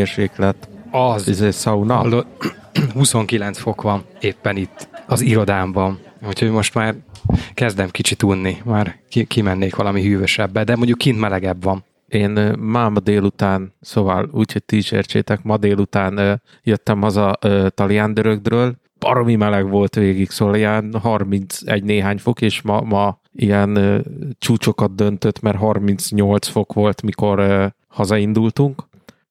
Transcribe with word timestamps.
hőmérséklet, 0.00 0.68
Az, 0.90 1.40
ez 1.40 1.64
hallod, 1.64 2.26
29 2.94 3.58
fok 3.58 3.82
van 3.82 4.04
éppen 4.20 4.56
itt 4.56 4.88
az 5.06 5.20
irodámban. 5.20 5.98
Úgyhogy 6.28 6.50
most 6.50 6.74
már 6.74 6.94
kezdem 7.54 7.88
kicsit 7.90 8.22
unni, 8.22 8.56
már 8.64 8.96
ki, 9.08 9.24
kimennék 9.24 9.76
valami 9.76 10.02
hűvösebbe, 10.02 10.64
de 10.64 10.76
mondjuk 10.76 10.98
kint 10.98 11.20
melegebb 11.20 11.62
van. 11.62 11.84
Én 12.08 12.30
máma 12.58 13.00
délután, 13.00 13.72
szóval 13.80 14.28
úgy, 14.32 14.52
hogy 14.52 14.64
ti 14.64 14.76
is 14.76 14.90
értsétek, 14.90 15.42
ma 15.42 15.56
délután 15.56 16.42
jöttem 16.62 17.00
haza 17.00 17.36
ö, 17.40 17.66
Taliandörögdről, 17.74 18.76
baromi 18.98 19.36
meleg 19.36 19.70
volt 19.70 19.94
végig, 19.94 20.30
szóval 20.30 20.54
ilyen 20.54 20.94
31 21.02 21.82
néhány 21.82 22.18
fok, 22.18 22.40
és 22.40 22.62
ma, 22.62 22.80
ma 22.80 23.20
ilyen 23.32 23.76
ö, 23.76 23.98
csúcsokat 24.38 24.94
döntött, 24.94 25.40
mert 25.40 25.56
38 25.56 26.48
fok 26.48 26.72
volt, 26.72 27.02
mikor 27.02 27.38
ö, 27.38 27.66
hazaindultunk, 27.88 28.88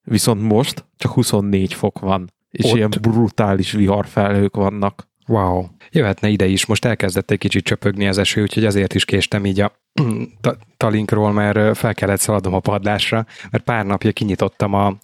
viszont 0.10 0.42
most 0.42 0.86
csak 0.98 1.12
24 1.12 1.74
fok 1.74 2.00
van, 2.00 2.34
és 2.50 2.66
Ott? 2.66 2.76
Ilyen 2.76 2.94
brutális 3.02 3.72
viharfelhők 3.72 4.56
vannak. 4.56 5.08
Wow. 5.28 5.66
Jöhetne 5.92 6.28
ide 6.28 6.48
is, 6.48 6.66
most 6.66 6.86
elkezdett 6.86 7.32
egy 7.32 7.38
kicsit 7.38 7.64
csöpögni 7.64 8.08
az 8.08 8.18
eső, 8.18 8.42
úgyhogy 8.42 8.66
azért 8.66 8.94
is 8.94 9.06
késtem 9.06 9.46
így 9.46 9.60
a 9.60 9.72
ta- 10.42 10.58
talinkról, 10.78 11.32
mert 11.32 11.78
fel 11.78 11.94
kellett 11.94 12.20
szaladnom 12.20 12.54
a 12.54 12.60
padlásra, 12.60 13.26
mert 13.52 13.64
pár 13.64 13.86
napja 13.86 14.12
kinyitottam 14.12 14.74
a 14.74 14.98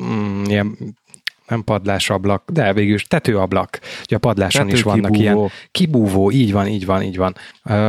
mm, 0.00 0.44
ilyen 0.44 0.76
nem 1.48 1.64
padlásablak, 1.64 2.50
de 2.52 2.72
végül 2.72 2.94
is 2.94 3.02
tetőablak. 3.02 3.80
Ugye 4.04 4.16
a 4.16 4.18
padláson 4.18 4.68
is 4.68 4.82
vannak 4.82 5.18
ilyen 5.18 5.34
Tetőkibúvó. 5.34 5.50
kibúvó, 5.70 6.30
így 6.30 6.52
van, 6.52 6.66
így 6.66 6.86
van, 6.86 7.02
így 7.02 7.16
van. 7.16 7.34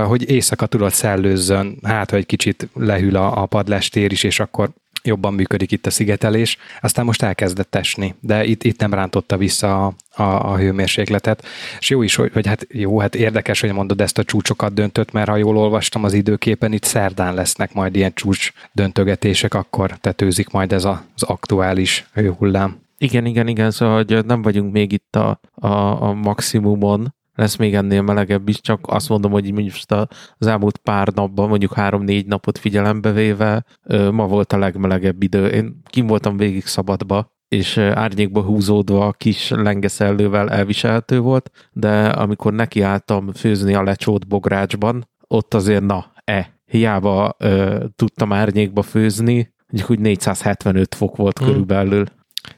Hogy 0.05 0.29
éjszaka 0.29 0.65
tudod 0.65 0.91
szellőzzön, 0.91 1.77
hát, 1.83 2.09
hogy 2.09 2.19
egy 2.19 2.25
kicsit 2.25 2.69
lehűl 2.73 3.15
a, 3.15 3.41
a 3.41 3.45
padlástér 3.45 4.11
is, 4.11 4.23
és 4.23 4.39
akkor 4.39 4.69
jobban 5.03 5.33
működik 5.33 5.71
itt 5.71 5.85
a 5.85 5.89
szigetelés. 5.89 6.57
Aztán 6.81 7.05
most 7.05 7.21
elkezdett 7.21 7.75
esni, 7.75 8.15
de 8.19 8.43
itt, 8.43 8.63
itt 8.63 8.79
nem 8.79 8.93
rántotta 8.93 9.37
vissza 9.37 9.85
a, 9.85 9.93
a, 10.21 10.51
a 10.51 10.57
hőmérsékletet. 10.57 11.45
És 11.79 11.89
jó 11.89 12.01
is, 12.01 12.15
hogy, 12.15 12.31
hogy 12.33 12.47
hát 12.47 12.67
jó, 12.69 12.99
hát 12.99 13.15
érdekes, 13.15 13.61
hogy 13.61 13.73
mondod 13.73 14.01
ezt 14.01 14.17
a 14.17 14.23
csúcsokat 14.23 14.73
döntött, 14.73 15.11
mert 15.11 15.29
ha 15.29 15.35
jól 15.35 15.57
olvastam 15.57 16.03
az 16.03 16.13
időképen, 16.13 16.73
itt 16.73 16.83
szerdán 16.83 17.33
lesznek 17.33 17.73
majd 17.73 17.95
ilyen 17.95 18.13
csúcs 18.13 18.51
döntögetések, 18.71 19.53
akkor 19.53 19.97
tetőzik 19.97 20.49
majd 20.49 20.73
ez 20.73 20.85
a, 20.85 21.05
az 21.15 21.23
aktuális 21.23 22.05
hőhullám. 22.13 22.79
Igen, 22.97 23.25
igen, 23.25 23.47
igen, 23.47 23.71
szóval 23.71 23.95
hogy 23.95 24.25
nem 24.25 24.41
vagyunk 24.41 24.71
még 24.71 24.91
itt 24.91 25.15
a, 25.15 25.39
a, 25.53 25.67
a 26.03 26.13
maximumon, 26.13 27.13
lesz 27.41 27.55
még 27.55 27.75
ennél 27.75 28.01
melegebb 28.01 28.47
is, 28.49 28.61
csak 28.61 28.79
azt 28.87 29.09
mondom, 29.09 29.31
hogy 29.31 29.71
a- 29.87 30.07
az 30.37 30.47
elmúlt 30.47 30.77
pár 30.77 31.07
napban, 31.07 31.49
mondjuk 31.49 31.73
három-négy 31.73 32.25
napot 32.25 32.57
figyelembe 32.57 33.11
véve, 33.11 33.65
ma 34.11 34.27
volt 34.27 34.53
a 34.53 34.57
legmelegebb 34.57 35.23
idő. 35.23 35.47
Én 35.47 35.81
kim 35.85 36.07
voltam 36.07 36.37
végig 36.37 36.65
szabadba, 36.65 37.31
és 37.47 37.77
árnyékba 37.77 38.41
húzódva 38.41 39.07
a 39.07 39.11
kis 39.11 39.49
lengeszellővel 39.49 40.49
elviselhető 40.49 41.19
volt, 41.19 41.51
de 41.71 42.07
amikor 42.07 42.53
nekiálltam 42.53 43.31
főzni 43.33 43.73
a 43.73 43.83
lecsót 43.83 44.27
bográcsban, 44.27 45.09
ott 45.27 45.53
azért 45.53 45.83
na, 45.83 46.11
e, 46.23 46.59
hiába 46.65 47.35
ö, 47.37 47.85
tudtam 47.95 48.33
árnyékba 48.33 48.81
főzni, 48.81 49.53
mondjuk 49.67 49.89
úgy 49.91 49.99
475 49.99 50.95
fok 50.95 51.15
volt 51.15 51.37
Hmm. 51.37 51.47
körülbelül. 51.47 52.05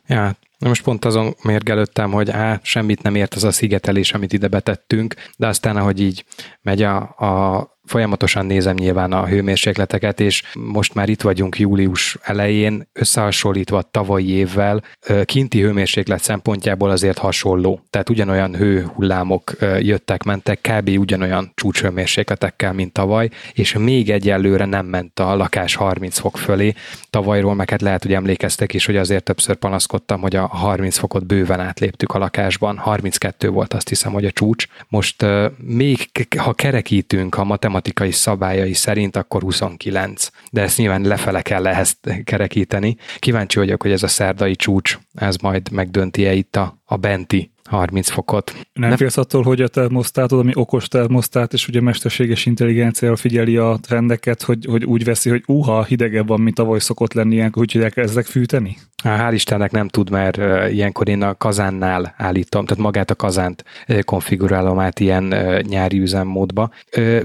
Ja, 0.08 0.32
na 0.64 0.70
most 0.70 0.84
pont 0.84 1.06
azon 1.06 1.36
mérgelődtem, 1.42 2.12
hogy 2.12 2.30
á, 2.30 2.60
semmit 2.64 3.02
nem 3.02 3.16
ért 3.16 3.34
az 3.34 3.44
a 3.44 3.52
szigetelés, 3.52 4.14
amit 4.14 4.34
ide 4.34 4.48
betettünk, 4.48 5.16
de 5.38 5.48
aztán, 5.48 5.78
ahogy 5.78 6.02
így 6.02 6.26
megy 6.62 6.82
a, 6.82 6.98
a 7.02 7.73
folyamatosan 7.86 8.46
nézem 8.46 8.76
nyilván 8.76 9.12
a 9.12 9.26
hőmérsékleteket, 9.26 10.20
és 10.20 10.44
most 10.54 10.94
már 10.94 11.10
itt 11.10 11.22
vagyunk 11.22 11.60
július 11.60 12.18
elején, 12.22 12.88
összehasonlítva 12.94 13.78
a 13.78 13.88
tavalyi 13.92 14.30
évvel, 14.30 14.84
kinti 15.26 15.62
hőmérséklet 15.62 16.22
szempontjából 16.22 16.90
azért 16.90 17.18
hasonló. 17.18 17.82
Tehát 17.90 18.10
ugyanolyan 18.10 18.56
hőhullámok 18.56 19.56
jöttek, 19.80 20.24
mentek, 20.24 20.60
kb. 20.62 20.90
ugyanolyan 20.98 21.52
csúcshőmérsékletekkel, 21.56 22.74
mint 22.74 22.94
tavaly, 22.94 23.30
és 23.54 23.74
még 23.74 24.10
egyelőre 24.10 24.66
nem 24.66 24.86
ment 24.86 25.20
a 25.20 25.36
lakás 25.36 25.76
30 25.76 26.20
fok 26.20 26.38
fölé. 26.38 26.74
Tavalyról 27.10 27.56
meg 27.56 27.70
hát 27.70 27.82
lehet, 27.82 28.04
hogy 28.04 28.14
emlékeztek 28.14 28.74
is, 28.74 28.86
hogy 28.86 28.98
azért 28.98 29.24
többször 29.24 29.56
panaszkodtam, 29.56 30.22
hogy 30.22 30.36
a 30.36 30.46
30 30.46 30.98
fokot 30.98 31.26
bőven 31.26 31.60
átléptük 31.60 32.14
a 32.14 32.18
lakásban. 32.18 32.78
32 32.78 33.50
volt 33.50 33.74
azt 33.74 33.90
hiszem, 33.90 34.12
hogy 34.12 34.26
a 34.26 34.32
csúcs. 34.32 34.66
Most 34.88 35.26
még 35.58 36.10
ha 36.38 36.54
kerekítünk 36.54 37.36
a 37.36 37.44
matematikai 37.74 38.12
szabályai 38.12 38.74
szerint, 38.74 39.16
akkor 39.16 39.42
29. 39.42 40.30
De 40.52 40.62
ezt 40.62 40.78
nyilván 40.78 41.02
lefele 41.02 41.42
kell 41.42 41.68
ehhez 41.68 41.98
kerekíteni. 42.24 42.96
Kíváncsi 43.20 43.60
vagyok, 43.60 43.82
hogy 43.82 43.92
ez 43.92 44.04
a 44.04 44.08
szerdai 44.08 44.56
csúcs, 44.56 45.00
ez 45.14 45.36
majd 45.36 45.72
megdönti-e 45.72 46.34
itt 46.34 46.56
a, 46.56 46.82
a 46.86 46.96
benti 46.98 47.53
30 47.74 48.10
fokot. 48.10 48.54
Nem 48.74 48.90
Ne- 48.90 48.96
félsz 48.96 49.18
attól, 49.18 49.44
hogy 49.44 49.62
a 49.62 49.68
termosztátod, 49.68 50.40
ami 50.40 50.52
okos 50.56 50.88
termosztát, 50.88 51.54
és 51.54 51.68
ugye 51.68 51.82
mesterséges 51.82 52.46
intelligenciával 52.46 53.18
figyeli 53.18 53.58
a 53.58 53.78
trendeket, 53.82 54.42
hogy, 54.42 54.66
hogy 54.66 54.86
úgy 54.86 55.04
veszi, 55.04 55.30
hogy 55.30 55.44
uha, 55.48 55.84
hidegebb 55.84 56.28
van, 56.28 56.42
mint 56.42 56.56
tavaly 56.56 56.80
szokott 56.80 57.14
lenni 57.14 57.36
ilyenkor, 57.36 57.62
úgyhogy 57.62 57.82
elkezdek 57.82 58.26
fűteni? 58.26 58.78
Há, 59.04 59.30
Hál' 59.30 59.34
Istennek 59.34 59.72
nem 59.72 59.88
tud, 59.88 60.10
mert 60.10 60.38
ilyenkor 60.72 61.10
én 61.10 61.22
a 61.22 61.36
kazánnál 61.36 62.14
állítom, 62.18 62.66
tehát 62.66 62.84
magát 62.84 63.12
a 63.12 63.16
kazánt 63.16 63.64
konfigurálom 64.02 64.80
át 64.80 65.00
ilyen 65.00 65.24
nyári 65.62 66.00
üzemmódba. 66.00 66.70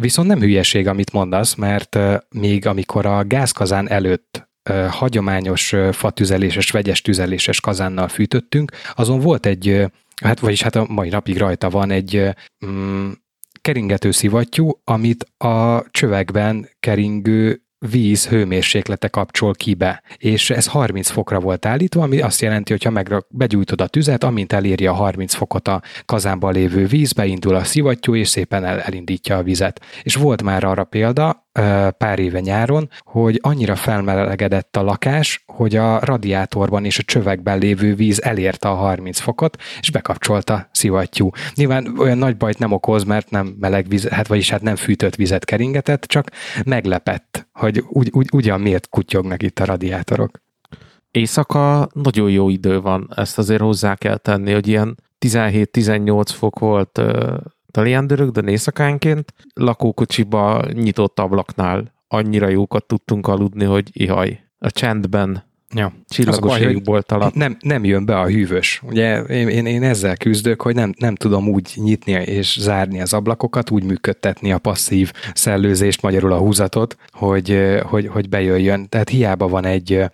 Viszont 0.00 0.28
nem 0.28 0.40
hülyeség, 0.40 0.86
amit 0.86 1.12
mondasz, 1.12 1.54
mert 1.54 1.98
még 2.30 2.66
amikor 2.66 3.06
a 3.06 3.24
gázkazán 3.24 3.88
előtt 3.88 4.48
hagyományos 4.90 5.74
fatüzeléses, 5.92 6.70
vegyes 6.70 7.02
tüzeléses 7.02 7.60
kazánnal 7.60 8.08
fűtöttünk, 8.08 8.72
azon 8.94 9.20
volt 9.20 9.46
egy, 9.46 9.86
hát 10.24 10.40
vagyis 10.40 10.62
hát 10.62 10.76
a 10.76 10.86
mai 10.88 11.08
napig 11.08 11.36
rajta 11.36 11.70
van 11.70 11.90
egy 11.90 12.34
mm, 12.66 13.10
keringető 13.60 14.10
szivattyú, 14.10 14.70
amit 14.84 15.24
a 15.36 15.84
csövekben 15.90 16.68
keringő 16.80 17.62
víz 17.78 18.28
hőmérséklete 18.28 19.08
kapcsol 19.08 19.54
ki 19.54 19.74
be, 19.74 20.02
és 20.16 20.50
ez 20.50 20.66
30 20.66 21.08
fokra 21.08 21.40
volt 21.40 21.66
állítva, 21.66 22.02
ami 22.02 22.20
azt 22.20 22.40
jelenti, 22.40 22.72
hogy 22.72 22.82
ha 22.82 22.90
meg 22.90 23.24
begyújtod 23.28 23.80
a 23.80 23.86
tüzet, 23.86 24.24
amint 24.24 24.52
eléri 24.52 24.86
a 24.86 24.92
30 24.92 25.34
fokot 25.34 25.68
a 25.68 25.82
kazánban 26.04 26.52
lévő 26.52 26.86
víz, 26.86 27.12
beindul 27.12 27.54
a 27.54 27.64
szivattyú, 27.64 28.14
és 28.14 28.28
szépen 28.28 28.64
el, 28.64 28.80
elindítja 28.80 29.36
a 29.36 29.42
vizet. 29.42 29.80
És 30.02 30.14
volt 30.14 30.42
már 30.42 30.64
arra 30.64 30.84
példa, 30.84 31.47
pár 31.98 32.18
éve 32.18 32.40
nyáron, 32.40 32.90
hogy 33.04 33.38
annyira 33.42 33.76
felmelegedett 33.76 34.76
a 34.76 34.82
lakás, 34.82 35.44
hogy 35.46 35.76
a 35.76 35.98
radiátorban 35.98 36.84
és 36.84 36.98
a 36.98 37.02
csövekben 37.02 37.58
lévő 37.58 37.94
víz 37.94 38.22
elérte 38.22 38.68
a 38.68 38.74
30 38.74 39.18
fokot, 39.18 39.56
és 39.80 39.90
bekapcsolta 39.90 40.68
szivattyú. 40.72 41.30
Nyilván 41.54 41.98
olyan 41.98 42.18
nagy 42.18 42.36
bajt 42.36 42.58
nem 42.58 42.72
okoz, 42.72 43.04
mert 43.04 43.30
nem 43.30 43.56
meleg 43.60 43.88
víz, 43.88 44.08
hát 44.08 44.26
vagyis 44.26 44.50
hát 44.50 44.62
nem 44.62 44.76
fűtött 44.76 45.14
vizet 45.14 45.44
keringetett, 45.44 46.04
csak 46.04 46.30
meglepett, 46.64 47.48
hogy 47.52 47.84
ugy, 47.88 48.10
ugy, 48.12 48.28
ugyan 48.32 48.60
miért 48.60 48.88
kutyognak 48.88 49.42
itt 49.42 49.58
a 49.58 49.64
radiátorok. 49.64 50.40
Éjszaka 51.10 51.88
nagyon 51.92 52.30
jó 52.30 52.48
idő 52.48 52.80
van, 52.80 53.08
ezt 53.16 53.38
azért 53.38 53.60
hozzá 53.60 53.94
kell 53.94 54.16
tenni, 54.16 54.52
hogy 54.52 54.68
ilyen 54.68 54.96
17-18 55.26 56.22
fok 56.26 56.58
volt 56.58 57.00
Taliandörök, 57.70 58.30
de 58.30 58.50
éjszakánként 58.50 59.34
lakókocsiba 59.54 60.64
nyitott 60.72 61.18
ablaknál 61.18 61.92
annyira 62.08 62.48
jókat 62.48 62.84
tudtunk 62.84 63.26
aludni, 63.26 63.64
hogy 63.64 63.90
ihaj. 63.92 64.40
A 64.58 64.70
csendben, 64.70 65.46
Ja. 65.74 65.92
csillagos 66.08 66.58
égbolt 66.58 67.12
alatt. 67.12 67.34
Nem, 67.34 67.56
nem 67.60 67.84
jön 67.84 68.04
be 68.04 68.18
a 68.18 68.28
hűvös. 68.28 68.82
Ugye 68.86 69.20
én, 69.20 69.48
én, 69.48 69.66
én 69.66 69.82
ezzel 69.82 70.16
küzdök, 70.16 70.62
hogy 70.62 70.74
nem, 70.74 70.94
nem 70.98 71.14
tudom 71.14 71.48
úgy 71.48 71.72
nyitni 71.74 72.12
és 72.12 72.56
zárni 72.60 73.00
az 73.00 73.12
ablakokat, 73.12 73.70
úgy 73.70 73.84
működtetni 73.84 74.52
a 74.52 74.58
passzív 74.58 75.12
szellőzést, 75.34 76.02
magyarul 76.02 76.32
a 76.32 76.38
húzatot, 76.38 76.96
hogy, 77.10 77.78
hogy, 77.82 78.06
hogy 78.06 78.28
bejöjjön. 78.28 78.88
Tehát 78.88 79.08
hiába 79.08 79.48
van 79.48 79.64
egy 79.64 80.04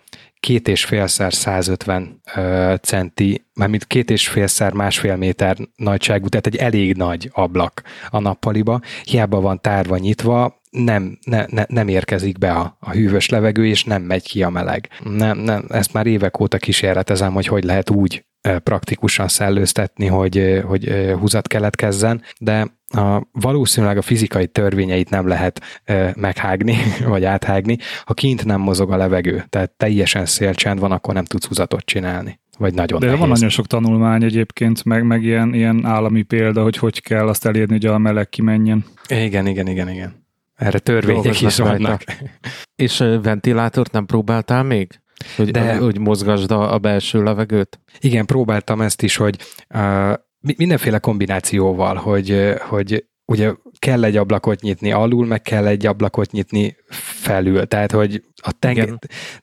két 0.45 0.67
és 0.67 0.85
félszer 0.85 1.33
150 1.33 2.21
ö, 2.35 2.73
centi, 2.81 3.45
mármint 3.53 3.85
két 3.85 4.09
és 4.09 4.27
félszer 4.27 4.73
másfél 4.73 5.15
méter 5.15 5.57
nagyságú, 5.75 6.27
tehát 6.27 6.47
egy 6.47 6.55
elég 6.55 6.95
nagy 6.95 7.29
ablak 7.33 7.81
a 8.09 8.19
nappaliba, 8.19 8.79
hiába 9.03 9.41
van 9.41 9.61
tárva 9.61 9.97
nyitva, 9.97 10.61
nem, 10.69 11.17
ne, 11.23 11.45
ne, 11.47 11.63
nem 11.67 11.87
érkezik 11.87 12.37
be 12.37 12.51
a, 12.51 12.77
a 12.79 12.91
hűvös 12.91 13.29
levegő, 13.29 13.67
és 13.67 13.83
nem 13.83 14.01
megy 14.01 14.27
ki 14.27 14.43
a 14.43 14.49
meleg. 14.49 14.89
Nem, 15.03 15.37
nem, 15.37 15.65
ezt 15.69 15.93
már 15.93 16.05
évek 16.05 16.39
óta 16.39 16.57
kísérletezem, 16.57 17.33
hogy 17.33 17.47
hogy 17.47 17.63
lehet 17.63 17.89
úgy 17.89 18.25
praktikusan 18.63 19.27
szellőztetni, 19.27 20.05
hogy, 20.05 20.61
hogy 20.65 21.13
húzat 21.19 21.47
keletkezzen, 21.47 22.21
de 22.39 22.67
a, 22.87 23.21
valószínűleg 23.31 23.97
a 23.97 24.01
fizikai 24.01 24.47
törvényeit 24.47 25.09
nem 25.09 25.27
lehet 25.27 25.61
meghágni, 26.15 26.75
vagy 27.07 27.23
áthágni. 27.23 27.77
Ha 28.05 28.13
kint 28.13 28.45
nem 28.45 28.61
mozog 28.61 28.91
a 28.91 28.97
levegő, 28.97 29.45
tehát 29.49 29.71
teljesen 29.71 30.25
szélcsend 30.25 30.79
van, 30.79 30.91
akkor 30.91 31.13
nem 31.13 31.25
tudsz 31.25 31.45
húzatot 31.45 31.85
csinálni. 31.85 32.39
Vagy 32.57 32.73
nagyon 32.73 32.99
De 32.99 33.05
nehéz. 33.05 33.21
van 33.21 33.29
nagyon 33.29 33.49
sok 33.49 33.67
tanulmány 33.67 34.23
egyébként, 34.23 34.83
meg, 34.83 35.03
meg 35.03 35.23
ilyen, 35.23 35.53
ilyen 35.53 35.85
állami 35.85 36.21
példa, 36.21 36.63
hogy 36.63 36.77
hogy 36.77 37.01
kell 37.01 37.27
azt 37.27 37.45
elérni, 37.45 37.73
hogy 37.73 37.85
a 37.85 37.97
meleg 37.97 38.29
kimenjen. 38.29 38.85
Igen, 39.07 39.47
igen, 39.47 39.67
igen, 39.67 39.89
igen. 39.89 40.25
Erre 40.55 40.79
törvények 40.79 41.41
is 41.41 41.57
vannak. 41.57 42.03
És 42.75 42.97
ventilátort 43.21 43.91
nem 43.91 44.05
próbáltál 44.05 44.63
még? 44.63 44.99
Hogy, 45.35 45.51
De... 45.51 45.77
hogy 45.77 45.99
mozgasd 45.99 46.51
a, 46.51 46.73
a 46.73 46.77
belső 46.77 47.23
levegőt? 47.23 47.79
Igen, 47.99 48.25
próbáltam 48.25 48.81
ezt 48.81 49.01
is, 49.01 49.15
hogy 49.15 49.37
uh, 49.75 50.13
mindenféle 50.57 50.99
kombinációval, 50.99 51.95
hogy, 51.95 52.53
hogy 52.59 53.05
ugye 53.25 53.51
kell 53.79 54.03
egy 54.03 54.17
ablakot 54.17 54.61
nyitni 54.61 54.91
alul, 54.91 55.25
meg 55.25 55.41
kell 55.41 55.67
egy 55.67 55.85
ablakot 55.85 56.31
nyitni 56.31 56.75
felül. 56.89 57.65
Tehát, 57.65 57.91
hogy 57.91 58.23
a 58.45 58.51
tenger, 58.59 58.89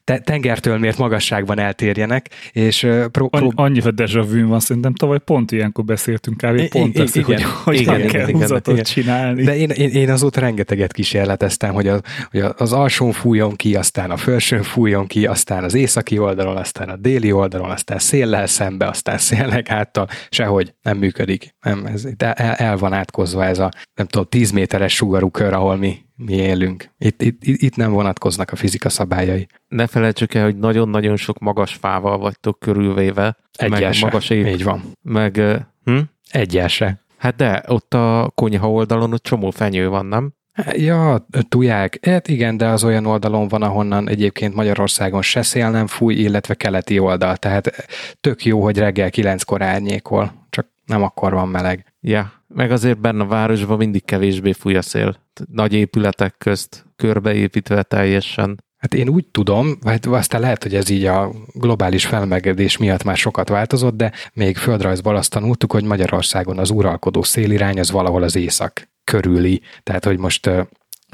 te, 0.03 0.19
tengertől 0.19 0.77
miért 0.77 0.97
magasságban 0.97 1.59
eltérjenek, 1.59 2.29
és 2.51 2.87
pró, 3.11 3.29
pró... 3.29 3.51
A 3.55 3.69
deja 3.91 4.21
vu 4.21 4.47
van, 4.47 4.59
szerintem 4.59 4.93
tavaly 4.93 5.19
pont 5.19 5.51
ilyenkor 5.51 5.83
beszéltünk 5.83 6.37
kb. 6.37 6.67
pont 6.67 6.99
ezt, 6.99 7.21
hogy, 7.21 7.43
hogy 7.63 7.79
igen, 7.79 7.95
igen, 7.95 8.07
kell 8.07 8.27
igen, 8.27 8.61
igen. 8.65 8.83
csinálni. 8.83 9.43
De 9.43 9.57
én, 9.57 9.69
én, 9.69 9.89
én 9.89 10.09
azóta 10.09 10.39
rengeteget 10.39 10.93
kísérleteztem, 10.93 11.73
hogy, 11.73 11.87
a, 11.87 12.01
hogy 12.31 12.43
az 12.57 12.73
alsón 12.73 13.11
fújjon 13.11 13.55
ki, 13.55 13.75
aztán 13.75 14.11
a 14.11 14.17
felsőn 14.17 14.63
fújjon 14.63 15.07
ki, 15.07 15.25
aztán 15.25 15.63
az 15.63 15.73
északi 15.73 16.17
oldalon, 16.17 16.57
aztán 16.57 16.89
a 16.89 16.95
déli 16.95 17.31
oldalon, 17.31 17.71
aztán 17.71 17.99
széllel 17.99 18.47
szembe, 18.47 18.87
aztán 18.87 19.17
szélnek 19.17 19.67
háttal, 19.67 20.07
sehogy 20.29 20.73
nem 20.81 20.97
működik. 20.97 21.55
Nem, 21.61 21.85
ez, 21.85 22.07
el, 22.17 22.33
el 22.53 22.77
van 22.77 22.93
átkozva 22.93 23.45
ez 23.45 23.59
a, 23.59 23.71
nem 23.95 24.07
tudom, 24.07 24.27
10 24.29 24.51
méteres 24.51 24.95
sugarú 24.95 25.29
kör, 25.29 25.53
ahol 25.53 25.75
mi 25.75 26.03
mi 26.15 26.33
élünk. 26.33 26.89
Itt, 26.97 27.21
itt, 27.21 27.43
itt 27.43 27.75
nem 27.75 27.91
vonatkoznak 27.91 28.51
a 28.51 28.55
fizika 28.55 28.89
szabályai. 28.89 29.47
Ne 29.67 29.87
felejtsük 29.87 30.33
el, 30.33 30.43
hogy 30.43 30.57
nagyon-nagyon 30.57 31.15
sok 31.15 31.39
magas 31.39 31.73
fával 31.73 32.17
vagytok 32.17 32.59
körülvéve. 32.59 33.37
Egyes 33.51 34.01
magas 34.01 34.29
év, 34.29 34.47
Így 34.47 34.63
van. 34.63 34.81
Meg, 35.01 35.41
hm? 35.83 35.99
Egyesre. 36.29 37.01
Hát 37.17 37.35
de, 37.35 37.63
ott 37.67 37.93
a 37.93 38.31
konyha 38.35 38.71
oldalon 38.71 39.13
ott 39.13 39.23
csomó 39.23 39.49
fenyő 39.49 39.89
van, 39.89 40.05
nem? 40.05 40.33
Ja, 40.71 41.27
tuják. 41.49 41.99
Hát 42.05 42.27
igen, 42.27 42.57
de 42.57 42.67
az 42.67 42.83
olyan 42.83 43.05
oldalon 43.05 43.47
van, 43.47 43.61
ahonnan 43.61 44.09
egyébként 44.09 44.55
Magyarországon 44.55 45.21
se 45.21 45.41
szél 45.41 45.69
nem 45.69 45.87
fúj, 45.87 46.13
illetve 46.13 46.53
keleti 46.53 46.99
oldal. 46.99 47.37
Tehát 47.37 47.87
tök 48.21 48.45
jó, 48.45 48.63
hogy 48.63 48.77
reggel 48.77 49.09
kilenckor 49.09 49.61
árnyékol, 49.61 50.47
csak 50.49 50.67
nem 50.85 51.03
akkor 51.03 51.33
van 51.33 51.47
meleg. 51.47 51.93
Ja, 51.99 52.31
meg 52.53 52.71
azért 52.71 52.99
benne 52.99 53.23
a 53.23 53.27
városban 53.27 53.77
mindig 53.77 54.05
kevésbé 54.05 54.51
fúj 54.51 54.75
a 54.75 54.81
szél. 54.81 55.15
Nagy 55.51 55.73
épületek 55.73 56.35
közt 56.37 56.85
körbeépítve 56.95 57.83
teljesen. 57.83 58.63
Hát 58.77 58.93
én 58.93 59.09
úgy 59.09 59.25
tudom, 59.27 59.77
vagy 59.81 59.99
aztán 60.07 60.41
lehet, 60.41 60.63
hogy 60.63 60.75
ez 60.75 60.89
így 60.89 61.05
a 61.05 61.31
globális 61.53 62.05
felmelegedés 62.05 62.77
miatt 62.77 63.03
már 63.03 63.17
sokat 63.17 63.49
változott, 63.49 63.95
de 63.95 64.11
még 64.33 64.57
földrajzból 64.57 65.15
azt 65.15 65.31
tanultuk, 65.31 65.71
hogy 65.71 65.83
Magyarországon 65.83 66.57
az 66.57 66.69
uralkodó 66.69 67.23
szélirány 67.23 67.79
az 67.79 67.91
valahol 67.91 68.23
az 68.23 68.35
észak 68.35 68.89
körüli. 69.03 69.61
Tehát, 69.83 70.05
hogy 70.05 70.17
most 70.17 70.49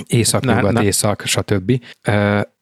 észak, 0.07 0.45
nyugat, 0.45 0.83
észak, 0.83 1.21
stb. 1.25 1.83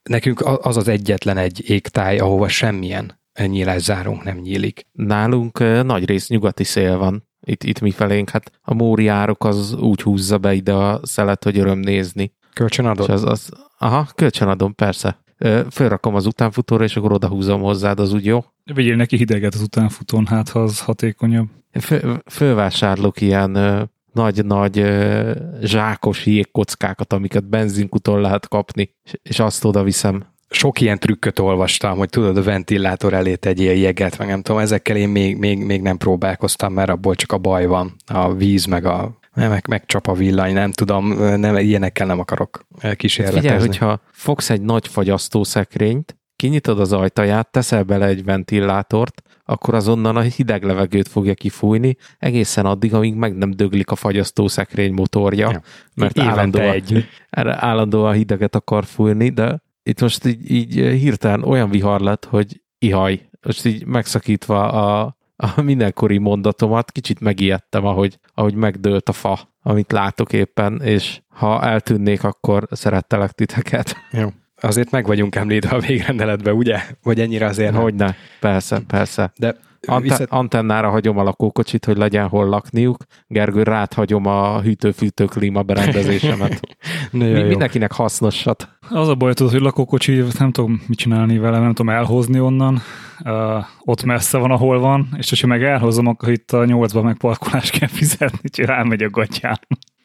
Nekünk 0.03 0.41
az 0.45 0.77
az 0.77 0.87
egyetlen 0.87 1.37
egy 1.37 1.69
égtáj, 1.69 2.17
ahova 2.19 2.47
semmilyen 2.47 3.19
nyílászárunk 3.45 4.23
nem 4.23 4.37
nyílik. 4.37 4.87
Nálunk 4.91 5.59
nagy 5.83 6.05
rész 6.05 6.27
nyugati 6.27 6.63
szél 6.63 6.97
van 6.97 7.26
itt, 7.47 7.63
itt 7.63 7.79
mi 7.79 7.91
felénk, 7.91 8.29
hát 8.29 8.51
a 8.61 8.73
móri 8.73 9.07
árok 9.07 9.45
az 9.45 9.73
úgy 9.73 10.01
húzza 10.01 10.37
be 10.37 10.53
ide 10.53 10.73
a 10.73 10.99
szelet, 11.03 11.43
hogy 11.43 11.57
öröm 11.57 11.79
nézni. 11.79 12.31
Kölcsönadod? 12.53 13.09
az, 13.09 13.23
az, 13.23 13.49
aha, 13.77 14.07
kölcsönadom, 14.15 14.75
persze. 14.75 15.17
Fölrakom 15.69 16.15
az 16.15 16.25
utánfutóra, 16.25 16.83
és 16.83 16.95
akkor 16.95 17.11
oda 17.11 17.27
húzom 17.27 17.61
hozzád, 17.61 17.99
az 17.99 18.13
úgy 18.13 18.25
jó? 18.25 18.45
Vigyél 18.73 18.95
neki 18.95 19.17
hideget 19.17 19.53
az 19.53 19.61
utánfutón, 19.61 20.25
hát 20.25 20.49
ha 20.49 20.59
az 20.59 20.79
hatékonyabb. 20.81 21.47
Föl, 21.79 22.21
fölvásárlok 22.25 23.21
ilyen 23.21 23.51
nagy-nagy 24.13 24.85
zsákos 25.61 26.25
jégkockákat, 26.25 27.13
amiket 27.13 27.49
benzinkuton 27.49 28.21
lehet 28.21 28.47
kapni, 28.47 28.95
és 29.21 29.39
azt 29.39 29.65
oda 29.65 29.83
viszem 29.83 30.25
sok 30.49 30.81
ilyen 30.81 30.99
trükköt 30.99 31.39
olvastam, 31.39 31.97
hogy 31.97 32.09
tudod, 32.09 32.37
a 32.37 32.43
ventilátor 32.43 33.13
elé 33.13 33.35
tegyél 33.35 33.73
jeget, 33.73 34.17
meg 34.17 34.27
nem 34.27 34.41
tudom, 34.41 34.61
ezekkel 34.61 34.95
én 34.95 35.09
még, 35.09 35.37
még, 35.37 35.57
még 35.57 35.81
nem 35.81 35.97
próbálkoztam, 35.97 36.73
mert 36.73 36.89
abból 36.89 37.15
csak 37.15 37.31
a 37.31 37.37
baj 37.37 37.65
van, 37.65 37.95
a 38.05 38.33
víz, 38.33 38.65
meg 38.65 38.85
a 38.85 39.17
meg, 39.33 39.67
megcsap 39.67 40.07
a 40.07 40.13
villany, 40.13 40.53
nem 40.53 40.71
tudom, 40.71 41.07
nem, 41.39 41.55
ilyenekkel 41.57 42.07
nem 42.07 42.19
akarok 42.19 42.65
kísérletezni. 42.95 43.49
Figyelj, 43.49 43.67
hogyha 43.67 43.99
fogsz 44.11 44.49
egy 44.49 44.61
nagy 44.61 44.87
fagyasztószekrényt, 44.87 46.17
kinyitod 46.35 46.79
az 46.79 46.93
ajtaját, 46.93 47.51
teszel 47.51 47.83
bele 47.83 48.05
egy 48.05 48.23
ventilátort, 48.23 49.21
akkor 49.45 49.73
azonnan 49.73 50.15
a 50.15 50.21
hideg 50.21 50.63
levegőt 50.63 51.07
fogja 51.07 51.33
kifújni, 51.33 51.97
egészen 52.19 52.65
addig, 52.65 52.93
amíg 52.93 53.15
meg 53.15 53.35
nem 53.37 53.51
döglik 53.51 53.91
a 53.91 53.95
fagyasztószekrény 53.95 54.93
motorja, 54.93 55.49
ja. 55.49 55.61
mert 55.95 56.19
állandóan, 56.19 56.73
egy. 56.73 57.05
állandóan 57.69 58.13
hideget 58.13 58.55
akar 58.55 58.85
fújni, 58.85 59.29
de 59.29 59.61
itt 59.87 60.01
most 60.01 60.25
így, 60.25 60.51
így 60.51 60.73
hirtelen 60.73 61.43
olyan 61.43 61.69
vihar 61.69 61.99
lett, 61.99 62.25
hogy 62.25 62.61
ihaj. 62.79 63.29
Most 63.41 63.65
így 63.65 63.85
megszakítva 63.85 64.71
a, 64.71 65.17
a 65.35 65.61
mindenkori 65.61 66.17
mondatomat, 66.17 66.91
kicsit 66.91 67.19
megijedtem, 67.19 67.85
ahogy, 67.85 68.19
ahogy 68.33 68.53
megdőlt 68.53 69.09
a 69.09 69.11
fa, 69.11 69.39
amit 69.61 69.91
látok 69.91 70.33
éppen, 70.33 70.81
és 70.81 71.21
ha 71.27 71.61
eltűnnék, 71.63 72.23
akkor 72.23 72.67
szerettelek 72.71 73.31
titeket. 73.31 73.95
Jó. 74.11 74.29
Azért 74.61 74.91
meg 74.91 75.05
vagyunk 75.05 75.35
említve 75.35 75.75
a 75.75 75.79
végrendeletbe, 75.79 76.53
ugye? 76.53 76.81
Vagy 77.03 77.19
ennyire 77.19 77.45
azért 77.45 77.75
Hogyne, 77.75 78.15
persze, 78.39 78.81
persze. 78.87 79.31
De 79.35 79.55
Ante-. 79.87 80.25
Antennára 80.29 80.89
hagyom 80.89 81.17
a 81.17 81.23
lakókocsit, 81.23 81.85
hogy 81.85 81.97
legyen 81.97 82.27
hol 82.27 82.45
lakniuk. 82.45 83.03
Gergő, 83.27 83.63
rád 83.63 83.93
hagyom 83.93 84.25
a 84.25 84.61
hűtő-fűtő 84.61 85.25
klíma 85.25 85.63
berendezésemet. 85.63 86.59
Mi, 87.11 87.25
mindenkinek 87.25 87.91
hasznosat. 87.91 88.69
Az 88.89 89.07
a 89.07 89.15
baj, 89.15 89.33
tudod, 89.33 89.51
hogy 89.51 89.61
lakókocsi, 89.61 90.23
nem 90.39 90.51
tudom 90.51 90.81
mit 90.87 90.97
csinálni 90.97 91.37
vele, 91.37 91.59
nem 91.59 91.73
tudom 91.73 91.95
elhozni 91.95 92.39
onnan. 92.39 92.81
Uh, 93.23 93.65
ott 93.83 94.03
messze 94.03 94.37
van, 94.37 94.51
ahol 94.51 94.79
van, 94.79 95.07
és 95.17 95.41
ha 95.41 95.47
meg 95.47 95.63
elhozom, 95.63 96.07
akkor 96.07 96.29
itt 96.29 96.51
a 96.51 96.65
nyolcban 96.65 97.03
meg 97.03 97.17
parkolást 97.17 97.79
kell 97.79 97.87
fizetni, 97.87 98.39
úgyhogy 98.43 98.65
rámegy 98.65 99.03
a 99.03 99.09
gatyán. 99.09 99.59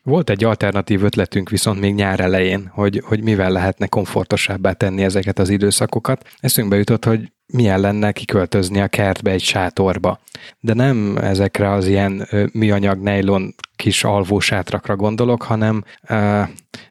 Volt 0.04 0.30
egy 0.30 0.44
alternatív 0.44 1.04
ötletünk 1.04 1.48
viszont 1.48 1.80
még 1.80 1.94
nyár 1.94 2.20
elején, 2.20 2.70
hogy, 2.72 3.02
hogy 3.04 3.22
mivel 3.22 3.50
lehetne 3.50 3.86
komfortosabbá 3.86 4.72
tenni 4.72 5.02
ezeket 5.02 5.38
az 5.38 5.48
időszakokat. 5.48 6.28
Eszünkbe 6.40 6.76
jutott, 6.76 7.04
hogy 7.04 7.32
milyen 7.52 7.80
lenne 7.80 8.12
kiköltözni 8.12 8.80
a 8.80 8.88
kertbe 8.88 9.30
egy 9.30 9.42
sátorba. 9.42 10.20
De 10.60 10.74
nem 10.74 11.16
ezekre 11.16 11.70
az 11.70 11.86
ilyen 11.86 12.28
műanyag 12.52 13.02
nejlon 13.02 13.54
kis 13.76 14.04
alvósátrakra 14.04 14.96
gondolok, 14.96 15.42
hanem 15.42 15.84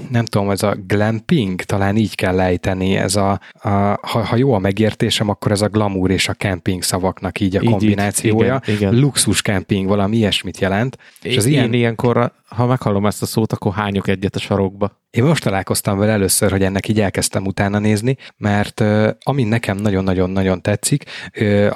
nem 0.10 0.26
tudom, 0.26 0.50
ez 0.50 0.64
a 0.64 0.76
glamping, 0.88 1.62
talán 1.62 1.96
így 1.98 2.16
kell 2.16 2.36
lejteni, 2.36 2.96
ez 2.96 3.16
a, 3.16 3.40
a 3.54 3.70
ha, 4.02 4.24
ha 4.24 4.36
jó 4.36 4.54
a 4.54 4.60
megértésem, 4.60 5.30
akkor 5.30 5.52
ez 5.52 5.62
a 5.62 5.68
glamour 5.68 6.12
és 6.12 6.28
a 6.28 6.34
camping 6.34 6.84
szavaknak 6.84 7.40
így 7.40 7.56
a 7.56 7.62
így, 7.62 7.70
kombinációja. 7.70 8.62
Igen, 8.64 8.76
igen. 8.76 9.00
Luxus 9.00 9.42
camping, 9.42 9.88
valami 9.88 10.18
ilyesmit 10.18 10.60
jelent. 10.60 10.98
És 11.22 11.38
az 11.38 11.46
ilyen... 11.46 11.74
ilyenkor, 11.74 12.32
ha 12.48 12.66
meghallom 12.66 13.06
ezt 13.06 13.22
a 13.22 13.26
szót, 13.26 13.54
akkor 13.54 13.74
hányok 13.74 14.08
egyet 14.08 14.36
a 14.36 14.40
sarokba. 14.40 15.01
Én 15.12 15.24
most 15.24 15.44
találkoztam 15.44 15.98
vele 15.98 16.12
először, 16.12 16.52
hogy 16.52 16.64
ennek 16.64 16.88
így 16.88 17.00
elkezdtem 17.02 17.46
utána 17.46 17.80
nézni, 17.80 18.18
mert 18.38 18.84
ami 19.24 19.44
nekem 19.44 19.78
nagyon-nagyon-nagyon 19.78 20.62
tetszik, 20.62 21.04
uh, 21.40 21.72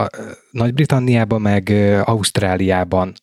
Nagy-Britanniában 0.52 1.42
meg 1.42 1.70
Ausztráliában 2.04 3.14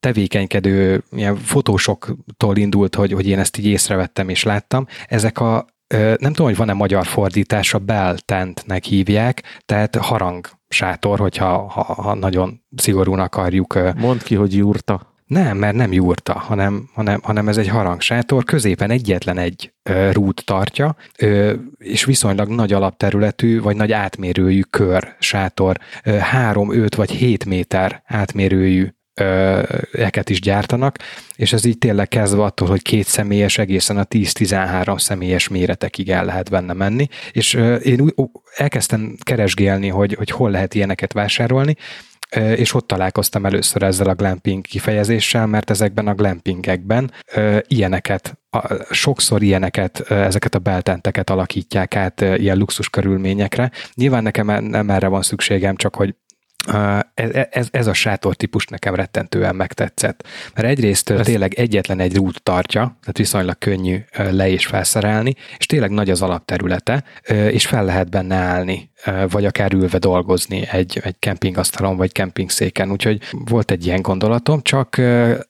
tevékenykedő 0.00 1.02
ilyen 1.10 1.36
fotósoktól 1.36 2.56
indult, 2.56 2.94
hogy, 2.94 3.12
hogy 3.12 3.28
én 3.28 3.38
ezt 3.38 3.58
így 3.58 3.66
észrevettem 3.66 4.28
és 4.28 4.42
láttam. 4.42 4.86
Ezek 5.06 5.40
a 5.40 5.66
nem 5.92 6.32
tudom, 6.32 6.46
hogy 6.46 6.56
van-e 6.56 6.72
magyar 6.72 7.06
fordítása, 7.06 7.78
beltentnek 7.78 8.84
hívják, 8.84 9.42
tehát 9.64 9.96
harang 9.96 10.48
sátor, 10.68 11.18
hogyha 11.18 11.68
ha, 11.68 11.82
ha 11.82 12.14
nagyon 12.14 12.62
szigorúan 12.76 13.18
akarjuk. 13.18 13.78
Mondd 13.96 14.18
ki, 14.24 14.34
hogy 14.34 14.56
jurta. 14.56 15.11
Nem, 15.32 15.56
mert 15.56 15.74
nem 15.74 15.92
jurta, 15.92 16.32
hanem, 16.32 16.88
hanem, 16.94 17.20
hanem 17.22 17.48
ez 17.48 17.56
egy 17.56 17.68
harangsátor, 17.68 18.44
középen 18.44 18.90
egyetlen 18.90 19.38
egy 19.38 19.72
ö, 19.82 20.10
rút 20.12 20.44
tartja, 20.44 20.96
ö, 21.18 21.52
és 21.78 22.04
viszonylag 22.04 22.48
nagy 22.48 22.72
alapterületű, 22.72 23.60
vagy 23.60 23.76
nagy 23.76 23.92
átmérőjű 23.92 24.60
kör 24.60 25.16
sátor, 25.18 25.78
ö, 26.04 26.10
3, 26.10 26.72
5 26.72 26.94
vagy 26.94 27.10
7 27.10 27.44
méter 27.44 28.02
átmérőjű 28.06 28.88
eket 29.92 30.30
is 30.30 30.40
gyártanak, 30.40 30.98
és 31.36 31.52
ez 31.52 31.64
így 31.64 31.78
tényleg 31.78 32.08
kezdve 32.08 32.42
attól, 32.42 32.68
hogy 32.68 32.82
két 32.82 33.06
személyes 33.06 33.58
egészen 33.58 33.96
a 33.96 34.04
10-13 34.04 34.98
személyes 34.98 35.48
méretekig 35.48 36.10
el 36.10 36.24
lehet 36.24 36.50
benne 36.50 36.72
menni, 36.72 37.08
és 37.32 37.54
én 37.82 38.00
úgy 38.00 38.14
elkezdtem 38.56 39.16
keresgélni, 39.22 39.88
hogy, 39.88 40.14
hogy 40.14 40.30
hol 40.30 40.50
lehet 40.50 40.74
ilyeneket 40.74 41.12
vásárolni, 41.12 41.76
és 42.36 42.74
ott 42.74 42.86
találkoztam 42.86 43.46
először 43.46 43.82
ezzel 43.82 44.08
a 44.08 44.14
glamping 44.14 44.64
kifejezéssel, 44.64 45.46
mert 45.46 45.70
ezekben 45.70 46.06
a 46.06 46.14
glampingekben 46.14 47.10
ilyeneket, 47.66 48.38
sokszor 48.90 49.42
ilyeneket, 49.42 50.00
ezeket 50.10 50.54
a 50.54 50.58
beltenteket 50.58 51.30
alakítják 51.30 51.96
át 51.96 52.20
ilyen 52.20 52.56
luxus 52.56 52.90
körülményekre. 52.90 53.70
Nyilván 53.94 54.22
nekem 54.22 54.64
nem 54.64 54.90
erre 54.90 55.08
van 55.08 55.22
szükségem, 55.22 55.76
csak 55.76 55.96
hogy 55.96 56.14
ez, 57.14 57.30
ez, 57.50 57.68
ez 57.70 57.86
a 57.86 57.92
sátor 57.92 58.34
típus 58.34 58.66
nekem 58.66 58.94
rettentően 58.94 59.56
megtetszett. 59.56 60.26
Mert 60.54 60.68
egyrészt 60.68 61.10
ez... 61.10 61.26
tényleg 61.26 61.54
egyetlen 61.54 62.00
egy 62.00 62.16
rút 62.16 62.42
tartja, 62.42 62.80
tehát 62.80 63.18
viszonylag 63.18 63.58
könnyű 63.58 63.98
le 64.16 64.48
és 64.48 64.66
felszerelni, 64.66 65.34
és 65.58 65.66
tényleg 65.66 65.90
nagy 65.90 66.10
az 66.10 66.22
alapterülete, 66.22 67.04
és 67.28 67.66
fel 67.66 67.84
lehet 67.84 68.10
benne 68.10 68.34
állni, 68.34 68.90
vagy 69.30 69.44
akár 69.44 69.72
ülve 69.72 69.98
dolgozni 69.98 70.68
egy, 70.70 71.00
egy 71.04 71.16
kempingasztalon, 71.18 71.96
vagy 71.96 72.12
kempingszéken. 72.12 72.90
Úgyhogy 72.90 73.20
volt 73.30 73.70
egy 73.70 73.86
ilyen 73.86 74.02
gondolatom, 74.02 74.62
csak 74.62 75.00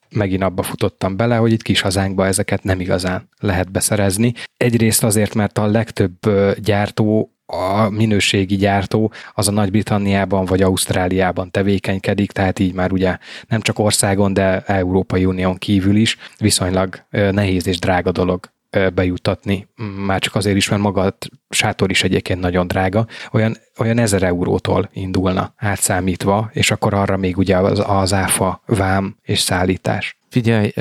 megint 0.08 0.42
abba 0.42 0.62
futottam 0.62 1.16
bele, 1.16 1.36
hogy 1.36 1.52
itt 1.52 1.62
kis 1.62 1.80
hazánkba 1.80 2.26
ezeket 2.26 2.62
nem 2.62 2.80
igazán 2.80 3.28
lehet 3.38 3.70
beszerezni. 3.70 4.32
Egyrészt 4.56 5.04
azért, 5.04 5.34
mert 5.34 5.58
a 5.58 5.66
legtöbb 5.66 6.14
gyártó 6.56 7.31
a 7.52 7.88
minőségi 7.90 8.56
gyártó 8.56 9.12
az 9.34 9.48
a 9.48 9.52
Nagy-Britanniában 9.52 10.44
vagy 10.44 10.62
Ausztráliában 10.62 11.50
tevékenykedik, 11.50 12.32
tehát 12.32 12.58
így 12.58 12.74
már 12.74 12.92
ugye 12.92 13.18
nem 13.48 13.60
csak 13.60 13.78
országon, 13.78 14.32
de 14.32 14.60
Európai 14.60 15.24
Unión 15.24 15.56
kívül 15.56 15.96
is 15.96 16.16
viszonylag 16.38 17.04
nehéz 17.10 17.66
és 17.66 17.78
drága 17.78 18.12
dolog 18.12 18.50
bejutatni, 18.94 19.68
már 20.06 20.20
csak 20.20 20.34
azért 20.34 20.56
is, 20.56 20.68
mert 20.68 20.82
maga 20.82 21.02
a 21.02 21.16
sátor 21.48 21.90
is 21.90 22.02
egyébként 22.02 22.40
nagyon 22.40 22.66
drága, 22.66 23.06
olyan, 23.32 23.56
olyan 23.78 23.98
ezer 23.98 24.22
eurótól 24.22 24.88
indulna 24.92 25.52
átszámítva, 25.56 26.50
és 26.52 26.70
akkor 26.70 26.94
arra 26.94 27.16
még 27.16 27.38
ugye 27.38 27.56
az, 27.56 27.82
az 27.86 28.12
áfa, 28.12 28.62
vám 28.66 29.16
és 29.22 29.38
szállítás. 29.38 30.16
Figyelj, 30.28 30.72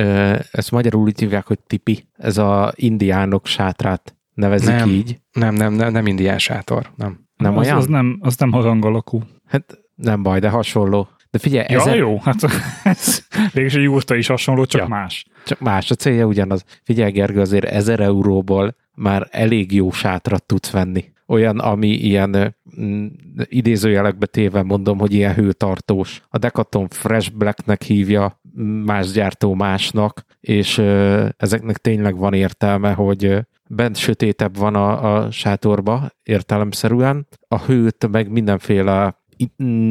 ezt 0.51 0.71
magyarul 0.71 1.01
úgy 1.01 1.19
hívják, 1.19 1.47
hogy 1.47 1.59
tipi, 1.59 2.07
ez 2.17 2.37
a 2.37 2.73
indiánok 2.75 3.45
sátrát 3.45 4.15
nevezik 4.41 4.69
nem, 4.69 4.89
így. 4.89 5.19
Nem, 5.31 5.53
nem, 5.53 5.73
nem, 5.73 5.91
nem 5.91 6.07
indián 6.07 6.39
sátor, 6.39 6.91
nem. 6.95 7.19
Nem 7.37 7.57
az, 7.57 7.65
olyan? 7.65 7.77
Az 7.77 7.85
nem, 7.85 8.17
az 8.19 8.37
nem 8.37 8.51
harang 8.51 8.85
alakú. 8.85 9.21
Hát 9.45 9.79
nem 9.95 10.23
baj, 10.23 10.39
de 10.39 10.49
hasonló. 10.49 11.09
De 11.29 11.39
figyelj, 11.39 11.65
ja, 11.69 11.79
ezer... 11.79 11.97
jó, 11.97 12.19
hát 12.19 12.35
ez 12.83 13.25
végülis 13.53 13.75
egy 13.75 13.83
jurta 13.83 14.15
is 14.15 14.27
hasonló, 14.27 14.65
csak 14.65 14.81
ja. 14.81 14.87
más. 14.87 15.25
Csak 15.45 15.59
más, 15.59 15.91
a 15.91 15.95
célja 15.95 16.25
ugyanaz. 16.25 16.63
Figyelj, 16.83 17.11
Gergő, 17.11 17.39
azért 17.39 17.65
ezer 17.65 17.99
euróból 17.99 18.75
már 18.95 19.27
elég 19.31 19.73
jó 19.73 19.91
sátrat 19.91 20.43
tudsz 20.43 20.71
venni. 20.71 21.11
Olyan, 21.27 21.59
ami 21.59 21.87
ilyen 21.87 22.55
mm, 22.81 23.05
idézőjelekbe 23.43 24.25
téve 24.25 24.63
mondom, 24.63 24.99
hogy 24.99 25.13
ilyen 25.13 25.33
hőtartós. 25.33 26.21
A 26.29 26.37
Decathlon 26.37 26.87
Fresh 26.89 27.31
Blacknek 27.31 27.81
hívja, 27.83 28.41
más 28.85 29.11
gyártó 29.11 29.53
másnak, 29.53 30.25
és 30.39 30.77
ö, 30.77 31.25
ezeknek 31.37 31.77
tényleg 31.77 32.17
van 32.17 32.33
értelme, 32.33 32.91
hogy 32.93 33.39
bent 33.75 33.95
sötétebb 33.95 34.57
van 34.57 34.75
a, 34.75 35.15
a 35.15 35.31
sátorba 35.31 36.09
értelemszerűen, 36.23 37.27
a 37.47 37.59
hőt 37.59 38.07
meg 38.11 38.31
mindenféle 38.31 39.19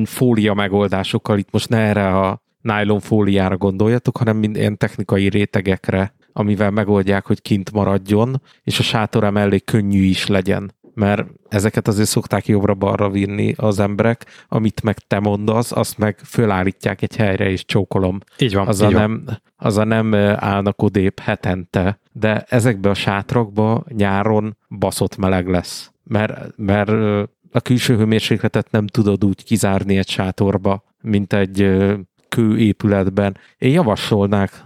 fólia 0.04 0.54
megoldásokkal, 0.54 1.38
itt 1.38 1.50
most 1.50 1.68
ne 1.68 1.78
erre 1.78 2.18
a 2.18 2.42
nylon 2.62 3.00
fóliára 3.00 3.56
gondoljatok, 3.56 4.16
hanem 4.16 4.36
minden 4.36 4.76
technikai 4.76 5.28
rétegekre, 5.28 6.14
amivel 6.32 6.70
megoldják, 6.70 7.26
hogy 7.26 7.42
kint 7.42 7.72
maradjon, 7.72 8.42
és 8.62 8.78
a 8.78 8.82
sátor 8.82 9.30
mellé 9.30 9.58
könnyű 9.58 10.02
is 10.02 10.26
legyen 10.26 10.78
mert 10.94 11.26
ezeket 11.48 11.88
azért 11.88 12.08
szokták 12.08 12.46
jobbra-balra 12.46 13.10
vinni 13.10 13.54
az 13.56 13.78
emberek, 13.78 14.26
amit 14.48 14.82
meg 14.82 14.98
te 14.98 15.20
mondasz, 15.20 15.72
azt 15.72 15.98
meg 15.98 16.18
fölállítják 16.18 17.02
egy 17.02 17.16
helyre, 17.16 17.50
és 17.50 17.64
csókolom. 17.64 18.18
Így 18.38 18.54
van. 18.54 18.66
Az, 18.66 18.82
így 18.82 18.94
a, 18.94 18.98
nem, 18.98 19.24
az 19.56 19.76
a 19.76 19.84
nem 19.84 20.14
állnak 20.36 20.82
odébb 20.82 21.18
hetente, 21.18 21.99
de 22.12 22.44
ezekbe 22.48 22.90
a 22.90 22.94
sátrakba 22.94 23.84
nyáron 23.88 24.56
baszott 24.68 25.16
meleg 25.16 25.48
lesz, 25.48 25.92
mert, 26.04 26.56
mert 26.56 26.90
a 27.52 27.60
külső 27.60 27.96
hőmérsékletet 27.96 28.70
nem 28.70 28.86
tudod 28.86 29.24
úgy 29.24 29.44
kizárni 29.44 29.98
egy 29.98 30.08
sátorba, 30.08 30.82
mint 31.00 31.32
egy 31.32 31.78
kőépületben. 32.28 33.36
Én 33.58 33.72
javasolnák, 33.72 34.62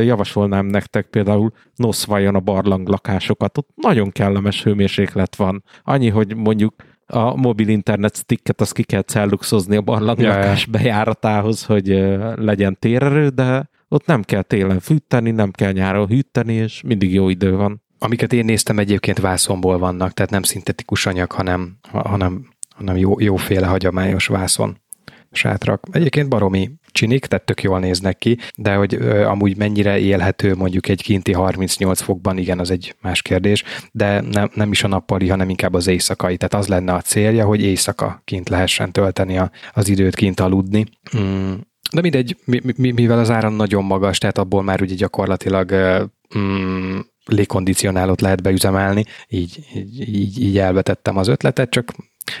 javasolnám 0.00 0.66
nektek 0.66 1.06
például 1.06 1.52
Noszvajon 1.74 2.34
a 2.34 2.40
barlang 2.40 2.88
lakásokat. 2.88 3.58
Ott 3.58 3.68
nagyon 3.76 4.10
kellemes 4.10 4.62
hőmérséklet 4.62 5.36
van. 5.36 5.64
Annyi, 5.84 6.08
hogy 6.08 6.36
mondjuk 6.36 6.74
a 7.06 7.36
mobil 7.36 7.68
internet 7.68 8.16
sticket 8.16 8.60
azt 8.60 8.72
ki 8.72 8.82
kell 8.82 9.02
celluxozni 9.02 9.76
a 9.76 9.80
barlang 9.80 10.20
ja, 10.20 10.28
lakás 10.28 10.66
bejáratához, 10.66 11.64
hogy 11.64 11.88
legyen 12.36 12.76
térerő, 12.78 13.28
de 13.28 13.68
ott 13.88 14.06
nem 14.06 14.22
kell 14.22 14.42
télen 14.42 14.80
fűteni, 14.80 15.30
nem 15.30 15.50
kell 15.50 15.72
nyáron 15.72 16.06
hűteni, 16.06 16.52
és 16.52 16.82
mindig 16.82 17.12
jó 17.14 17.28
idő 17.28 17.56
van. 17.56 17.82
Amiket 17.98 18.32
én 18.32 18.44
néztem 18.44 18.78
egyébként 18.78 19.18
vászonból 19.18 19.78
vannak, 19.78 20.12
tehát 20.12 20.30
nem 20.30 20.42
szintetikus 20.42 21.06
anyag, 21.06 21.32
hanem, 21.32 21.78
hanem, 21.90 22.48
hanem 22.76 22.96
jó, 22.96 23.20
jóféle 23.20 23.66
hagyományos 23.66 24.26
vászon 24.26 24.80
sátrak. 25.32 25.86
Egyébként 25.90 26.28
baromi 26.28 26.70
csinik, 26.92 27.26
tehát 27.26 27.44
tök 27.44 27.62
jól 27.62 27.78
néznek 27.78 28.18
ki, 28.18 28.38
de 28.56 28.74
hogy 28.74 28.94
ö, 28.94 29.24
amúgy 29.24 29.56
mennyire 29.56 29.98
élhető 29.98 30.54
mondjuk 30.54 30.88
egy 30.88 31.02
kinti 31.02 31.32
38 31.32 32.00
fokban, 32.00 32.38
igen, 32.38 32.58
az 32.58 32.70
egy 32.70 32.94
más 33.02 33.22
kérdés, 33.22 33.64
de 33.92 34.20
nem, 34.20 34.50
nem 34.54 34.70
is 34.70 34.84
a 34.84 34.88
nappali, 34.88 35.28
hanem 35.28 35.48
inkább 35.48 35.74
az 35.74 35.86
éjszakai. 35.86 36.36
Tehát 36.36 36.54
az 36.54 36.66
lenne 36.68 36.92
a 36.94 37.00
célja, 37.00 37.44
hogy 37.46 37.62
éjszaka 37.62 38.22
kint 38.24 38.48
lehessen 38.48 38.92
tölteni 38.92 39.38
a, 39.38 39.50
az 39.72 39.88
időt 39.88 40.14
kint 40.14 40.40
aludni. 40.40 40.84
Mm. 41.18 41.52
De 41.92 42.00
mindegy, 42.00 42.36
mivel 42.76 43.18
az 43.18 43.30
áram 43.30 43.54
nagyon 43.54 43.84
magas, 43.84 44.18
tehát 44.18 44.38
abból 44.38 44.62
már 44.62 44.82
ugye 44.82 44.94
gyakorlatilag 44.94 45.72
mm, 46.38 46.98
légkondicionálót 47.24 48.20
lehet 48.20 48.42
beüzemelni, 48.42 49.04
így, 49.28 49.58
így, 49.98 50.40
így, 50.40 50.58
elvetettem 50.58 51.16
az 51.16 51.28
ötletet, 51.28 51.70
csak 51.70 51.92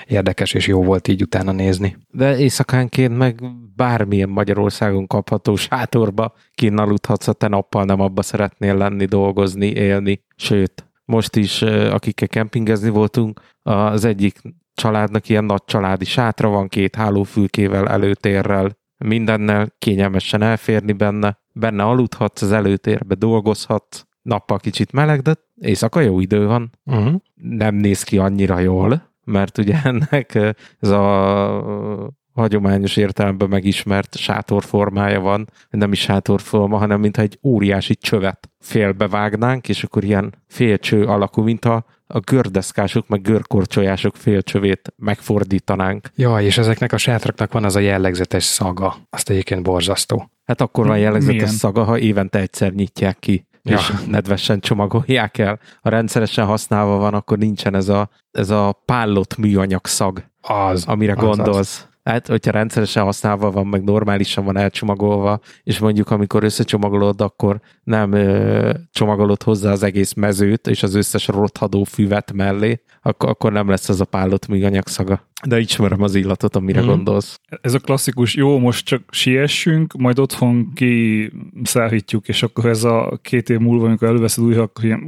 érdekes 0.06 0.54
és 0.54 0.66
jó 0.66 0.82
volt 0.82 1.08
így 1.08 1.22
utána 1.22 1.52
nézni. 1.52 1.96
De 2.10 2.38
éjszakánként 2.38 3.16
meg 3.16 3.40
bármilyen 3.76 4.28
Magyarországon 4.28 5.06
kapható 5.06 5.56
sátorba 5.56 6.34
kinn 6.54 6.78
aludhatsz, 6.78 7.26
ha 7.26 7.32
te 7.32 7.48
nappal 7.48 7.84
nem 7.84 8.00
abba 8.00 8.22
szeretnél 8.22 8.76
lenni, 8.76 9.04
dolgozni, 9.04 9.66
élni. 9.66 10.22
Sőt, 10.36 10.86
most 11.04 11.36
is, 11.36 11.62
akikkel 11.62 12.28
kempingezni 12.28 12.88
voltunk, 12.88 13.40
az 13.62 14.04
egyik 14.04 14.40
családnak 14.74 15.28
ilyen 15.28 15.44
nagy 15.44 15.64
családi 15.64 16.04
sátra 16.04 16.48
van, 16.48 16.68
két 16.68 16.94
hálófülkével, 16.94 17.88
előtérrel, 17.88 18.77
mindennel 18.98 19.72
kényelmesen 19.78 20.42
elférni 20.42 20.92
benne, 20.92 21.38
benne 21.52 21.82
aludhatsz, 21.82 22.42
az 22.42 22.52
előtérbe 22.52 23.14
dolgozhatsz, 23.14 24.04
nappal 24.22 24.58
kicsit 24.58 24.92
meleg, 24.92 25.20
de 25.20 25.34
éjszaka 25.60 26.00
jó 26.00 26.20
idő 26.20 26.46
van. 26.46 26.70
Uh-huh. 26.84 27.14
Nem 27.34 27.74
néz 27.74 28.02
ki 28.02 28.18
annyira 28.18 28.58
jól, 28.58 29.12
mert 29.24 29.58
ugye 29.58 29.80
ennek 29.84 30.34
ez 30.80 30.88
a 30.88 32.08
hagyományos 32.32 32.96
értelemben 32.96 33.48
megismert 33.48 34.16
sátorformája 34.16 35.20
van, 35.20 35.48
nem 35.70 35.92
is 35.92 36.00
sátorforma, 36.00 36.78
hanem 36.78 37.00
mintha 37.00 37.22
egy 37.22 37.38
óriási 37.42 37.94
csövet 37.94 38.50
félbevágnánk, 38.58 39.68
és 39.68 39.84
akkor 39.84 40.04
ilyen 40.04 40.34
félcső 40.46 41.04
alakú, 41.04 41.42
mint 41.42 41.64
a, 42.08 42.18
gördeszkások, 42.18 43.08
meg 43.08 43.22
görkorcsolyások 43.22 44.16
félcsövét 44.16 44.92
megfordítanánk. 44.96 46.10
Ja, 46.14 46.40
és 46.40 46.58
ezeknek 46.58 46.92
a 46.92 46.96
sátraknak 46.96 47.52
van 47.52 47.64
az 47.64 47.76
a 47.76 47.80
jellegzetes 47.80 48.44
szaga. 48.44 48.96
Azt 49.10 49.30
egyébként 49.30 49.62
borzasztó. 49.62 50.30
Hát 50.44 50.60
akkor 50.60 50.86
van 50.86 50.98
jellegzetes 50.98 51.36
Milyen? 51.36 51.52
szaga, 51.52 51.84
ha 51.84 51.98
évente 51.98 52.38
egyszer 52.38 52.72
nyitják 52.72 53.18
ki 53.18 53.46
ja. 53.62 53.76
és 53.76 53.92
nedvesen 54.06 54.60
csomagolják 54.60 55.38
el. 55.38 55.58
Ha 55.82 55.90
rendszeresen 55.90 56.46
használva 56.46 56.96
van, 56.96 57.14
akkor 57.14 57.38
nincsen 57.38 57.74
ez 57.74 57.88
a, 57.88 58.10
ez 58.30 58.50
a 58.50 58.82
pállott 58.84 59.36
műanyag 59.36 59.86
szag, 59.86 60.24
az, 60.40 60.84
amire 60.86 61.12
az, 61.12 61.18
gondolsz. 61.18 61.58
Az. 61.58 61.87
Hát, 62.08 62.26
hogyha 62.26 62.50
rendszeresen 62.50 63.02
használva 63.02 63.50
van, 63.50 63.66
meg 63.66 63.84
normálisan 63.84 64.44
van 64.44 64.56
elcsomagolva, 64.56 65.40
és 65.62 65.78
mondjuk 65.78 66.10
amikor 66.10 66.44
összecsomagolod, 66.44 67.20
akkor 67.20 67.60
nem 67.84 68.12
ö, 68.12 68.72
csomagolod 68.92 69.42
hozzá 69.42 69.70
az 69.70 69.82
egész 69.82 70.12
mezőt, 70.12 70.66
és 70.66 70.82
az 70.82 70.94
összes 70.94 71.26
rothadó 71.26 71.84
füvet 71.84 72.32
mellé, 72.32 72.80
akkor, 73.02 73.28
akkor 73.28 73.52
nem 73.52 73.68
lesz 73.68 73.88
az 73.88 74.00
a 74.00 74.04
pállott 74.04 74.46
műanyag 74.46 74.86
szaga. 74.86 75.28
De 75.46 75.58
ismerem 75.58 76.02
az 76.02 76.14
illatot, 76.14 76.56
amire 76.56 76.82
mm. 76.82 76.86
gondolsz. 76.86 77.40
Ez 77.60 77.74
a 77.74 77.78
klasszikus, 77.78 78.34
jó, 78.34 78.58
most 78.58 78.84
csak 78.84 79.02
siessünk, 79.10 79.92
majd 79.92 80.18
otthon 80.18 80.72
kiszállítjuk, 80.74 82.28
és 82.28 82.42
akkor 82.42 82.66
ez 82.66 82.84
a 82.84 83.18
két 83.22 83.50
év 83.50 83.58
múlva, 83.58 83.86
amikor 83.86 84.08
előveszed 84.08 84.44
újra, 84.44 84.62
akkor 84.62 84.84
ilyen 84.84 85.04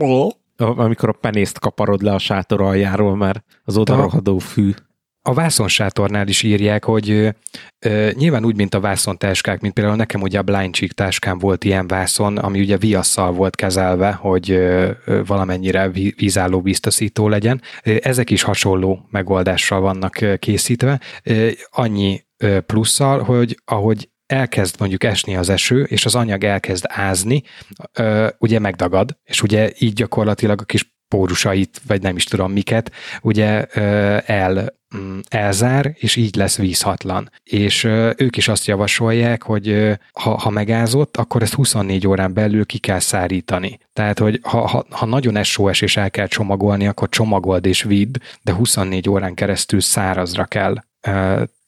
amikor 0.56 1.08
a 1.08 1.18
penészt 1.20 1.58
kaparod 1.58 2.02
le 2.02 2.12
a 2.12 2.18
sátor 2.18 2.60
aljáról, 2.60 3.16
mert 3.16 3.44
az 3.64 3.76
oda 3.76 4.38
fű 4.38 4.72
a 5.22 5.34
vászonsátornál 5.34 6.28
is 6.28 6.42
írják, 6.42 6.84
hogy 6.84 7.34
ö, 7.78 8.10
nyilván 8.12 8.44
úgy, 8.44 8.56
mint 8.56 8.74
a 8.74 8.80
vászontáskák, 8.80 9.60
mint 9.60 9.74
például 9.74 9.96
nekem 9.96 10.20
ugye 10.20 10.38
a 10.38 10.42
Blind 10.42 10.74
Cheek 10.74 10.92
táskám 10.92 11.38
volt 11.38 11.64
ilyen 11.64 11.86
vászon, 11.86 12.38
ami 12.38 12.60
ugye 12.60 12.76
viasszal 12.76 13.32
volt 13.32 13.56
kezelve, 13.56 14.12
hogy 14.12 14.50
ö, 14.50 14.90
valamennyire 15.26 15.90
vízálló 16.16 16.60
biztosító 16.60 17.28
legyen. 17.28 17.62
Ezek 17.82 18.30
is 18.30 18.42
hasonló 18.42 19.06
megoldással 19.10 19.80
vannak 19.80 20.38
készítve. 20.38 21.00
Annyi 21.70 22.24
plusszal, 22.66 23.22
hogy 23.22 23.60
ahogy 23.64 24.08
elkezd 24.26 24.74
mondjuk 24.78 25.04
esni 25.04 25.36
az 25.36 25.48
eső, 25.48 25.82
és 25.82 26.04
az 26.04 26.14
anyag 26.14 26.44
elkezd 26.44 26.84
ázni, 26.88 27.42
ugye 28.38 28.58
megdagad, 28.58 29.18
és 29.24 29.42
ugye 29.42 29.72
így 29.78 29.92
gyakorlatilag 29.92 30.60
a 30.60 30.64
kis 30.64 30.98
pórusait, 31.10 31.80
vagy 31.86 32.02
nem 32.02 32.16
is 32.16 32.24
tudom 32.24 32.52
miket, 32.52 32.92
ugye 33.22 33.64
el 34.24 34.74
mm, 34.96 35.18
elzár, 35.28 35.92
és 35.94 36.16
így 36.16 36.36
lesz 36.36 36.56
vízhatlan. 36.56 37.30
És 37.44 37.84
ők 38.16 38.36
is 38.36 38.48
azt 38.48 38.66
javasolják, 38.66 39.42
hogy 39.42 39.98
ha, 40.12 40.30
ha 40.30 40.50
megázott, 40.50 41.16
akkor 41.16 41.42
ezt 41.42 41.54
24 41.54 42.06
órán 42.06 42.32
belül 42.32 42.66
ki 42.66 42.78
kell 42.78 42.98
szárítani. 42.98 43.78
Tehát, 43.92 44.18
hogy 44.18 44.40
ha, 44.42 44.66
ha, 44.66 44.86
ha 44.90 45.06
nagyon 45.06 45.36
esőes 45.36 45.80
és 45.80 45.96
el 45.96 46.10
kell 46.10 46.26
csomagolni, 46.26 46.86
akkor 46.86 47.08
csomagold 47.08 47.66
és 47.66 47.82
vidd, 47.82 48.16
de 48.42 48.52
24 48.52 49.08
órán 49.08 49.34
keresztül 49.34 49.80
szárazra 49.80 50.44
kell 50.44 50.74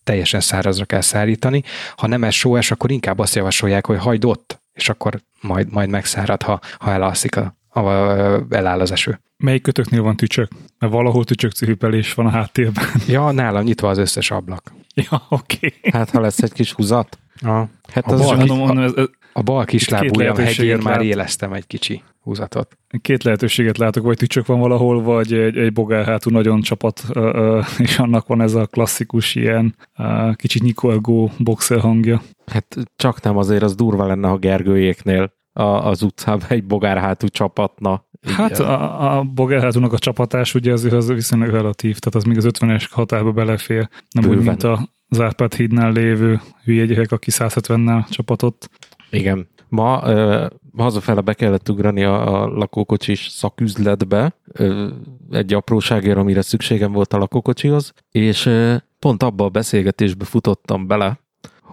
teljesen 0.05 0.41
szárazra 0.41 0.85
kell 0.85 1.01
szárítani. 1.01 1.63
Ha 1.97 2.07
nem 2.07 2.31
SOS, 2.31 2.71
akkor 2.71 2.91
inkább 2.91 3.19
azt 3.19 3.35
javasolják, 3.35 3.87
hogy 3.87 3.99
hagyd 3.99 4.25
ott, 4.25 4.63
és 4.73 4.89
akkor 4.89 5.21
majd, 5.41 5.73
majd 5.73 5.89
megszárad, 5.89 6.43
ha, 6.43 6.61
ha 6.79 6.93
elalszik 6.93 7.37
a, 7.37 7.57
a, 7.81 8.47
eláll 8.51 8.81
az 8.81 8.91
eső. 8.91 9.21
Melyik 9.37 9.63
kötöknél 9.63 10.03
van 10.03 10.17
tücsök? 10.17 10.49
Mert 10.79 10.93
valahol 10.93 11.25
tücsök 11.25 11.53
cipelés 11.53 12.15
van 12.15 12.27
a 12.27 12.31
háttérben. 12.31 12.85
Ja, 13.07 13.31
nálam 13.31 13.63
nyitva 13.65 13.89
az 13.89 13.99
összes 13.99 14.31
ablak. 14.31 14.73
Ja, 14.95 15.23
oké. 15.29 15.57
Okay. 15.77 15.91
Hát, 15.93 16.11
ha 16.11 16.21
lesz 16.21 16.43
egy 16.43 16.53
kis 16.53 16.73
húzat. 16.73 17.19
A, 17.41 17.65
Hát 17.93 18.07
a, 18.07 18.13
az 18.13 18.21
bal, 18.21 18.37
is- 18.37 18.43
kis, 18.43 18.51
a, 18.51 18.83
ez, 18.83 18.93
ez, 18.97 19.09
a 19.33 19.43
bal 19.43 19.65
kislábújam 19.65 20.37
hegyén 20.37 20.79
már 20.79 21.01
éleztem 21.01 21.53
egy 21.53 21.67
kicsi 21.67 22.03
húzatot. 22.21 22.77
két 23.01 23.23
lehetőséget 23.23 23.79
látok, 23.79 24.05
vagy 24.05 24.17
tücsök 24.17 24.47
van 24.47 24.61
valahol, 24.61 25.03
vagy 25.03 25.33
egy, 25.33 25.57
egy 25.57 25.73
bogárhátú 25.73 26.31
nagyon 26.31 26.61
csapat, 26.61 27.03
ö, 27.13 27.21
ö, 27.21 27.61
és 27.85 27.99
annak 27.99 28.27
van 28.27 28.41
ez 28.41 28.55
a 28.55 28.67
klasszikus 28.67 29.35
ilyen 29.35 29.75
ö, 29.99 30.31
kicsit 30.35 30.63
nyikolgó 30.63 31.31
boxer 31.39 31.81
hangja. 31.81 32.23
Hát 32.47 32.77
csak 32.97 33.23
nem 33.23 33.37
azért 33.37 33.63
az 33.63 33.75
durva 33.75 34.07
lenne, 34.07 34.29
ha 34.29 34.37
Gergőjéknél 34.37 35.33
a, 35.53 35.63
az 35.63 36.03
utcában 36.03 36.47
egy 36.49 36.65
bogárhátú 36.65 37.27
csapatna. 37.27 38.05
Hát 38.37 38.59
a, 38.59 39.17
a 39.19 39.23
bogárhátúnak 39.23 39.93
a 39.93 39.99
csapatás 39.99 40.55
ugye 40.55 40.73
azért 40.73 40.95
az 40.95 41.09
viszonylag 41.09 41.51
relatív, 41.51 41.99
tehát 41.99 42.15
az 42.15 42.25
még 42.25 42.37
az 42.37 42.47
50-es 42.49 42.87
határba 42.91 43.33
belefér. 43.33 43.89
Nem 44.11 44.25
úgy, 44.25 44.37
Bőven. 44.37 44.45
mint 44.45 44.63
a 44.63 44.89
az 45.13 45.21
Árpád 45.21 45.55
hídnál 45.55 45.93
lévő 45.93 46.41
hülye 46.65 46.85
gyerek, 46.85 47.13
aki 47.13 47.31
170-nel 47.33 48.09
csapatott. 48.09 48.71
Igen. 49.11 49.49
Ma 49.69 50.03
ö, 50.05 50.47
hazafele 50.77 51.21
be 51.21 51.35
kellett 51.35 51.69
ugrani 51.69 52.05
a, 52.05 52.43
a 52.43 52.47
lakókocsis 52.47 53.27
szaküzletbe, 53.29 54.35
ö, 54.53 54.89
egy 55.31 55.55
apróságért, 55.55 56.17
amire 56.17 56.43
szükségem 56.43 56.93
volt 56.93 57.13
a 57.13 57.19
lakókocsihoz, 57.19 57.93
és 58.11 58.47
ö, 58.47 58.75
pont 58.99 59.23
abba 59.23 59.45
a 59.45 59.49
beszélgetésbe 59.49 60.25
futottam 60.25 60.87
bele, 60.87 61.21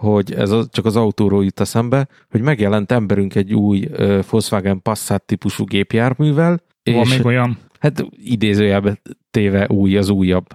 hogy 0.00 0.32
ez 0.34 0.50
az, 0.50 0.68
csak 0.70 0.84
az 0.84 0.96
autóról 0.96 1.44
jut 1.44 1.60
eszembe, 1.60 2.08
hogy 2.30 2.40
megjelent 2.40 2.92
emberünk 2.92 3.34
egy 3.34 3.54
új 3.54 3.88
ö, 3.92 4.20
Volkswagen 4.30 4.82
Passat 4.82 5.22
típusú 5.22 5.64
gépjárművel, 5.64 6.60
van 6.84 6.94
és 6.94 7.10
még 7.10 7.24
olyan, 7.24 7.58
hát 7.78 8.04
idézőjelbe 8.16 9.00
téve 9.30 9.66
új, 9.68 9.96
az 9.96 10.08
újabb. 10.08 10.46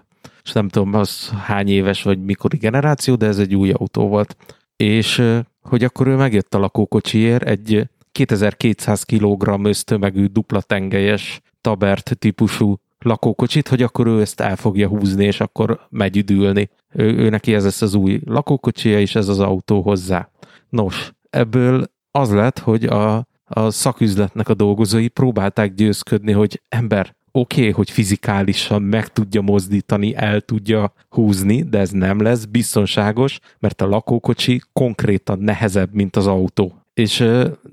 És 0.43 0.51
nem 0.51 0.69
tudom, 0.69 0.93
az 0.93 1.29
hány 1.29 1.67
éves 1.67 2.03
vagy 2.03 2.23
mikori 2.23 2.57
generáció, 2.57 3.15
de 3.15 3.25
ez 3.25 3.39
egy 3.39 3.55
új 3.55 3.71
autó 3.71 4.07
volt. 4.07 4.35
És 4.75 5.17
ö, 5.17 5.39
hogy 5.61 5.83
akkor 5.83 6.07
ő 6.07 6.15
megjött 6.15 6.55
a 6.55 6.59
lakókocsiért 6.59 7.43
egy 7.43 7.89
2200 8.11 9.03
kg 9.03 9.65
össztömegű 9.65 10.25
dupla 10.25 10.61
tengelyes 10.61 11.41
tabert 11.61 12.17
típusú 12.19 12.79
lakókocsit, 12.99 13.67
hogy 13.67 13.81
akkor 13.81 14.07
ő 14.07 14.21
ezt 14.21 14.39
el 14.39 14.55
fogja 14.55 14.87
húzni, 14.87 15.25
és 15.25 15.39
akkor 15.39 15.79
megy 15.89 16.17
üdülni. 16.17 16.69
Ő, 16.95 17.17
ő 17.17 17.29
neki 17.29 17.53
ez 17.53 17.63
lesz 17.63 17.81
az 17.81 17.93
új 17.93 18.19
lakókocsia, 18.25 18.99
és 18.99 19.15
ez 19.15 19.27
az 19.27 19.39
autó 19.39 19.81
hozzá. 19.81 20.29
Nos, 20.69 21.13
ebből 21.29 21.85
az 22.11 22.31
lett, 22.31 22.59
hogy 22.59 22.83
a, 22.85 23.27
a 23.45 23.69
szaküzletnek 23.69 24.49
a 24.49 24.53
dolgozói 24.53 25.07
próbálták 25.07 25.73
győzködni, 25.73 26.31
hogy 26.31 26.61
ember, 26.69 27.15
oké, 27.31 27.59
okay, 27.59 27.71
hogy 27.71 27.89
fizikálisan 27.89 28.81
meg 28.81 29.07
tudja 29.07 29.41
mozdítani, 29.41 30.15
el 30.15 30.41
tudja 30.41 30.93
húzni, 31.09 31.63
de 31.63 31.79
ez 31.79 31.89
nem 31.89 32.21
lesz 32.21 32.45
biztonságos, 32.45 33.39
mert 33.59 33.81
a 33.81 33.87
lakókocsi 33.87 34.61
konkrétan 34.73 35.39
nehezebb, 35.39 35.93
mint 35.93 36.15
az 36.15 36.27
autó. 36.27 36.73
És 36.93 37.17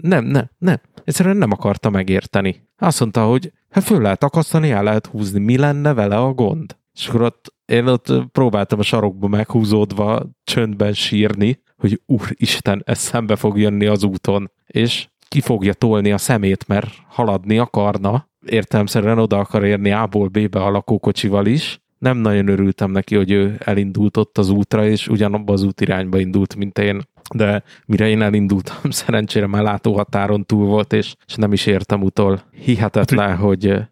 nem, 0.01 0.25
nem, 0.25 0.51
nem. 0.59 0.81
Egyszerűen 1.05 1.37
nem 1.37 1.51
akarta 1.51 1.91
megérteni. 1.91 2.69
Azt 2.79 3.01
mondta, 3.01 3.25
hogy 3.25 3.53
hát 3.71 3.85
föl 3.85 4.01
lehet 4.03 4.25
akasztani, 4.25 4.71
el 4.71 4.83
lehet 4.83 5.07
húzni, 5.07 5.39
mi 5.39 5.57
lenne 5.57 5.93
vele 5.93 6.17
a 6.17 6.33
gond? 6.33 6.77
És 6.95 7.09
akkor 7.09 7.23
ott, 7.23 7.55
én 7.73 7.87
ott 7.87 8.13
próbáltam 8.33 8.79
a 8.79 8.83
sarokba 8.83 9.29
meghúzódva 9.29 10.23
csöndben 10.45 10.93
sírni, 10.93 11.61
hogy 11.77 12.01
úristen, 12.07 12.83
ez 12.87 12.99
szembe 12.99 13.37
fog 13.37 13.59
jönni 13.59 13.87
az 13.87 14.05
úton, 14.05 14.51
és 14.67 15.09
ki 15.29 15.41
fogja 15.41 15.73
tolni 15.73 16.13
a 16.13 16.19
szemét, 16.19 16.69
mert 16.69 16.89
haladni 17.09 17.59
akarna, 17.59 18.29
értelemszerűen 18.47 19.19
oda 19.19 19.39
akar 19.39 19.65
érni 19.65 19.91
A-ból 19.91 20.29
B-be 20.29 20.63
a 20.63 20.71
lakókocsival 20.71 21.47
is. 21.47 21.81
Nem 21.99 22.17
nagyon 22.17 22.49
örültem 22.49 22.91
neki, 22.91 23.17
hogy 23.17 23.31
ő 23.31 23.57
elindult 23.59 24.17
ott 24.17 24.39
az 24.39 24.51
útra, 24.51 24.87
és 24.87 25.09
ugyanabba 25.09 25.53
az 25.53 25.63
útirányba 25.63 26.19
indult, 26.19 26.57
mint 26.57 26.79
én. 26.79 27.01
De 27.35 27.63
mire 27.87 28.09
én 28.09 28.23
elindultam, 28.23 28.91
szerencsére 28.91 29.47
már 29.47 29.63
látóhatáron 29.63 30.47
túl 30.47 30.67
volt, 30.67 30.93
és, 30.93 31.15
és 31.27 31.35
nem 31.35 31.53
is 31.53 31.67
értem 31.67 32.03
utol. 32.03 32.43
Hihetetlen, 32.51 33.37
hogy 33.37 33.83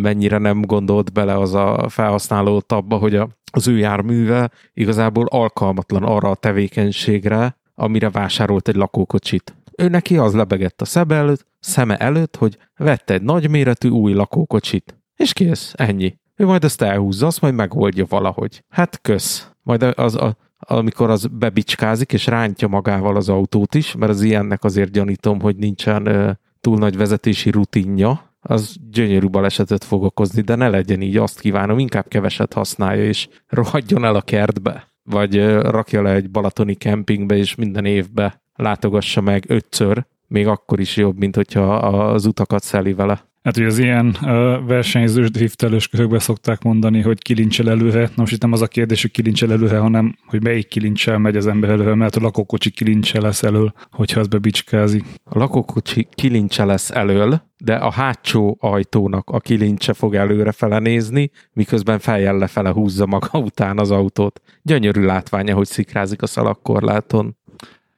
mennyire 0.00 0.38
nem 0.38 0.60
gondolt 0.60 1.12
bele 1.12 1.38
az 1.38 1.54
a 1.54 1.86
felhasználó 1.88 2.62
abba, 2.66 2.96
hogy 2.96 3.14
a, 3.14 3.28
az 3.52 3.68
ő 3.68 3.78
járműve 3.78 4.50
igazából 4.74 5.26
alkalmatlan 5.26 6.02
arra 6.02 6.30
a 6.30 6.34
tevékenységre, 6.34 7.56
amire 7.74 8.10
vásárolt 8.10 8.68
egy 8.68 8.74
lakókocsit. 8.74 9.56
Ő 9.76 9.88
neki 9.88 10.16
az 10.16 10.34
lebegett 10.34 10.80
a 10.80 10.84
szeme 10.84 11.16
előtt, 11.16 11.46
szeme 11.60 11.96
előtt, 11.96 12.36
hogy 12.36 12.58
vette 12.76 13.14
egy 13.14 13.22
nagyméretű 13.22 13.88
új 13.88 14.12
lakókocsit. 14.12 14.98
És 15.16 15.32
kész, 15.32 15.72
ennyi. 15.76 16.18
Ő 16.36 16.44
majd 16.44 16.64
ezt 16.64 16.82
elhúzza, 16.82 17.26
azt 17.26 17.40
majd 17.40 17.54
megoldja 17.54 18.04
valahogy. 18.08 18.64
Hát 18.68 19.00
kösz. 19.00 19.50
Majd 19.62 19.82
az, 19.82 20.14
a, 20.14 20.36
amikor 20.58 21.10
az 21.10 21.26
bebicskázik, 21.26 22.12
és 22.12 22.26
rántja 22.26 22.68
magával 22.68 23.16
az 23.16 23.28
autót 23.28 23.74
is, 23.74 23.94
mert 23.94 24.12
az 24.12 24.22
ilyennek 24.22 24.64
azért 24.64 24.90
gyanítom, 24.90 25.40
hogy 25.40 25.56
nincsen 25.56 26.06
ö, 26.06 26.30
túl 26.60 26.78
nagy 26.78 26.96
vezetési 26.96 27.50
rutinja, 27.50 28.27
az 28.40 28.76
gyönyörű 28.90 29.28
balesetet 29.28 29.84
fog 29.84 30.02
okozni, 30.02 30.42
de 30.42 30.54
ne 30.54 30.68
legyen 30.68 31.00
így, 31.00 31.16
azt 31.16 31.40
kívánom, 31.40 31.78
inkább 31.78 32.08
keveset 32.08 32.52
használja, 32.52 33.04
és 33.04 33.28
rohadjon 33.46 34.04
el 34.04 34.14
a 34.14 34.22
kertbe, 34.22 34.88
vagy 35.02 35.52
rakja 35.52 36.02
le 36.02 36.12
egy 36.12 36.30
balatoni 36.30 36.74
kempingbe, 36.74 37.36
és 37.36 37.54
minden 37.54 37.84
évbe 37.84 38.42
látogassa 38.54 39.20
meg 39.20 39.44
ötször, 39.48 40.04
még 40.26 40.46
akkor 40.46 40.80
is 40.80 40.96
jobb, 40.96 41.18
mint 41.18 41.36
hogyha 41.36 41.76
az 41.76 42.26
utakat 42.26 42.62
szeli 42.62 42.92
vele. 42.92 43.26
Hát 43.48 43.56
ugye 43.56 43.66
az 43.66 43.78
ilyen 43.78 44.16
ö, 44.22 44.58
versenyzős 44.66 45.30
driftelős 45.30 45.88
körökbe 45.88 46.18
szokták 46.18 46.62
mondani, 46.62 47.00
hogy 47.00 47.22
kilincsel 47.22 47.70
előre. 47.70 48.00
Na 48.00 48.08
most 48.16 48.32
itt 48.32 48.42
nem 48.42 48.52
az 48.52 48.62
a 48.62 48.66
kérdés, 48.66 49.02
hogy 49.02 49.10
kilincsel 49.10 49.52
előre, 49.52 49.78
hanem 49.78 50.16
hogy 50.26 50.42
melyik 50.42 50.68
kilincsel 50.68 51.18
megy 51.18 51.36
az 51.36 51.46
ember 51.46 51.70
előre, 51.70 51.94
mert 51.94 52.16
a 52.16 52.20
lakókocsi 52.20 52.70
kilincsel 52.70 53.22
lesz 53.22 53.42
elől, 53.42 53.72
hogyha 53.90 54.20
az 54.20 54.26
bebicskázik. 54.26 55.04
A 55.24 55.38
lakókocsi 55.38 56.08
kilincse 56.14 56.64
lesz 56.64 56.90
elől, 56.90 57.42
de 57.58 57.74
a 57.74 57.90
hátsó 57.90 58.56
ajtónak 58.60 59.30
a 59.30 59.40
kilincse 59.40 59.92
fog 59.92 60.14
előre 60.14 60.52
fele 60.52 60.78
nézni, 60.78 61.30
miközben 61.52 61.98
fejjel 61.98 62.38
lefele 62.38 62.70
húzza 62.70 63.06
maga 63.06 63.38
után 63.48 63.78
az 63.78 63.90
autót. 63.90 64.40
Gyönyörű 64.62 65.04
látványa, 65.04 65.54
hogy 65.54 65.66
szikrázik 65.66 66.22
a 66.22 66.26
szalagkorláton. 66.26 67.36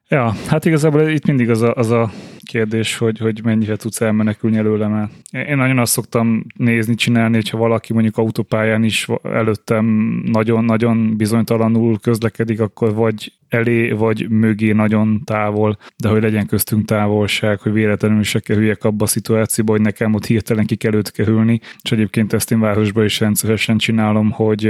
Ja, 0.09 0.35
hát 0.47 0.65
igazából 0.65 1.09
itt 1.09 1.27
mindig 1.27 1.51
az 1.51 1.63
a, 1.63 1.75
az 1.75 1.91
a 1.91 2.11
kérdés, 2.51 2.97
hogy, 2.97 3.19
hogy 3.19 3.41
mennyire 3.45 3.77
tudsz 3.77 4.01
elmenekülni 4.01 4.57
előle, 4.57 4.87
mert 4.87 5.11
én 5.49 5.57
nagyon 5.57 5.79
azt 5.79 5.93
szoktam 5.93 6.45
nézni, 6.57 6.95
csinálni, 6.95 7.35
hogyha 7.35 7.59
valaki 7.59 7.93
mondjuk 7.93 8.17
autópályán 8.17 8.85
is 8.85 9.07
előttem 9.23 9.85
nagyon-nagyon 10.27 11.17
bizonytalanul 11.17 11.99
közlekedik, 11.99 12.61
akkor 12.61 12.95
vagy 12.95 13.33
elé, 13.51 13.91
vagy 13.91 14.29
mögé 14.29 14.73
nagyon 14.73 15.23
távol, 15.25 15.79
de 15.97 16.09
hogy 16.09 16.23
legyen 16.23 16.47
köztünk 16.47 16.85
távolság, 16.85 17.61
hogy 17.61 17.73
véletlenül 17.73 18.23
se 18.23 18.41
kerüljek 18.41 18.85
abba 18.85 19.05
a 19.05 19.09
szituációba, 19.09 19.73
hogy 19.73 19.81
nekem 19.81 20.15
ott 20.15 20.27
hirtelen 20.27 20.67
ki 20.67 20.77
kell 20.77 20.95
őt 20.95 21.11
kerülni, 21.11 21.61
és 21.83 21.93
egyébként 21.93 22.33
ezt 22.33 22.51
én 22.51 22.61
városban 22.61 23.05
is 23.05 23.21
rendszeresen 23.21 23.79
csinálom, 23.79 24.31
hogy 24.31 24.63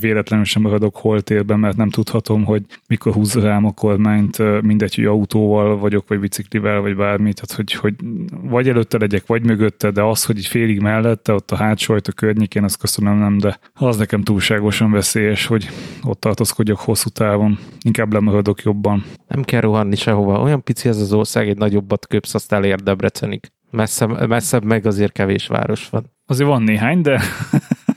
véletlenül 0.00 0.44
sem 0.44 0.62
maradok 0.62 0.96
holtérben, 0.96 1.58
mert 1.58 1.76
nem 1.76 1.90
tudhatom, 1.90 2.44
hogy 2.44 2.62
mikor 2.88 3.12
húzza 3.12 3.40
rám 3.40 3.64
a 3.64 3.72
kormányt, 3.72 4.62
mindegy, 4.62 4.94
hogy 4.94 5.04
autóval 5.04 5.78
vagyok, 5.78 6.08
vagy 6.08 6.20
biciklivel, 6.20 6.80
vagy 6.80 6.96
bármi, 6.96 7.27
tehát 7.32 7.52
hogy, 7.52 7.72
hogy 7.72 7.94
vagy 8.42 8.68
előtte 8.68 8.98
legyek, 8.98 9.26
vagy 9.26 9.44
mögötte, 9.44 9.90
de 9.90 10.02
az, 10.02 10.24
hogy 10.24 10.38
így 10.38 10.46
félig 10.46 10.80
mellette, 10.80 11.32
ott 11.32 11.50
a 11.50 11.56
hátsó 11.56 11.94
ajtó 11.94 12.12
környékén, 12.12 12.64
azt 12.64 12.78
köszönöm 12.78 13.18
nem, 13.18 13.38
de 13.38 13.58
az 13.74 13.96
nekem 13.96 14.22
túlságosan 14.22 14.90
veszélyes, 14.90 15.46
hogy 15.46 15.68
ott 16.02 16.20
tartózkodjak 16.20 16.78
hosszú 16.78 17.08
távon. 17.08 17.58
Inkább 17.80 18.12
lemaradok 18.12 18.62
jobban. 18.62 19.04
Nem 19.28 19.42
kell 19.42 19.60
rohanni 19.60 19.96
sehova. 19.96 20.40
Olyan 20.40 20.62
pici 20.62 20.88
ez 20.88 21.00
az 21.00 21.12
ország, 21.12 21.48
egy 21.48 21.58
nagyobbat 21.58 22.06
köpsz, 22.06 22.34
azt 22.34 22.52
elér 22.52 22.80
Debrecenig. 22.80 23.50
Messze, 23.70 24.06
messzebb 24.06 24.64
meg 24.64 24.86
azért 24.86 25.12
kevés 25.12 25.46
város 25.46 25.88
van. 25.88 26.12
Azért 26.26 26.48
van 26.48 26.62
néhány, 26.62 27.00
de 27.00 27.20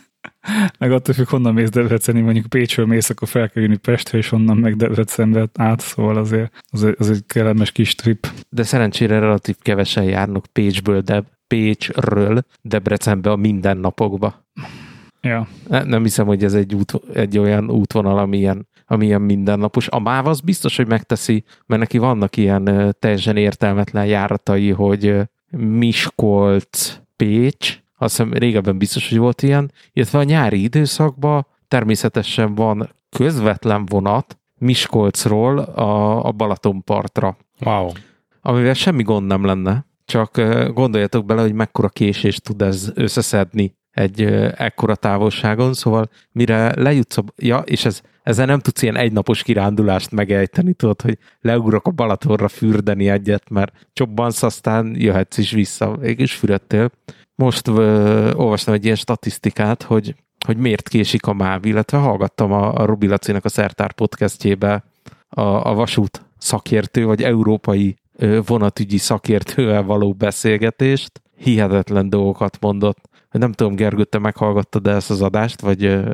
meg 0.80 0.92
attól 0.92 1.14
függ, 1.14 1.28
honnan 1.28 1.54
mész 1.54 1.70
Debreceni, 1.70 2.22
mondjuk 2.22 2.46
Pécsről 2.46 2.86
mész, 2.86 3.10
akkor 3.10 3.28
fel 3.28 3.50
kell 3.50 3.64
jönni 3.64 3.78
Pestre, 3.78 4.18
és 4.18 4.32
onnan 4.32 4.58
meg 4.58 4.76
Debrecenbe 4.76 5.48
át, 5.54 5.80
szóval 5.80 6.18
azért 6.18 6.52
az, 6.70 6.84
egy- 6.84 6.96
az 7.00 7.10
egy 7.10 7.24
kellemes 7.28 7.72
kis 7.72 7.96
trip. 7.96 8.28
De 8.50 8.64
szerencsére 8.64 9.20
relatív 9.20 9.56
kevesen 9.62 10.04
járnak 10.04 10.46
Pécsből 10.52 11.02
Deb- 11.02 11.28
Pécsről 11.48 12.44
Debrecenbe 12.62 13.32
a 13.32 13.36
mindennapokba. 13.36 14.46
Ja. 15.22 15.48
Ne, 15.68 15.84
nem 15.84 16.04
hiszem, 16.04 16.26
hogy 16.26 16.44
ez 16.44 16.54
egy, 16.54 16.76
út, 16.76 16.94
egy 17.14 17.38
olyan 17.38 17.70
útvonal, 17.72 18.18
amilyen, 18.18 18.68
amilyen 18.88 19.22
mindennapos. 19.22 19.88
A 19.88 20.00
MÁV 20.00 20.28
az 20.28 20.40
biztos, 20.40 20.76
hogy 20.76 20.88
megteszi, 20.88 21.44
mert 21.66 21.82
neki 21.82 21.98
vannak 21.98 22.38
ilyen 22.38 22.96
teljesen 23.00 23.38
értelmetlen 23.38 24.06
járatai, 24.06 24.70
hogy 24.70 25.16
Miskolc, 25.58 26.98
Pécs, 27.16 27.80
azt 28.02 28.18
hiszem 28.18 28.34
régebben 28.34 28.78
biztos, 28.78 29.10
hogy 29.10 29.18
volt 29.18 29.42
ilyen, 29.42 29.72
illetve 29.94 30.20
a 30.20 30.24
nyári 30.24 30.64
időszakban 30.64 31.48
természetesen 31.68 32.56
van 32.56 32.90
közvetlen 33.10 33.86
vonat 33.86 34.40
Miskolcról 34.58 35.58
a, 35.60 36.26
a 36.26 36.32
Balatonpartra. 36.32 37.38
Wow. 37.60 37.90
Amivel 38.42 38.74
semmi 38.74 39.04
gond 39.04 39.28
nem 39.28 39.46
lenne, 39.46 39.86
csak 40.06 40.42
gondoljatok 40.74 41.26
bele, 41.26 41.42
hogy 41.42 41.54
mekkora 41.54 41.90
késés 41.90 42.38
tud 42.38 42.62
ez 42.62 42.92
összeszedni 42.94 43.76
egy 43.92 44.22
ekkora 44.56 44.96
távolságon, 44.96 45.74
szóval 45.74 46.10
mire 46.32 46.82
lejutsz 46.82 47.18
a, 47.18 47.24
ja, 47.38 47.58
és 47.58 47.86
ez, 47.86 48.02
ezzel 48.24 48.46
nem 48.46 48.60
tudsz 48.60 48.82
ilyen 48.82 48.96
egynapos 48.96 49.44
kirándulást 49.44 50.12
megejteni, 50.12 50.74
tudod, 50.74 51.02
hogy 51.02 51.18
leugrok 51.42 51.88
a 51.88 51.92
Balatonra 51.92 52.48
fürdeni 52.48 53.10
egyet, 53.10 53.50
mert 53.50 53.88
csobbansz, 53.94 54.44
aztán 54.44 54.96
jöhetsz 54.98 55.38
is 55.38 55.52
vissza, 55.52 55.98
és 56.02 56.34
fürödtél. 56.34 56.92
Most 57.42 57.68
ö, 57.68 58.34
olvastam 58.34 58.74
egy 58.74 58.84
ilyen 58.84 58.96
statisztikát, 58.96 59.84
hogy, 59.84 60.16
hogy 60.46 60.58
miért 60.58 60.90
késik 60.90 61.26
a 61.26 61.34
MÁV, 61.34 61.66
illetve 61.66 61.98
hallgattam 61.98 62.52
a, 62.52 62.74
a 62.74 62.86
Robi 62.86 63.08
Lacinak 63.08 63.46
a 63.46 63.50
Szertár 63.50 63.92
podcastjébe 63.92 64.84
a, 65.30 65.42
a 65.42 65.74
vasút 65.74 66.26
szakértő, 66.38 67.06
vagy 67.06 67.24
európai 67.24 67.96
ö, 68.16 68.40
vonatügyi 68.46 68.98
szakértővel 68.98 69.84
való 69.84 70.14
beszélgetést. 70.14 71.22
Hihetetlen 71.38 72.10
dolgokat 72.10 72.58
mondott. 72.60 73.10
Nem 73.32 73.52
tudom, 73.52 73.76
Gergő, 73.76 74.04
te 74.04 74.20
meghallgattad 74.20 74.88
-e 74.88 74.92
ezt 74.92 75.10
az 75.10 75.22
adást, 75.22 75.62
vagy 75.62 75.86
ö, 75.86 76.12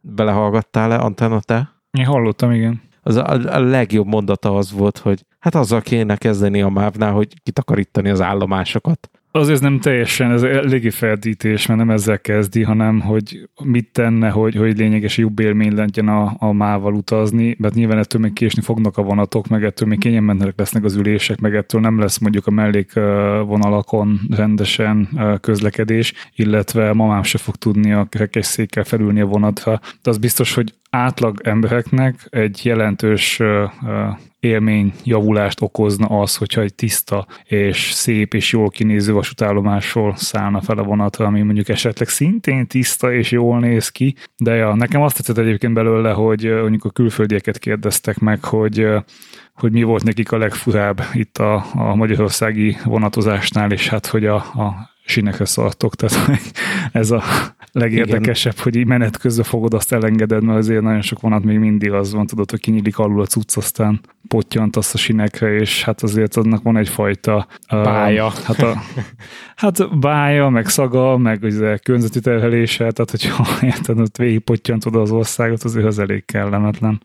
belehallgattál-e, 0.00 0.98
Antenna, 0.98 1.40
te? 1.40 1.72
Én 1.90 2.04
hallottam, 2.04 2.50
igen. 2.50 2.82
Az 3.02 3.16
a, 3.16 3.26
a 3.30 3.60
legjobb 3.60 4.06
mondata 4.06 4.56
az 4.56 4.72
volt, 4.72 4.98
hogy 4.98 5.24
hát 5.38 5.54
azzal 5.54 5.80
kéne 5.80 6.16
kezdeni 6.16 6.62
a 6.62 6.68
mávnál, 6.68 7.12
hogy 7.12 7.42
kitakarítani 7.42 8.08
az 8.08 8.20
állomásokat. 8.20 9.10
Azért 9.34 9.60
nem 9.60 9.80
teljesen, 9.80 10.30
ez 10.30 10.42
eléggé 10.42 10.90
feldítés, 10.90 11.66
mert 11.66 11.78
nem 11.78 11.90
ezzel 11.90 12.20
kezdi, 12.20 12.62
hanem 12.62 13.00
hogy 13.00 13.48
mit 13.64 13.92
tenne, 13.92 14.28
hogy, 14.28 14.54
hogy 14.54 14.78
lényeges 14.78 15.16
jobb 15.16 15.38
élmény 15.38 15.74
legyen 15.74 16.08
a, 16.08 16.34
a 16.38 16.52
mával 16.52 16.94
utazni, 16.94 17.56
mert 17.58 17.74
nyilván 17.74 17.98
ettől 17.98 18.20
még 18.20 18.32
késni 18.32 18.62
fognak 18.62 18.96
a 18.96 19.02
vonatok, 19.02 19.48
meg 19.48 19.64
ettől 19.64 19.88
még 19.88 19.98
kényelmetlenek 19.98 20.58
lesznek 20.58 20.84
az 20.84 20.94
ülések, 20.94 21.40
meg 21.40 21.54
ettől 21.54 21.80
nem 21.80 21.98
lesz 21.98 22.18
mondjuk 22.18 22.46
a 22.46 22.50
mellékvonalakon 22.50 24.20
rendesen 24.30 25.08
közlekedés, 25.40 26.12
illetve 26.34 26.92
mamám 26.92 27.22
se 27.22 27.38
fog 27.38 27.56
tudni 27.56 27.92
a 27.92 28.06
kerekesszékkel 28.08 28.84
felülni 28.84 29.20
a 29.20 29.26
vonatra. 29.26 29.80
De 30.02 30.10
az 30.10 30.18
biztos, 30.18 30.54
hogy 30.54 30.74
átlag 30.96 31.40
embereknek 31.42 32.26
egy 32.30 32.60
jelentős 32.64 33.40
élmény 34.40 34.92
javulást 35.04 35.60
okozna 35.60 36.06
az, 36.06 36.36
hogyha 36.36 36.60
egy 36.60 36.74
tiszta 36.74 37.26
és 37.44 37.90
szép 37.90 38.34
és 38.34 38.52
jól 38.52 38.68
kinéző 38.68 39.12
vasútállomásról 39.12 40.16
szállna 40.16 40.60
fel 40.60 40.78
a 40.78 40.82
vonatra, 40.82 41.26
ami 41.26 41.42
mondjuk 41.42 41.68
esetleg 41.68 42.08
szintén 42.08 42.66
tiszta 42.66 43.12
és 43.12 43.30
jól 43.30 43.58
néz 43.58 43.88
ki, 43.88 44.14
de 44.36 44.54
ja, 44.54 44.74
nekem 44.74 45.02
azt 45.02 45.16
tetszett 45.16 45.38
egyébként 45.38 45.74
belőle, 45.74 46.12
hogy 46.12 46.44
mondjuk 46.44 46.84
a 46.84 46.90
külföldieket 46.90 47.58
kérdeztek 47.58 48.18
meg, 48.18 48.44
hogy 48.44 48.86
hogy 49.54 49.72
mi 49.72 49.82
volt 49.82 50.04
nekik 50.04 50.32
a 50.32 50.38
legfurább 50.38 51.02
itt 51.12 51.38
a, 51.38 51.64
a 51.74 51.94
magyarországi 51.94 52.76
vonatozásnál, 52.84 53.72
és 53.72 53.88
hát 53.88 54.06
hogy 54.06 54.26
a, 54.26 54.34
a 54.34 54.91
sinekre 55.04 55.44
szartok, 55.44 55.94
tehát 55.94 56.42
ez 56.92 57.10
a 57.10 57.22
legérdekesebb, 57.72 58.52
Igen. 58.52 58.64
hogy 58.64 58.76
így 58.76 58.86
menet 58.86 59.16
közben 59.16 59.44
fogod 59.44 59.74
azt 59.74 59.92
elengeded, 59.92 60.42
mert 60.42 60.58
azért 60.58 60.82
nagyon 60.82 61.00
sok 61.00 61.20
vonat 61.20 61.44
még 61.44 61.58
mindig 61.58 61.92
az 61.92 62.12
van, 62.12 62.26
tudod, 62.26 62.50
hogy 62.50 62.60
kinyílik 62.60 62.98
alul 62.98 63.20
a 63.20 63.26
cucc, 63.26 63.56
aztán 63.56 64.00
pottyantasz 64.28 64.94
a 64.94 64.98
sinekre, 64.98 65.54
és 65.54 65.84
hát 65.84 66.02
azért 66.02 66.36
annak 66.36 66.62
van 66.62 66.76
egyfajta 66.76 67.46
bája. 67.68 68.26
Uh, 68.26 68.32
hát, 68.32 68.58
a, 68.58 68.74
hát 69.62 69.98
bája, 69.98 70.48
meg 70.48 70.68
szaga, 70.68 71.16
meg 71.16 71.42
ugye 71.42 71.76
környezeti 71.76 72.20
terhelése, 72.20 72.90
tehát 72.90 73.10
hogyha 73.10 73.46
érted, 73.66 73.98
ott 73.98 74.16
végigpottyantod 74.16 74.96
az 74.96 75.10
országot, 75.10 75.62
azért 75.62 75.86
az 75.86 75.98
elég 75.98 76.24
kellemetlen. 76.24 77.02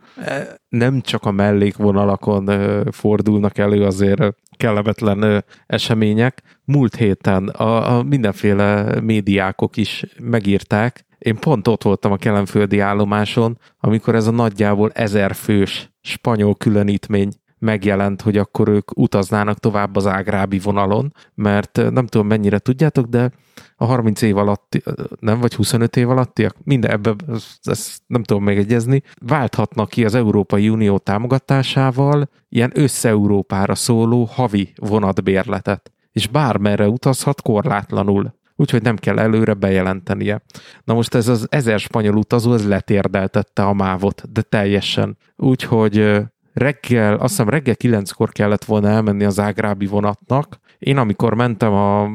Nem 0.70 1.02
csak 1.02 1.24
a 1.24 1.32
mellékvonalakon 1.32 2.50
fordulnak 2.92 3.58
elő 3.58 3.84
azért 3.84 4.36
kellemetlen 4.58 5.46
események. 5.68 6.42
Múlt 6.64 6.96
héten 6.96 7.48
a, 7.48 7.98
a 7.98 8.04
mindenféle 8.04 9.00
médiákok 9.02 9.78
is 9.78 10.06
megírták, 10.20 11.06
én 11.18 11.36
pont 11.36 11.68
ott 11.68 11.84
voltam 11.84 12.12
a 12.12 12.18
kelemföldi 12.18 12.80
állomáson, 12.80 13.58
amikor 13.80 14.16
ez 14.16 14.28
a 14.28 14.32
nagyjából 14.32 14.92
ezer 14.92 15.36
fős 15.36 15.90
spanyol 16.02 16.56
különítmény 16.56 17.32
megjelent, 17.60 18.22
hogy 18.22 18.38
akkor 18.38 18.68
ők 18.68 18.98
utaznának 18.98 19.60
tovább 19.60 19.96
az 19.96 20.08
ágrábi 20.08 20.60
vonalon, 20.60 21.14
mert 21.34 21.92
nem 21.92 22.08
tudom 22.08 22.28
mennyire 22.28 22.60
tudjátok, 22.60 23.06
de 23.06 23.32
a 23.76 23.86
30 23.86 24.22
év 24.22 24.38
alatt, 24.38 24.78
nem, 25.20 25.40
vagy 25.40 25.54
25 25.54 25.96
év 25.96 26.10
alattiak, 26.10 26.56
minden 26.64 26.92
ebbe, 26.92 27.16
ezt 27.62 28.02
nem 28.08 28.24
tudom 28.24 28.44
megegyezni, 28.44 29.02
válthatnak 29.22 29.90
ki 29.90 30.06
az 30.06 30.16
Európai 30.16 30.70
Unió 30.70 30.98
támogatásával 30.98 32.30
ilyen 32.50 32.72
össze-európára 32.74 33.76
szóló 33.76 34.24
havi 34.24 34.74
vonatbérletet, 34.76 35.92
és 36.12 36.28
bármerre 36.28 36.88
utazhat 36.88 37.42
korlátlanul 37.42 38.36
úgyhogy 38.60 38.82
nem 38.82 38.96
kell 38.96 39.20
előre 39.20 39.54
bejelentenie. 39.54 40.42
Na 40.84 40.94
most 40.94 41.16
ez 41.16 41.28
az 41.28 41.48
ezer 41.50 41.80
spanyol 41.80 42.16
utazó, 42.16 42.54
ez 42.54 42.68
letérdeltette 42.68 43.64
a 43.64 43.74
mávot, 43.74 44.32
de 44.32 44.42
teljesen. 44.42 45.18
Úgyhogy 45.36 46.22
reggel, 46.58 47.14
azt 47.14 47.30
hiszem 47.30 47.50
reggel 47.50 47.76
kilenckor 47.76 48.32
kellett 48.32 48.66
volna 48.66 48.88
elmenni 48.90 49.24
az 49.24 49.40
ágrábi 49.40 49.86
vonatnak. 49.86 50.60
Én 50.78 50.98
amikor 50.98 51.34
mentem 51.34 51.74
a 51.74 52.10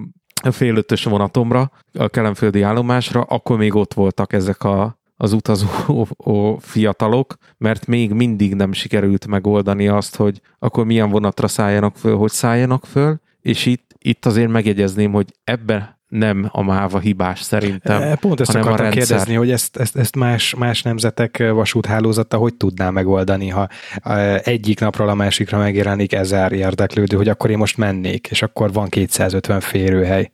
fél 0.51 0.77
ötös 0.77 1.05
vonatomra, 1.05 1.71
a 1.93 2.09
kelemföldi 2.09 2.63
állomásra, 2.63 3.21
akkor 3.21 3.59
még 3.59 3.75
ott 3.75 3.95
voltak 3.95 4.33
ezek 4.33 4.65
a, 4.65 4.99
az 5.17 5.33
utazó 5.33 5.69
fiatalok, 6.59 7.35
mert 7.59 7.87
még 7.87 8.13
mindig 8.13 8.55
nem 8.55 8.73
sikerült 8.73 9.27
megoldani 9.27 9.89
azt, 9.89 10.17
hogy 10.17 10.41
akkor 10.59 10.85
milyen 10.85 11.11
vonatra 11.11 11.49
szálljanak 11.49 11.97
föl, 11.97 12.17
hogy 12.17 12.31
szálljanak 12.31 12.85
föl, 12.87 13.21
és 13.41 13.67
itt, 13.67 13.95
itt 13.99 14.27
azért 14.27 14.51
megjegyezném, 14.51 15.13
hogy 15.13 15.35
ebben 15.45 16.01
nem 16.13 16.49
a 16.51 16.63
máva 16.63 16.99
hibás 16.99 17.41
szerintem. 17.41 18.03
E, 18.03 18.15
pont 18.15 18.41
ezt 18.41 18.51
akartam 18.55 18.73
a 18.73 18.77
rendszer. 18.77 19.07
kérdezni, 19.07 19.35
hogy 19.35 19.51
ezt, 19.51 19.77
ezt, 19.77 19.97
ezt 19.97 20.17
más, 20.17 20.55
más 20.55 20.83
nemzetek 20.83 21.39
vasúthálózata 21.53 22.37
hogy 22.37 22.55
tudná 22.55 22.91
megoldani, 22.91 23.49
ha 23.49 23.69
egyik 24.43 24.81
napról 24.81 25.09
a 25.09 25.15
másikra 25.15 25.59
megjelenik 25.59 26.13
ezer 26.13 26.53
érdeklődő, 26.53 27.17
hogy 27.17 27.29
akkor 27.29 27.51
én 27.51 27.59
most 27.59 27.77
mennék, 27.77 28.27
és 28.31 28.43
akkor 28.43 28.73
van 28.73 28.89
250 28.89 29.61
férőhely. 29.61 30.33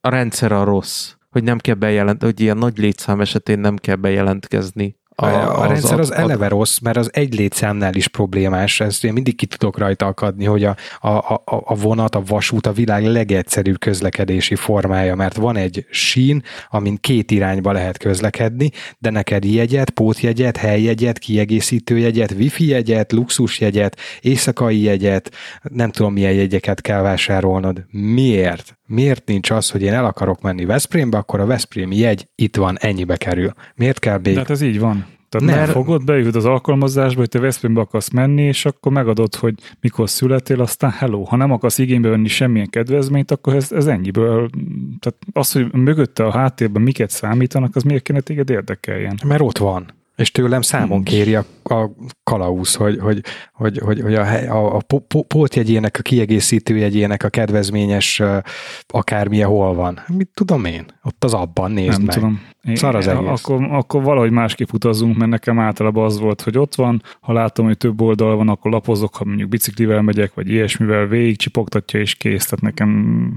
A 0.00 0.08
rendszer 0.08 0.52
a 0.52 0.64
rossz, 0.64 1.12
hogy 1.30 1.42
nem 1.42 1.58
kell 1.58 1.74
bejelent, 1.74 2.22
hogy 2.22 2.40
ilyen 2.40 2.56
nagy 2.56 2.78
létszám 2.78 3.20
esetén 3.20 3.58
nem 3.58 3.76
kell 3.76 3.96
bejelentkezni 3.96 5.00
a, 5.22 5.26
a, 5.26 5.60
a 5.60 5.66
rendszer 5.66 5.98
az, 5.98 6.10
az 6.10 6.16
eleve 6.16 6.48
rossz, 6.48 6.78
mert 6.78 6.96
az 6.96 7.10
egy 7.12 7.34
létszámnál 7.34 7.94
is 7.94 8.08
problémás, 8.08 8.80
ezt 8.80 9.04
én 9.04 9.12
mindig 9.12 9.36
ki 9.36 9.46
tudok 9.46 9.78
rajta 9.78 10.06
akadni, 10.06 10.44
hogy 10.44 10.64
a, 10.64 10.76
a, 11.00 11.08
a, 11.08 11.42
a 11.44 11.74
vonat, 11.74 12.14
a 12.14 12.22
vasút 12.26 12.66
a 12.66 12.72
világ 12.72 13.06
legegyszerűbb 13.06 13.78
közlekedési 13.78 14.54
formája, 14.54 15.14
mert 15.14 15.36
van 15.36 15.56
egy 15.56 15.86
sín, 15.90 16.42
amin 16.70 16.98
két 17.00 17.30
irányba 17.30 17.72
lehet 17.72 17.98
közlekedni, 17.98 18.70
de 18.98 19.10
neked 19.10 19.44
jegyet, 19.44 19.90
pótjegyet, 19.90 20.56
helyjegyet, 20.56 21.18
kiegészítő 21.18 21.98
jegyet, 21.98 22.32
wifi 22.32 22.66
jegyet, 22.66 23.12
luxusjegyet, 23.12 23.96
éjszakai 24.20 24.80
jegyet, 24.80 25.30
nem 25.62 25.90
tudom 25.90 26.12
milyen 26.12 26.32
jegyeket 26.32 26.80
kell 26.80 27.00
vásárolnod. 27.00 27.84
Miért? 27.90 28.76
Miért 28.86 29.26
nincs 29.26 29.50
az, 29.50 29.70
hogy 29.70 29.82
én 29.82 29.92
el 29.92 30.04
akarok 30.04 30.40
menni 30.40 30.64
Veszprémbe, 30.64 31.16
akkor 31.16 31.40
a 31.40 31.46
Veszprémi 31.46 31.96
jegy 31.96 32.28
itt 32.34 32.56
van, 32.56 32.78
ennyibe 32.80 33.16
kerül. 33.16 33.52
Miért 33.74 33.98
kell 33.98 34.18
még? 34.22 34.34
De 34.34 34.40
hát 34.40 34.50
ez 34.50 34.60
így 34.60 34.78
van. 34.78 35.06
Tehát 35.38 35.56
nem 35.56 35.74
fogod, 35.74 36.04
beüld 36.04 36.36
az 36.36 36.44
alkalmazásba, 36.44 37.18
hogy 37.20 37.28
te 37.28 37.38
Veszprémbe 37.38 37.80
akarsz 37.80 38.10
menni, 38.10 38.42
és 38.42 38.64
akkor 38.64 38.92
megadod, 38.92 39.34
hogy 39.34 39.54
mikor 39.80 40.10
születél, 40.10 40.60
aztán 40.60 40.90
hello. 40.90 41.22
Ha 41.22 41.36
nem 41.36 41.52
akarsz 41.52 41.78
igénybe 41.78 42.08
venni 42.08 42.28
semmilyen 42.28 42.70
kedvezményt, 42.70 43.30
akkor 43.30 43.54
ez, 43.54 43.72
ez 43.72 43.86
ennyiből. 43.86 44.50
Tehát 45.00 45.18
az, 45.32 45.52
hogy 45.52 45.72
mögötte 45.72 46.24
a 46.24 46.30
háttérben 46.30 46.82
miket 46.82 47.10
számítanak, 47.10 47.76
az 47.76 47.82
miért 47.82 48.02
kéne 48.02 48.20
téged 48.20 48.50
érdekeljen? 48.50 49.18
Mert 49.24 49.40
ott 49.40 49.58
van. 49.58 49.86
És 50.16 50.30
tőlem 50.30 50.60
számon 50.60 51.02
kéri 51.02 51.34
a, 51.34 51.44
a 51.62 51.90
kalauz, 52.24 52.74
hogy, 52.74 52.98
hogy, 52.98 53.20
hogy, 53.52 53.78
hogy, 53.78 54.00
hogy 54.00 54.14
a, 54.14 54.50
a, 54.50 54.76
a 54.76 54.98
pótjegyének, 55.28 55.96
a 55.98 56.02
kiegészítő 56.02 56.76
jegyének 56.76 57.22
a 57.24 57.28
kedvezményes 57.28 58.22
akármilyen 58.86 59.48
hol 59.48 59.74
van. 59.74 60.00
Mit 60.06 60.28
tudom 60.34 60.64
én? 60.64 60.84
Ott 61.02 61.24
az 61.24 61.34
abban 61.34 61.70
nézd 61.70 61.90
Nem 61.90 62.02
meg. 62.02 62.14
tudom. 62.14 62.40
Szar 62.74 62.94
az 62.94 63.06
egész. 63.06 63.28
Akkor, 63.28 63.66
akkor 63.70 64.02
valahogy 64.02 64.30
másképp 64.30 64.72
utazunk, 64.72 65.16
mert 65.16 65.30
nekem 65.30 65.58
általában 65.58 66.04
az 66.04 66.18
volt, 66.18 66.40
hogy 66.40 66.58
ott 66.58 66.74
van, 66.74 67.02
ha 67.20 67.32
látom, 67.32 67.66
hogy 67.66 67.76
több 67.76 68.00
oldal 68.00 68.36
van, 68.36 68.48
akkor 68.48 68.70
lapozok, 68.70 69.16
ha 69.16 69.24
mondjuk 69.24 69.48
biciklivel 69.48 70.02
megyek, 70.02 70.34
vagy 70.34 70.48
ilyesmivel, 70.48 71.06
végig 71.06 71.36
csipogtatja 71.36 72.00
és 72.00 72.14
kész. 72.14 72.44
Tehát 72.44 72.60
nekem 72.60 73.32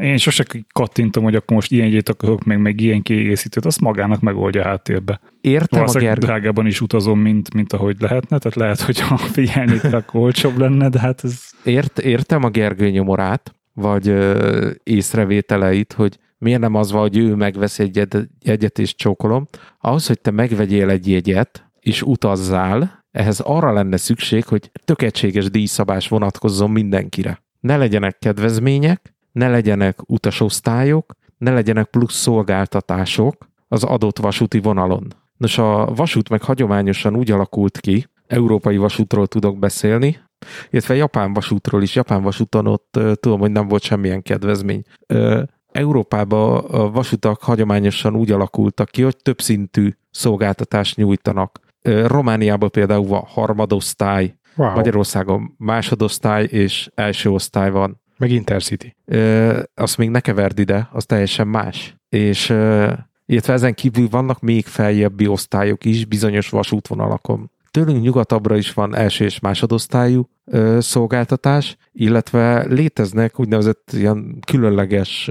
én 0.00 0.16
sose 0.16 0.44
kattintom, 0.72 1.24
hogy 1.24 1.34
akkor 1.34 1.54
most 1.54 1.72
ilyen 1.72 1.86
egyet 1.86 2.08
akarok, 2.08 2.44
meg, 2.44 2.60
meg 2.60 2.80
ilyen 2.80 3.02
kiegészítőt, 3.02 3.64
azt 3.64 3.80
magának 3.80 4.20
megoldja 4.20 4.62
háttérbe. 4.62 5.20
Értem 5.40 5.84
a 5.86 5.92
Gergő. 5.92 6.26
drágában 6.26 6.66
is 6.66 6.80
utazom, 6.80 7.20
mint, 7.20 7.54
mint 7.54 7.72
ahogy 7.72 7.96
lehetne, 7.98 8.38
tehát 8.38 8.56
lehet, 8.56 8.80
hogy 8.80 9.00
ha 9.00 9.16
figyelnék, 9.16 9.84
akkor 9.92 10.20
olcsóbb 10.20 10.58
lenne, 10.58 10.88
de 10.88 10.98
hát 10.98 11.24
ez... 11.24 11.40
Ért, 11.64 11.98
értem 11.98 12.44
a 12.44 12.48
Gergő 12.48 12.90
nyomorát, 12.90 13.54
vagy 13.72 14.08
ö, 14.08 14.70
észrevételeit, 14.82 15.92
hogy 15.92 16.18
miért 16.40 16.60
nem 16.60 16.74
az 16.74 16.92
van, 16.92 17.00
hogy 17.00 17.16
ő 17.16 17.34
megvesz 17.34 17.78
egy 17.78 18.08
jegyet 18.42 18.78
és 18.78 18.94
csókolom. 18.94 19.46
Ahhoz, 19.80 20.06
hogy 20.06 20.20
te 20.20 20.30
megvegyél 20.30 20.90
egy 20.90 21.08
jegyet, 21.08 21.70
és 21.80 22.02
utazzál, 22.02 23.04
ehhez 23.10 23.40
arra 23.40 23.72
lenne 23.72 23.96
szükség, 23.96 24.44
hogy 24.44 24.70
tökéletséges 24.84 25.50
díjszabás 25.50 26.08
vonatkozzon 26.08 26.70
mindenkire. 26.70 27.42
Ne 27.60 27.76
legyenek 27.76 28.18
kedvezmények, 28.18 29.14
ne 29.32 29.48
legyenek 29.48 30.10
utasosztályok, 30.10 31.12
ne 31.38 31.52
legyenek 31.52 31.86
plusz 31.86 32.14
szolgáltatások 32.14 33.48
az 33.68 33.84
adott 33.84 34.18
vasúti 34.18 34.60
vonalon. 34.60 35.06
Nos, 35.36 35.58
a 35.58 35.84
vasút 35.94 36.28
meg 36.28 36.42
hagyományosan 36.42 37.16
úgy 37.16 37.30
alakult 37.30 37.80
ki, 37.80 38.06
európai 38.26 38.76
vasútról 38.76 39.26
tudok 39.26 39.58
beszélni, 39.58 40.18
illetve 40.70 40.94
japán 40.94 41.32
vasútról 41.32 41.82
is, 41.82 41.94
japán 41.94 42.22
vasúton 42.22 42.66
ott 42.66 42.98
tudom, 43.14 43.40
hogy 43.40 43.50
nem 43.50 43.68
volt 43.68 43.82
semmilyen 43.82 44.22
kedvezmény. 44.22 44.82
Európában 45.72 46.64
a 46.64 46.90
vasutak 46.90 47.42
hagyományosan 47.42 48.16
úgy 48.16 48.30
alakultak 48.30 48.88
ki, 48.88 49.02
hogy 49.02 49.16
többszintű 49.16 49.90
szolgáltatást 50.10 50.96
nyújtanak. 50.96 51.60
Romániában 51.82 52.70
például 52.70 53.06
van 53.06 53.24
harmadosztály, 53.26 54.34
wow. 54.56 54.74
Magyarországon 54.74 55.54
másodosztály 55.58 56.44
és 56.44 56.90
első 56.94 57.30
osztály 57.30 57.70
van. 57.70 58.00
Meg 58.18 58.30
Intercity. 58.30 58.96
azt 59.74 59.98
még 59.98 60.10
ne 60.10 60.20
keverd 60.20 60.58
ide, 60.58 60.88
az 60.92 61.04
teljesen 61.04 61.48
más. 61.48 61.96
És 62.08 62.48
illetve 63.26 63.52
ezen 63.52 63.74
kívül 63.74 64.08
vannak 64.08 64.40
még 64.40 64.66
feljebbi 64.66 65.26
osztályok 65.26 65.84
is 65.84 66.04
bizonyos 66.04 66.48
vasútvonalakon. 66.48 67.50
Tőlünk 67.70 68.02
nyugatabbra 68.02 68.56
is 68.56 68.72
van 68.72 68.94
első 68.94 69.24
és 69.24 69.38
másodosztályú 69.38 70.28
ö, 70.39 70.39
szolgáltatás, 70.78 71.76
illetve 71.92 72.66
léteznek 72.66 73.40
úgynevezett 73.40 73.90
ilyen 73.92 74.38
különleges 74.46 75.30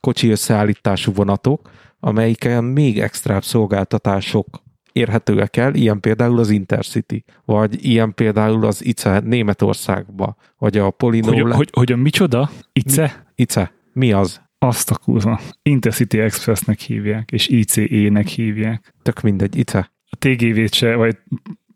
kocsi 0.00 0.30
összeállítású 0.30 1.12
vonatok, 1.12 1.70
amelyiken 2.00 2.64
még 2.64 3.00
extrább 3.00 3.44
szolgáltatások 3.44 4.62
érhetőek 4.92 5.56
el, 5.56 5.74
ilyen 5.74 6.00
például 6.00 6.38
az 6.38 6.50
Intercity, 6.50 7.24
vagy 7.44 7.84
ilyen 7.84 8.14
például 8.14 8.64
az 8.64 8.84
ICE 8.84 9.20
Németországba, 9.20 10.36
vagy 10.58 10.78
a 10.78 10.90
Polino... 10.90 11.32
Hogy, 11.32 11.54
hogy, 11.54 11.70
hogy 11.72 11.92
a 11.92 11.96
micsoda? 11.96 12.50
ICE? 12.72 13.26
ICE. 13.34 13.72
Mi 13.92 14.12
az? 14.12 14.40
Azt 14.58 14.90
a 14.90 14.96
kurva. 14.96 15.40
Intercity 15.62 16.14
Expressnek 16.18 16.80
hívják, 16.80 17.30
és 17.32 17.48
ICE-nek 17.48 18.26
hívják. 18.26 18.94
Tök 19.02 19.20
mindegy, 19.20 19.58
ICE. 19.58 19.92
A 20.10 20.16
TGV-t 20.18 20.74
se, 20.74 20.94
vagy 20.94 21.18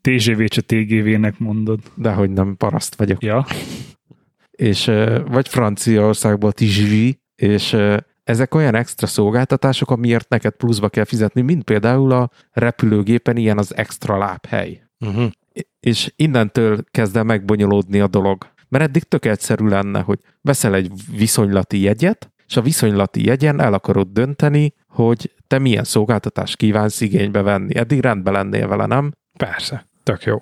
TGV-t 0.05 0.53
se 0.53 0.61
TGV-nek 0.61 1.39
mondod. 1.39 1.81
Dehogy 1.95 2.31
nem, 2.31 2.57
paraszt 2.57 2.95
vagyok. 2.95 3.23
Ja. 3.23 3.47
És 4.51 4.85
vagy 5.27 5.49
Franciaországban 5.49 6.53
TGV, 6.55 6.93
és 7.37 7.77
ezek 8.25 8.55
olyan 8.55 8.75
extra 8.75 9.07
szolgáltatások, 9.07 9.91
amiért 9.91 10.29
neked 10.29 10.53
pluszba 10.53 10.89
kell 10.89 11.05
fizetni, 11.05 11.41
mint 11.41 11.63
például 11.63 12.13
a 12.13 12.31
repülőgépen 12.51 13.37
ilyen 13.37 13.59
az 13.59 13.77
extra 13.77 14.19
lábhely. 14.19 14.83
Uh-huh. 15.01 15.31
És 15.81 16.13
innentől 16.17 16.85
kezd 16.91 17.17
el 17.17 17.25
megbonyolódni 17.25 18.01
a 18.01 18.07
dolog. 18.07 18.53
Mert 18.69 18.85
eddig 18.85 19.03
tök 19.03 19.25
egyszerű 19.25 19.67
lenne, 19.67 20.01
hogy 20.01 20.19
veszel 20.41 20.75
egy 20.75 20.91
viszonylati 21.17 21.81
jegyet, 21.81 22.33
és 22.47 22.57
a 22.57 22.63
viszonylati 22.63 23.25
jegyen 23.25 23.61
el 23.61 23.73
akarod 23.73 24.09
dönteni, 24.09 24.75
hogy 24.89 25.35
te 25.47 25.59
milyen 25.59 25.85
szolgáltatást 25.85 26.57
kívánsz 26.57 27.01
igénybe 27.01 27.43
venni. 27.43 27.77
Eddig 27.77 28.01
rendben 28.01 28.33
lennél 28.33 28.69
vele, 28.69 28.87
nem? 28.87 29.13
Persze, 29.39 29.87
tök 30.05 30.23
jó. 30.23 30.37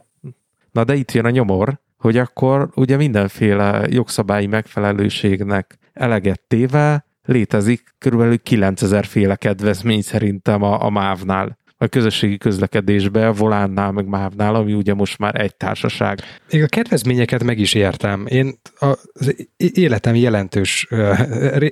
Na 0.71 0.85
de 0.85 0.95
itt 0.95 1.13
jön 1.13 1.25
a 1.25 1.31
nyomor, 1.31 1.81
hogy 1.99 2.17
akkor 2.17 2.71
ugye 2.75 2.97
mindenféle 2.97 3.87
jogszabályi 3.89 4.47
megfelelőségnek 4.47 5.79
eleget 5.93 6.41
téve 6.49 7.07
létezik 7.25 7.95
körülbelül 7.99 8.39
9000 8.39 9.05
féle 9.05 9.37
kedvezmény 9.37 10.03
szerintem 10.03 10.63
a, 10.63 10.85
a 10.85 10.91
MÁV-nál 10.91 11.61
a 11.83 11.87
közösségi 11.87 12.39
közlekedésbe, 12.39 13.27
a 13.29 13.33
Volánnál, 13.33 13.93
meg 13.93 14.07
Mávnál, 14.07 14.55
ami 14.55 14.73
ugye 14.73 14.95
most 14.95 15.19
már 15.19 15.41
egy 15.41 15.57
társaság. 15.57 16.19
Még 16.51 16.63
a 16.63 16.67
kedvezményeket 16.67 17.45
meg 17.45 17.59
is 17.59 17.75
értem. 17.75 18.27
Én 18.27 18.55
az 18.79 19.35
életem 19.57 20.15
jelentős 20.15 20.89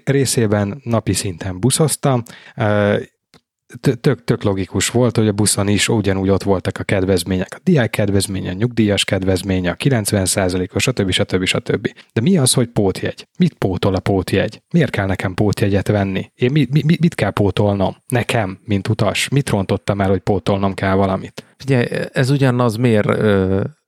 részében 0.04 0.80
napi 0.84 1.12
szinten 1.12 1.60
buszoztam, 1.60 2.22
tök, 4.00 4.24
tök 4.24 4.42
logikus 4.42 4.88
volt, 4.88 5.16
hogy 5.16 5.28
a 5.28 5.32
buszon 5.32 5.68
is 5.68 5.88
ugyanúgy 5.88 6.28
ott 6.28 6.42
voltak 6.42 6.78
a 6.78 6.82
kedvezmények. 6.82 7.54
A 7.54 7.60
diák 7.62 7.90
kedvezménye, 7.90 8.50
a 8.50 8.52
nyugdíjas 8.52 9.04
kedvezménye, 9.04 9.70
a 9.70 9.76
90%-os, 9.76 10.82
stb. 10.82 11.10
stb. 11.10 11.44
stb. 11.44 11.88
De 12.12 12.20
mi 12.20 12.38
az, 12.38 12.52
hogy 12.52 12.66
pótjegy? 12.66 13.28
Mit 13.38 13.54
pótol 13.54 13.94
a 13.94 14.00
pótjegy? 14.00 14.62
Miért 14.72 14.90
kell 14.90 15.06
nekem 15.06 15.34
pótjegyet 15.34 15.88
venni? 15.88 16.30
Én 16.34 16.50
mi, 16.52 16.66
mi, 16.70 16.96
mit 17.00 17.14
kell 17.14 17.30
pótolnom? 17.30 17.96
Nekem, 18.08 18.58
mint 18.64 18.88
utas. 18.88 19.28
Mit 19.28 19.50
rontottam 19.50 20.00
el, 20.00 20.08
hogy 20.08 20.20
pótolnom 20.20 20.74
kell 20.74 20.94
valamit? 20.94 21.44
Figyelj, 21.56 21.86
ez 22.12 22.30
ugyanaz 22.30 22.76
miért 22.76 23.08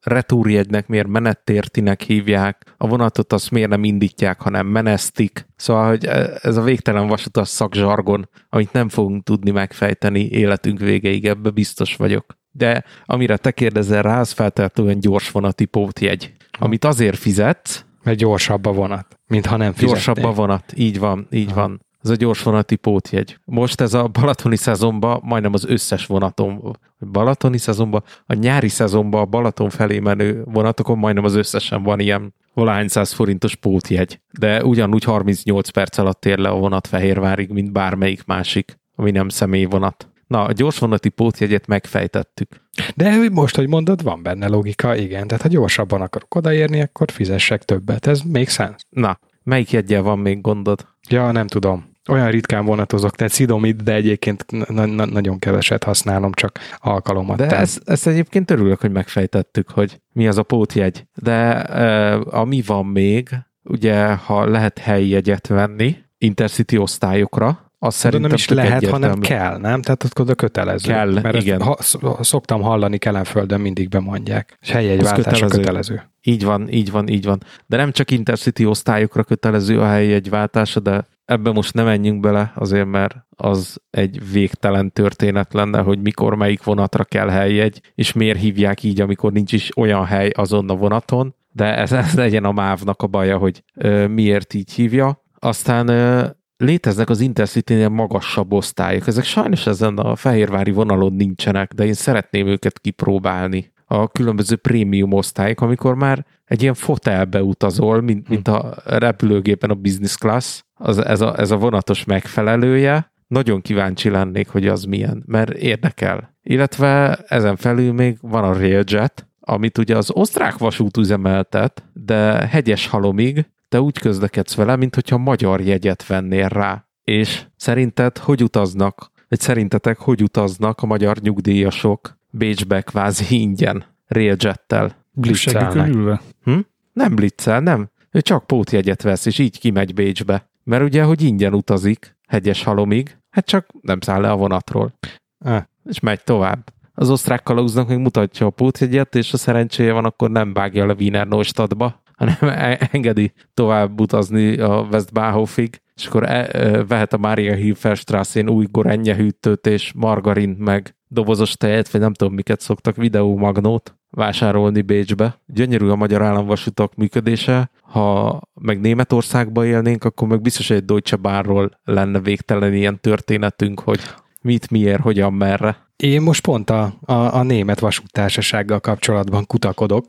retúrjegynek, 0.03 0.87
miért 0.87 1.07
menettértinek 1.07 2.03
hívják, 2.03 2.75
a 2.77 2.87
vonatot 2.87 3.33
azt 3.33 3.51
miért 3.51 3.69
nem 3.69 3.85
indítják, 3.85 4.41
hanem 4.41 4.67
menesztik. 4.67 5.47
Szóval, 5.57 5.89
hogy 5.89 6.05
ez 6.43 6.57
a 6.57 6.63
végtelen 6.63 7.07
vasutas 7.07 7.49
szakzsargon, 7.49 8.29
amit 8.49 8.73
nem 8.73 8.89
fogunk 8.89 9.25
tudni 9.25 9.51
megfejteni 9.51 10.29
életünk 10.29 10.79
végeig, 10.79 11.27
ebbe 11.27 11.51
biztos 11.51 11.97
vagyok. 11.97 12.41
De 12.51 12.85
amire 13.05 13.37
te 13.37 13.51
kérdezel 13.51 14.03
rá, 14.03 14.21
az 14.21 14.31
feltétlenül 14.31 14.95
gyors 14.95 15.31
vonati 15.31 15.65
pótjegy, 15.65 16.33
amit 16.59 16.85
azért 16.85 17.19
fizetsz, 17.19 17.85
mert 18.03 18.19
gyorsabb 18.19 18.67
a 18.67 18.73
vonat, 18.73 19.19
mint 19.27 19.47
ha 19.47 19.57
nem 19.57 19.73
fizetnék. 19.73 20.05
Gyorsabb 20.05 20.25
a 20.25 20.33
vonat, 20.33 20.73
így 20.77 20.99
van, 20.99 21.27
így 21.31 21.51
Aha. 21.51 21.61
van. 21.61 21.81
Ez 22.03 22.11
a 22.11 22.15
gyors 22.15 22.43
vonati 22.43 22.77
pótjegy. 22.77 23.39
Most 23.45 23.81
ez 23.81 23.95
a 23.95 24.09
balatoni 24.09 24.57
szezonban 24.57 25.21
majdnem 25.25 25.53
az 25.53 25.65
összes 25.67 26.07
vonaton, 26.07 26.79
balatoni 27.11 27.59
szezonban, 27.59 28.03
a 28.27 28.35
nyári 28.35 28.69
szezonban 28.69 29.21
a 29.21 29.25
Balaton 29.25 29.71
felé 29.71 29.99
menő 29.99 30.43
vonatokon 30.45 30.99
majdnem 30.99 31.25
az 31.25 31.35
összesen 31.35 31.83
van 31.83 32.01
ilyen 32.01 32.35
valahány 32.55 32.89
száz 32.89 33.13
forintos 33.13 33.55
pótjegy. 33.55 34.21
De 34.39 34.65
ugyanúgy 34.65 35.05
38 35.05 35.69
perc 35.69 35.99
alatt 35.99 36.25
ér 36.25 36.39
le 36.39 36.49
a 36.49 36.59
vonat 36.59 36.87
Fehérvárig, 36.87 37.51
mint 37.51 37.73
bármelyik 37.73 38.25
másik, 38.25 38.79
ami 38.95 39.11
nem 39.11 39.29
személyvonat. 39.29 40.07
Na, 40.27 40.45
a 40.45 40.53
gyorsvonati 40.53 41.09
pótjegyet 41.09 41.67
megfejtettük. 41.67 42.49
De 42.97 43.29
most, 43.31 43.57
hogy 43.57 43.69
mondod, 43.69 44.03
van 44.03 44.23
benne 44.23 44.49
logika, 44.49 44.97
igen. 44.97 45.27
Tehát 45.27 45.43
ha 45.43 45.49
gyorsabban 45.49 46.01
akarok 46.01 46.35
odaérni, 46.35 46.81
akkor 46.81 47.11
fizessek 47.11 47.63
többet. 47.63 48.07
Ez 48.07 48.21
még 48.21 48.49
szánsz. 48.49 48.87
Na, 48.89 49.19
melyik 49.43 49.71
jegyel 49.71 50.03
van 50.03 50.19
még 50.19 50.41
gondod? 50.41 50.87
Ja, 51.09 51.31
nem 51.31 51.47
tudom 51.47 51.92
olyan 52.09 52.31
ritkán 52.31 52.65
vonatozok, 52.65 53.17
tehát 53.17 53.33
szidomit, 53.33 53.83
de 53.83 53.95
egyébként 53.95 54.69
na- 54.69 54.87
na- 54.87 55.07
nagyon 55.07 55.39
keveset 55.39 55.85
használom, 55.85 56.33
csak 56.33 56.59
alkalomat. 56.77 57.37
De 57.37 57.57
ezt, 57.57 57.83
ezt 57.85 58.07
egyébként 58.07 58.51
örülök, 58.51 58.81
hogy 58.81 58.93
megfejtettük, 58.93 59.71
hogy 59.71 60.01
mi 60.13 60.29
az 60.29 60.39
a 60.39 60.43
pótjegy. 60.43 61.07
De 61.15 61.63
e, 61.65 62.19
ami 62.21 62.63
van 62.67 62.87
még, 62.87 63.29
ugye, 63.65 64.15
ha 64.15 64.49
lehet 64.49 64.79
helyi 64.79 65.09
jegyet 65.09 65.47
venni, 65.47 65.97
intercity 66.19 66.77
osztályokra, 66.77 67.71
azt 67.79 67.97
szerintem 67.97 68.29
nem 68.29 68.39
is 68.39 68.49
lehet, 68.49 68.73
egyértelmű. 68.73 69.07
hanem 69.07 69.21
kell, 69.21 69.59
nem? 69.59 69.83
Tehát 69.83 70.05
ott 70.05 70.21
oda 70.21 70.35
kötelező. 70.35 70.93
Kell, 70.93 71.13
Mert 71.13 71.43
igen. 71.43 71.63
Ha, 71.63 71.77
szoktam 72.21 72.61
hallani 72.61 72.99
Kelenföldön, 72.99 73.61
mindig 73.61 73.89
bemondják. 73.89 74.57
És 74.61 74.71
helyjegyváltás 74.71 75.25
kötelező. 75.25 75.57
kötelező. 75.59 76.03
Így 76.23 76.45
van, 76.45 76.69
így 76.69 76.91
van, 76.91 77.09
így 77.09 77.25
van. 77.25 77.43
De 77.67 77.77
nem 77.77 77.93
csak 77.93 78.11
intercity 78.11 78.65
osztályokra 78.65 79.25
kötelező 79.25 79.81
a 79.81 79.87
helyjegyváltása, 79.87 80.81
de 80.81 81.07
ebbe 81.33 81.53
most 81.53 81.75
nem 81.75 81.85
menjünk 81.85 82.21
bele, 82.21 82.53
azért 82.55 82.87
mert 82.87 83.17
az 83.37 83.81
egy 83.91 84.33
végtelen 84.33 84.93
történet 84.93 85.53
lenne, 85.53 85.81
hogy 85.81 86.03
mikor 86.03 86.35
melyik 86.35 86.63
vonatra 86.63 87.05
kell 87.05 87.29
helyjegy, 87.29 87.81
és 87.95 88.13
miért 88.13 88.39
hívják 88.39 88.83
így, 88.83 89.01
amikor 89.01 89.33
nincs 89.33 89.53
is 89.53 89.77
olyan 89.77 90.05
hely 90.05 90.31
azon 90.35 90.71
a 90.71 90.75
vonaton, 90.75 91.35
de 91.53 91.77
ez, 91.77 91.93
ez 91.93 92.15
legyen 92.15 92.45
a 92.45 92.53
mávnak 92.53 93.03
a 93.03 93.07
baja, 93.07 93.39
hogy 93.39 93.63
ö, 93.75 94.07
miért 94.07 94.55
így 94.55 94.73
hívja. 94.73 95.23
Aztán 95.39 95.89
ö, 95.89 96.27
léteznek 96.57 97.11
az 97.11 97.21
Intercity-nél 97.21 97.89
magasabb 97.89 98.53
osztályok. 98.53 99.07
Ezek 99.07 99.25
sajnos 99.25 99.67
ezen 99.67 99.99
a 99.99 100.17
fehérvári 100.17 100.71
vonalon 100.71 101.13
nincsenek, 101.13 101.73
de 101.73 101.85
én 101.85 101.95
szeretném 101.95 102.47
őket 102.47 102.79
kipróbálni. 102.79 103.73
A 103.85 104.09
különböző 104.09 104.57
prémium 104.57 105.13
osztályok, 105.13 105.61
amikor 105.61 105.95
már 105.95 106.27
egy 106.45 106.63
ilyen 106.63 106.75
fotelbe 106.75 107.43
utazol, 107.43 108.01
mint, 108.01 108.29
mint 108.29 108.49
a 108.49 108.75
repülőgépen 108.85 109.71
a 109.71 109.75
business 109.75 110.17
class, 110.17 110.63
az, 110.83 110.99
ez, 110.99 111.21
a, 111.21 111.39
ez 111.39 111.51
a 111.51 111.57
vonatos 111.57 112.05
megfelelője. 112.05 113.13
Nagyon 113.27 113.61
kíváncsi 113.61 114.11
lennék, 114.11 114.49
hogy 114.49 114.67
az 114.67 114.85
milyen, 114.85 115.23
mert 115.27 115.51
érdekel. 115.51 116.35
Illetve 116.43 117.19
ezen 117.27 117.57
felül 117.57 117.93
még 117.93 118.19
van 118.21 118.45
a 118.45 118.53
Railjet, 118.53 119.27
amit 119.41 119.79
ugye 119.79 119.97
az 119.97 120.11
osztrák 120.11 120.59
vasút 120.59 120.97
üzemeltet, 120.97 121.85
de 121.93 122.47
hegyes 122.47 122.87
halomig 122.87 123.47
te 123.69 123.81
úgy 123.81 123.99
közlekedsz 123.99 124.55
vele, 124.55 124.77
mint 124.77 124.95
hogyha 124.95 125.19
magyar 125.19 125.61
jegyet 125.61 126.07
vennél 126.07 126.49
rá. 126.49 126.85
És 127.05 127.43
szerinted 127.57 128.19
hogy 128.19 128.43
utaznak, 128.43 129.11
vagy 129.29 129.41
szerintetek 129.41 129.99
hogy 129.99 130.23
utaznak 130.23 130.83
a 130.83 130.87
magyar 130.87 131.17
nyugdíjasok 131.19 132.19
Bécsbe 132.31 132.81
kvázi 132.81 133.41
ingyen, 133.41 133.85
railjettel? 134.07 134.97
Blitzelnek. 135.11 136.21
Hm? 136.45 136.59
Nem 136.93 137.15
blitzel, 137.15 137.61
nem. 137.61 137.91
Ő 138.11 138.21
csak 138.21 138.47
pótjegyet 138.47 139.03
vesz, 139.03 139.27
és 139.27 139.39
így 139.39 139.59
kimegy 139.59 139.95
Bécsbe. 139.95 140.51
Mert 140.65 140.83
ugye, 140.83 141.03
hogy 141.03 141.23
ingyen 141.23 141.55
utazik 141.55 142.17
hegyes 142.27 142.65
halomig, 142.65 143.19
hát 143.31 143.47
csak 143.47 143.67
nem 143.81 144.01
száll 144.01 144.21
le 144.21 144.31
a 144.31 144.37
vonatról. 144.37 144.93
Ah. 145.39 145.63
És 145.85 146.01
megy 146.01 146.25
tovább. 146.25 146.73
Az 146.95 147.11
osztrák 147.11 147.43
kalauznak 147.43 147.89
még 147.89 147.99
mutatja 147.99 148.47
a 148.47 148.51
pótjegyet, 148.51 149.15
és 149.15 149.33
a 149.33 149.37
szerencséje 149.37 149.93
van, 149.93 150.05
akkor 150.05 150.31
nem 150.31 150.53
vágja 150.53 150.87
le 150.87 150.95
Wiener 150.99 151.27
Neustadtba, 151.27 152.03
hanem 152.17 152.37
e- 152.41 152.89
engedi 152.93 153.33
tovább 153.55 154.01
utazni 154.01 154.59
a 154.59 154.89
Westbahnhofig, 154.91 155.81
és 155.95 156.07
akkor 156.07 156.23
e, 156.23 156.49
e, 156.53 156.85
vehet 156.85 157.13
a 157.13 157.19
Mária 157.19 157.55
Hilferstrasszén 157.55 158.49
új 158.49 158.67
gorenje 158.71 159.15
hűtőt 159.15 159.67
és 159.67 159.93
margarint, 159.93 160.59
meg 160.59 160.97
dobozos 161.09 161.57
tejet, 161.57 161.91
vagy 161.91 162.01
nem 162.01 162.15
tudom 162.15 162.35
miket 162.35 162.61
szoktak, 162.61 162.97
videómagnót 162.97 163.97
vásárolni 164.17 164.83
Bécsbe. 164.83 165.41
Gyönyörű 165.47 165.89
a 165.89 165.97
magyar 165.97 166.23
államvasutak 166.23 166.95
működése. 166.95 167.71
Ha 167.81 168.41
meg 168.55 168.81
Németországba 168.81 169.67
élnénk, 169.67 170.05
akkor 170.05 170.29
meg 170.29 170.41
biztos, 170.41 170.69
hogy 170.69 170.77
egy 170.77 170.85
Deutsche 170.85 171.17
Bahnról 171.17 171.81
lenne 171.85 172.21
végtelen 172.21 172.75
ilyen 172.75 173.01
történetünk, 173.01 173.81
hogy 173.81 174.01
mit, 174.43 174.71
miért, 174.71 175.01
hogyan, 175.01 175.33
merre. 175.33 175.91
Én 175.97 176.23
most 176.23 176.43
pont 176.43 176.71
a, 176.71 176.95
a, 177.01 177.13
a 177.13 177.43
német 177.43 177.81
vasútársasággal 177.81 178.81
kapcsolatban 178.81 179.47
kutakodok. 179.47 180.05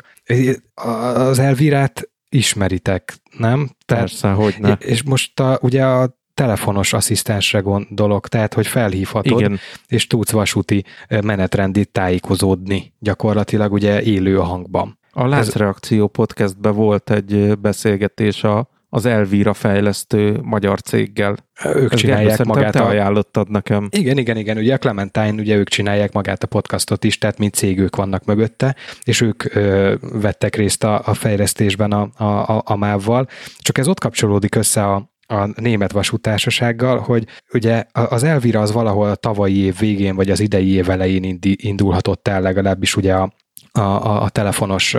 Az 1.13 1.39
Elvirát 1.39 2.09
ismeritek, 2.29 3.13
nem? 3.37 3.69
Tehát, 3.85 4.03
Persze, 4.03 4.31
hogy 4.31 4.55
ne. 4.59 4.73
És 4.73 5.03
most 5.03 5.39
a, 5.39 5.59
ugye 5.61 5.85
a 5.85 6.17
telefonos 6.33 6.93
asszisztensre 6.93 7.59
gondolok, 7.59 8.27
tehát 8.27 8.53
hogy 8.53 8.67
felhívhatod, 8.67 9.39
Igen. 9.39 9.59
és 9.87 10.07
tudsz 10.07 10.31
vasúti 10.31 10.83
menetrendit 11.23 11.89
tájékozódni, 11.89 12.93
gyakorlatilag 12.99 13.71
ugye 13.71 14.01
élő 14.01 14.35
hangban. 14.35 14.97
A 15.11 15.27
Láncreakció 15.27 16.07
podcastben 16.07 16.75
volt 16.75 17.09
egy 17.11 17.59
beszélgetés 17.59 18.43
a 18.43 18.71
az 18.95 19.05
Elvira 19.05 19.53
fejlesztő 19.53 20.39
magyar 20.41 20.81
céggel. 20.81 21.35
Ők 21.65 21.93
Ez 21.93 21.99
csinálják 21.99 22.43
magát. 22.43 22.71
Te 22.71 22.81
a... 22.81 22.87
ajánlottad 22.87 23.49
nekem. 23.49 23.87
Igen, 23.91 24.17
igen, 24.17 24.37
igen. 24.37 24.57
Ugye 24.57 24.73
a 24.73 24.77
Clementine, 24.77 25.41
ugye 25.41 25.55
ők 25.55 25.69
csinálják 25.69 26.11
magát 26.13 26.43
a 26.43 26.47
podcastot 26.47 27.03
is, 27.03 27.17
tehát 27.17 27.37
mint 27.37 27.53
cég 27.53 27.79
ők 27.79 27.95
vannak 27.95 28.25
mögötte, 28.25 28.75
és 29.03 29.21
ők 29.21 29.55
ö, 29.55 29.93
vettek 30.01 30.55
részt 30.55 30.83
a, 30.83 31.01
a 31.05 31.13
fejlesztésben 31.13 31.91
a, 31.91 32.09
a, 32.17 32.55
a, 32.55 32.61
a 32.65 32.75
MÁV-val. 32.75 33.27
Csak 33.57 33.77
ez 33.77 33.87
ott 33.87 33.99
kapcsolódik 33.99 34.55
össze 34.55 34.85
a, 34.85 35.12
a 35.27 35.61
német 35.61 35.91
vasútársasággal, 35.91 36.99
hogy 36.99 37.27
ugye 37.53 37.83
az 37.91 38.23
Elvira 38.23 38.61
az 38.61 38.71
valahol 38.71 39.09
a 39.09 39.15
tavalyi 39.15 39.57
év 39.57 39.77
végén, 39.79 40.15
vagy 40.15 40.29
az 40.29 40.39
idei 40.39 40.71
év 40.73 40.89
elején 40.89 41.39
indulhatott 41.41 42.27
el 42.27 42.41
legalábbis 42.41 42.95
ugye 42.95 43.13
a, 43.13 43.33
a, 43.71 44.21
a, 44.23 44.29
telefonos 44.29 44.95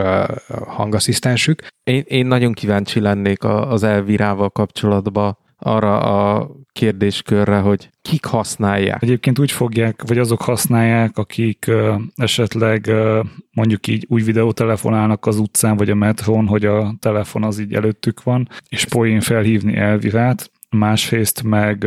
hangasszisztensük. 0.66 1.66
Én, 1.82 2.02
én 2.06 2.26
nagyon 2.26 2.52
kíváncsi 2.52 3.00
lennék 3.00 3.44
az 3.44 3.82
Elvirával 3.82 4.50
kapcsolatban 4.50 5.38
arra 5.64 5.98
a 5.98 6.50
kérdéskörre, 6.72 7.58
hogy 7.58 7.90
kik 8.02 8.24
használják. 8.24 9.02
Egyébként 9.02 9.38
úgy 9.38 9.52
fogják, 9.52 10.02
vagy 10.06 10.18
azok 10.18 10.42
használják, 10.42 11.18
akik 11.18 11.64
uh, 11.68 12.00
esetleg 12.16 12.84
uh, 12.88 13.26
mondjuk 13.52 13.86
így 13.86 14.06
úgy 14.08 14.24
videótelefonálnak 14.24 15.26
az 15.26 15.38
utcán, 15.38 15.76
vagy 15.76 15.90
a 15.90 15.94
metrón, 15.94 16.46
hogy 16.46 16.64
a 16.64 16.94
telefon 16.98 17.44
az 17.44 17.58
így 17.58 17.74
előttük 17.74 18.22
van, 18.22 18.48
és 18.68 18.84
poén 18.84 19.20
felhívni 19.20 19.76
Elvirát, 19.76 20.50
másrészt 20.70 21.42
meg, 21.42 21.86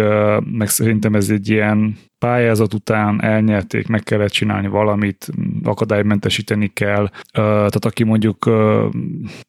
meg 0.52 0.70
szerintem 0.70 1.16
ez 1.16 1.30
egy 1.30 1.50
ilyen 1.50 1.98
pályázat 2.20 2.74
után 2.74 3.24
elnyerték, 3.24 3.88
meg 3.88 4.04
kellett 4.04 4.32
csinálni 4.32 4.68
valamit, 4.68 5.28
akadálymentesíteni 5.64 6.72
kell. 6.74 7.10
Tehát 7.32 7.86
aki 7.86 8.04
mondjuk 8.04 8.50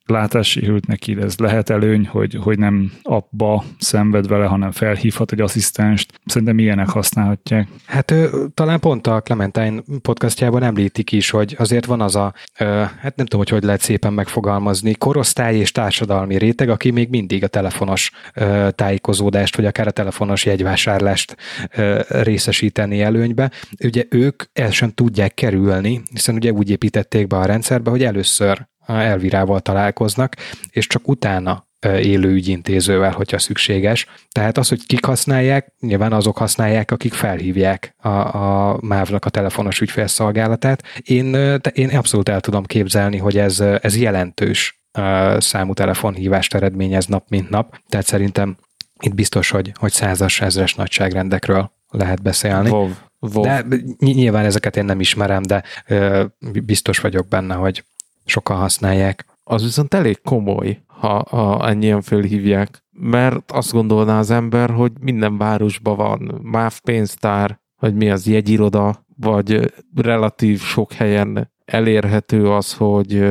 látássérült 0.05 0.87
neki, 0.87 1.17
ez 1.21 1.37
lehet 1.37 1.69
előny, 1.69 2.07
hogy, 2.07 2.37
hogy 2.41 2.59
nem 2.59 2.91
abba 3.01 3.63
szenved 3.79 4.27
vele, 4.27 4.45
hanem 4.45 4.71
felhívhat 4.71 5.31
egy 5.31 5.41
asszisztenst. 5.41 6.19
Szerintem 6.25 6.59
ilyenek 6.59 6.89
használhatják. 6.89 7.67
Hát 7.85 8.13
talán 8.53 8.79
pont 8.79 9.07
a 9.07 9.21
Clementine 9.21 9.81
podcastjában 10.01 10.63
említik 10.63 11.11
is, 11.11 11.29
hogy 11.29 11.55
azért 11.57 11.85
van 11.85 12.01
az 12.01 12.15
a, 12.15 12.33
hát 12.99 13.15
nem 13.15 13.25
tudom, 13.25 13.39
hogy 13.39 13.49
hogy 13.49 13.63
lehet 13.63 13.81
szépen 13.81 14.13
megfogalmazni, 14.13 14.93
korosztály 14.93 15.57
és 15.57 15.71
társadalmi 15.71 16.37
réteg, 16.37 16.69
aki 16.69 16.91
még 16.91 17.09
mindig 17.09 17.43
a 17.43 17.47
telefonos 17.47 18.11
tájékozódást, 18.69 19.55
vagy 19.55 19.65
akár 19.65 19.87
a 19.87 19.91
telefonos 19.91 20.45
jegyvásárlást 20.45 21.35
részes 22.07 22.58
részesíteni 22.59 23.01
előnybe. 23.01 23.51
Ugye 23.83 24.03
ők 24.09 24.43
el 24.53 24.71
sem 24.71 24.91
tudják 24.91 25.33
kerülni, 25.33 26.01
hiszen 26.11 26.35
ugye 26.35 26.51
úgy 26.51 26.69
építették 26.69 27.27
be 27.27 27.37
a 27.37 27.45
rendszerbe, 27.45 27.89
hogy 27.89 28.03
először 28.03 28.67
Elvirával 28.85 29.59
találkoznak, 29.59 30.35
és 30.71 30.87
csak 30.87 31.07
utána 31.07 31.67
élő 32.01 32.29
ügyintézővel, 32.31 33.11
hogyha 33.11 33.39
szükséges. 33.39 34.07
Tehát 34.31 34.57
az, 34.57 34.69
hogy 34.69 34.85
kik 34.85 35.05
használják, 35.05 35.73
nyilván 35.79 36.13
azok 36.13 36.37
használják, 36.37 36.91
akik 36.91 37.13
felhívják 37.13 37.95
a, 37.97 38.09
a 38.09 38.77
MÁV-nak 38.81 39.25
a 39.25 39.29
telefonos 39.29 39.81
ügyfélszolgálatát. 39.81 40.83
Én, 41.03 41.35
én 41.73 41.89
abszolút 41.89 42.29
el 42.29 42.41
tudom 42.41 42.63
képzelni, 42.63 43.17
hogy 43.17 43.37
ez, 43.37 43.59
ez 43.59 43.97
jelentős 43.97 44.81
számú 45.37 45.73
telefonhívást 45.73 46.55
eredményez 46.55 47.05
nap 47.05 47.29
mint 47.29 47.49
nap, 47.49 47.77
tehát 47.89 48.05
szerintem 48.05 48.57
itt 48.99 49.15
biztos, 49.15 49.49
hogy, 49.49 49.71
hogy 49.75 49.91
százas, 49.91 50.41
ezres 50.41 50.75
nagyságrendekről 50.75 51.71
lehet 51.89 52.21
beszélni. 52.21 52.69
Vov, 52.69 52.91
vov. 53.19 53.43
De 53.43 53.65
nyilván 53.99 54.45
ezeket 54.45 54.77
én 54.77 54.85
nem 54.85 54.99
ismerem, 54.99 55.41
de 55.41 55.63
ö, 55.87 56.25
biztos 56.65 56.99
vagyok 56.99 57.27
benne, 57.27 57.55
hogy 57.55 57.83
sokan 58.25 58.57
használják. 58.57 59.25
Az 59.43 59.63
viszont 59.63 59.93
elég 59.93 60.21
komoly, 60.21 60.81
ha, 60.87 61.25
ha 61.29 61.67
ennyien 61.67 62.01
fölhívják, 62.01 62.83
mert 62.91 63.51
azt 63.51 63.71
gondolná 63.71 64.19
az 64.19 64.31
ember, 64.31 64.69
hogy 64.69 64.91
minden 64.99 65.37
városban 65.37 65.95
van 65.95 66.39
MÁV 66.43 66.79
pénztár, 66.79 67.59
vagy 67.79 67.95
mi 67.95 68.09
az 68.09 68.27
jegyiroda, 68.27 69.05
vagy 69.17 69.73
relatív 69.95 70.61
sok 70.61 70.93
helyen 70.93 71.51
elérhető 71.65 72.51
az, 72.51 72.73
hogy 72.73 73.29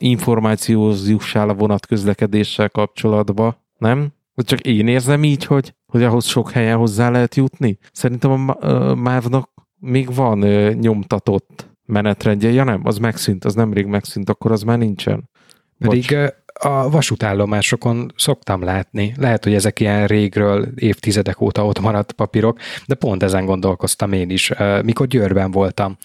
információhoz 0.00 1.08
jussál 1.08 1.48
a 1.48 1.54
vonatközlekedéssel 1.54 2.68
kapcsolatba, 2.68 3.64
nem? 3.78 4.08
Csak 4.34 4.60
én 4.60 4.88
érzem 4.88 5.24
így, 5.24 5.44
hogy, 5.44 5.74
hogy 5.90 6.02
ahhoz 6.02 6.24
sok 6.24 6.50
helyen 6.50 6.76
hozzá 6.76 7.10
lehet 7.10 7.34
jutni? 7.34 7.78
Szerintem 7.92 8.48
a 8.48 8.94
Mávnak 8.94 9.50
még 9.78 10.14
van 10.14 10.38
nyomtatott 10.72 11.68
menetrendje. 11.86 12.50
Ja 12.50 12.64
nem, 12.64 12.80
az 12.84 12.98
megszűnt, 12.98 13.44
az 13.44 13.54
nemrég 13.54 13.86
megszűnt, 13.86 14.30
akkor 14.30 14.52
az 14.52 14.62
már 14.62 14.78
nincsen. 14.78 15.30
Pedig 15.78 16.06
Bocs 16.08 16.30
a 16.62 16.90
vasútállomásokon 16.90 18.12
szoktam 18.16 18.62
látni. 18.62 19.14
Lehet, 19.16 19.44
hogy 19.44 19.54
ezek 19.54 19.80
ilyen 19.80 20.06
régről, 20.06 20.68
évtizedek 20.76 21.40
óta 21.40 21.66
ott 21.66 21.80
maradt 21.80 22.12
papírok, 22.12 22.58
de 22.86 22.94
pont 22.94 23.22
ezen 23.22 23.44
gondolkoztam 23.44 24.12
én 24.12 24.30
is. 24.30 24.52
Mikor 24.82 25.06
Győrben 25.06 25.50
voltam 25.50 25.96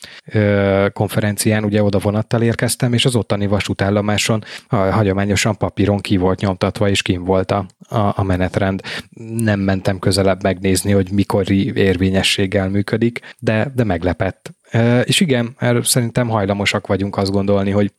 konferencián, 0.93 1.63
ugye 1.63 1.83
oda 1.83 1.99
vonattal 1.99 2.41
érkeztem, 2.41 2.93
és 2.93 3.05
az 3.05 3.15
ottani 3.15 3.47
vasútállomáson 3.47 4.43
hagyományosan 4.67 5.57
papíron 5.57 5.99
ki 5.99 6.17
volt 6.17 6.39
nyomtatva, 6.39 6.89
és 6.89 7.01
kim 7.01 7.23
volt 7.23 7.51
a, 7.51 7.65
a, 8.15 8.23
menetrend. 8.23 8.81
Nem 9.37 9.59
mentem 9.59 9.99
közelebb 9.99 10.43
megnézni, 10.43 10.91
hogy 10.91 11.11
mikor 11.11 11.51
érvényességgel 11.51 12.69
működik, 12.69 13.19
de, 13.39 13.71
de 13.75 13.83
meglepett. 13.83 14.53
És 15.03 15.19
igen, 15.19 15.55
szerintem 15.81 16.27
hajlamosak 16.27 16.87
vagyunk 16.87 17.17
azt 17.17 17.31
gondolni, 17.31 17.71
hogy 17.71 17.91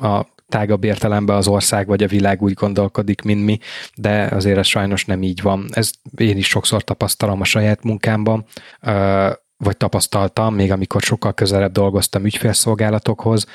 a 0.00 0.26
tágabb 0.50 0.84
értelemben 0.84 1.36
az 1.36 1.48
ország 1.48 1.86
vagy 1.86 2.02
a 2.02 2.06
világ 2.08 2.42
úgy 2.42 2.52
gondolkodik, 2.52 3.22
mint 3.22 3.44
mi, 3.44 3.58
de 3.94 4.28
azért 4.32 4.58
ez 4.58 4.66
sajnos 4.66 5.04
nem 5.04 5.22
így 5.22 5.42
van. 5.42 5.68
Ez 5.70 5.90
én 6.16 6.36
is 6.36 6.46
sokszor 6.46 6.82
tapasztalom 6.82 7.40
a 7.40 7.44
saját 7.44 7.82
munkámban. 7.82 8.44
vagy 9.56 9.76
tapasztaltam, 9.76 10.54
még 10.54 10.72
amikor 10.72 11.02
sokkal 11.02 11.34
közelebb 11.34 11.72
dolgoztam 11.72 12.24
ügyfélszolgálatokhoz, 12.24 13.46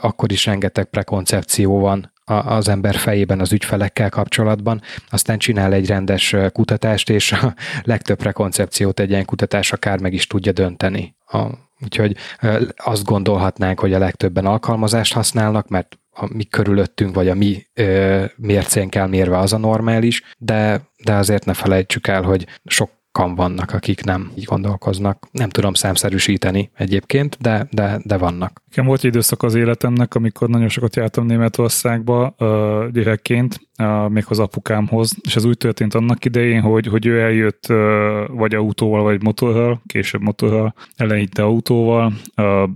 akkor 0.00 0.32
is 0.32 0.46
rengeteg 0.46 0.84
prekoncepció 0.84 1.78
van 1.78 2.12
az 2.24 2.68
ember 2.68 2.94
fejében 2.94 3.40
az 3.40 3.52
ügyfelekkel 3.52 4.10
kapcsolatban, 4.10 4.82
aztán 5.10 5.38
csinál 5.38 5.72
egy 5.72 5.86
rendes 5.86 6.36
kutatást, 6.52 7.10
és 7.10 7.32
a 7.32 7.54
legtöbb 7.82 8.18
prekoncepciót 8.18 9.00
egy 9.00 9.10
ilyen 9.10 9.24
kutatás 9.24 9.72
akár 9.72 10.00
meg 10.00 10.12
is 10.12 10.26
tudja 10.26 10.52
dönteni. 10.52 11.16
Úgyhogy 11.84 12.16
azt 12.76 13.04
gondolhatnánk, 13.04 13.80
hogy 13.80 13.92
a 13.92 13.98
legtöbben 13.98 14.46
alkalmazást 14.46 15.12
használnak, 15.12 15.68
mert 15.68 15.98
a 16.14 16.28
mi 16.34 16.44
körülöttünk, 16.44 17.14
vagy 17.14 17.28
a 17.28 17.34
mi 17.34 17.66
ö, 17.74 18.24
mércénkkel 18.36 19.06
mérve 19.06 19.38
az 19.38 19.52
a 19.52 19.58
normális, 19.58 20.22
de, 20.38 20.80
de 21.04 21.14
azért 21.14 21.44
ne 21.44 21.54
felejtsük 21.54 22.06
el, 22.06 22.22
hogy 22.22 22.46
sok 22.64 22.90
sokan 23.18 23.34
vannak, 23.34 23.72
akik 23.72 24.04
nem 24.04 24.32
így 24.34 24.44
gondolkoznak. 24.44 25.28
Nem 25.30 25.48
tudom 25.48 25.74
számszerűsíteni 25.74 26.70
egyébként, 26.76 27.36
de, 27.40 27.66
de, 27.70 28.00
de 28.04 28.16
vannak. 28.16 28.62
Nekem 28.68 28.86
volt 28.86 29.00
egy 29.00 29.06
időszak 29.06 29.42
az 29.42 29.54
életemnek, 29.54 30.14
amikor 30.14 30.48
nagyon 30.48 30.68
sokat 30.68 30.96
jártam 30.96 31.26
Németországba 31.26 32.34
gyerekként, 32.92 33.60
uh, 33.78 34.08
még 34.08 34.24
az 34.28 34.38
apukámhoz, 34.38 35.16
és 35.22 35.36
ez 35.36 35.44
úgy 35.44 35.56
történt 35.56 35.94
annak 35.94 36.24
idején, 36.24 36.60
hogy, 36.60 36.86
hogy 36.86 37.06
ő 37.06 37.20
eljött 37.20 37.66
vagy 38.26 38.54
autóval, 38.54 39.02
vagy 39.02 39.22
motorral, 39.22 39.80
később 39.86 40.20
motorral, 40.20 40.74
eleinte 40.96 41.42
autóval, 41.42 42.12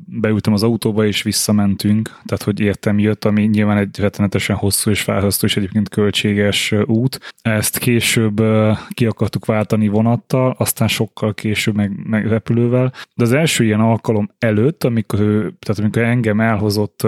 beültem 0.05 0.53
az 0.53 0.62
autóba, 0.62 1.07
és 1.07 1.22
visszamentünk, 1.22 2.09
tehát 2.09 2.42
hogy 2.42 2.61
értem 2.61 2.99
jött, 2.99 3.24
ami 3.24 3.42
nyilván 3.42 3.76
egy 3.76 3.99
rettenetesen 3.99 4.57
hosszú 4.57 4.90
és 4.90 5.01
fárasztó, 5.01 5.46
és 5.46 5.57
egyébként 5.57 5.88
költséges 5.88 6.74
út. 6.86 7.34
Ezt 7.42 7.78
később 7.78 8.42
ki 8.90 9.07
akartuk 9.07 9.46
váltani 9.46 9.88
vonattal, 9.88 10.55
aztán 10.59 10.88
sokkal 10.88 11.34
később 11.34 11.74
meg, 11.74 11.92
meg 12.05 12.26
repülővel, 12.26 12.92
de 13.14 13.24
az 13.24 13.32
első 13.32 13.64
ilyen 13.64 13.80
alkalom 13.80 14.30
előtt, 14.38 14.84
amikor 14.84 15.20
ő, 15.20 15.53
tehát 15.59 15.80
amikor 15.80 16.03
engem 16.03 16.40
elhozott 16.40 17.07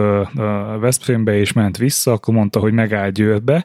Veszprémbe 0.80 1.38
és 1.38 1.52
ment 1.52 1.76
vissza, 1.76 2.12
akkor 2.12 2.34
mondta, 2.34 2.60
hogy 2.60 2.72
megáll 2.72 3.10
Győrbe, 3.10 3.64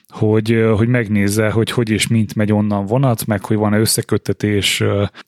hogy, 0.11 0.65
hogy 0.75 0.87
megnézze, 0.87 1.49
hogy 1.49 1.71
hogy 1.71 1.89
és 1.89 2.07
mint 2.07 2.35
megy 2.35 2.53
onnan 2.53 2.85
vonat, 2.85 3.25
meg 3.25 3.45
hogy 3.45 3.57
van-e 3.57 3.79
összeköttetés 3.79 4.81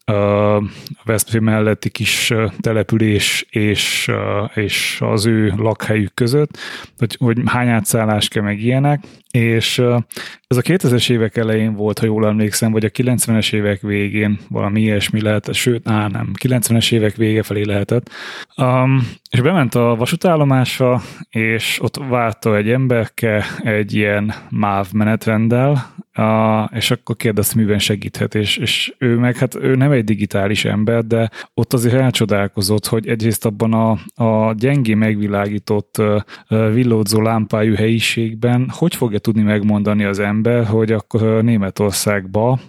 a 0.05 0.61
Veszprém 1.03 1.43
melletti 1.43 1.89
kis 1.89 2.33
település 2.59 3.45
és, 3.49 4.11
és 4.53 4.97
az 5.01 5.25
ő 5.25 5.53
lakhelyük 5.57 6.13
között, 6.13 6.57
hogy, 6.97 7.15
hogy 7.19 7.37
hány 7.45 7.67
átszállás 7.67 8.27
kell 8.27 8.43
meg 8.43 8.59
ilyenek, 8.59 9.03
és 9.31 9.79
ez 10.47 10.57
a 10.57 10.61
2000-es 10.61 11.09
évek 11.09 11.37
elején 11.37 11.75
volt, 11.75 11.99
ha 11.99 12.05
jól 12.05 12.27
emlékszem, 12.27 12.71
vagy 12.71 12.85
a 12.85 12.89
90-es 12.89 13.53
évek 13.53 13.81
végén 13.81 14.39
valami 14.49 14.81
ilyesmi 14.81 15.21
lehet, 15.21 15.53
sőt, 15.53 15.89
á 15.89 16.07
nem, 16.07 16.31
90-es 16.43 16.91
évek 16.91 17.15
vége 17.15 17.43
felé 17.43 17.61
lehetett. 17.61 18.09
Um, 18.57 19.07
és 19.29 19.41
bement 19.41 19.75
a 19.75 19.95
vasútállomásra, 19.95 21.01
és 21.29 21.79
ott 21.81 21.97
várta 22.09 22.55
egy 22.55 22.69
emberke 22.69 23.45
egy 23.63 23.93
ilyen 23.93 24.33
MÁV 24.73 24.93
menetrenddel, 24.97 25.77
a, 26.13 26.69
és 26.73 26.91
akkor 26.91 27.15
kérdezte, 27.15 27.59
miben 27.59 27.79
segíthet, 27.79 28.35
és, 28.35 28.57
és 28.57 28.93
ő 28.97 29.17
meg, 29.17 29.37
hát 29.37 29.55
ő 29.55 29.75
nem 29.75 29.91
egy 29.91 30.03
digitális 30.03 30.65
ember, 30.65 31.05
de 31.05 31.29
ott 31.53 31.73
azért 31.73 31.93
elcsodálkozott, 31.93 32.85
hogy 32.85 33.07
egyrészt 33.07 33.45
abban 33.45 33.73
a, 33.73 33.91
a 34.23 34.53
gyengé 34.53 34.93
megvilágított 34.93 36.01
villódzó 36.47 37.21
lámpájú 37.21 37.75
helyiségben 37.75 38.71
hogy 38.83 38.95
fogja 38.95 39.19
tudni 39.19 39.41
megmondani 39.41 40.03
az 40.03 40.19
ember, 40.19 40.65
hogy 40.65 40.91
akkor 40.91 41.43
Németországba, 41.43 42.59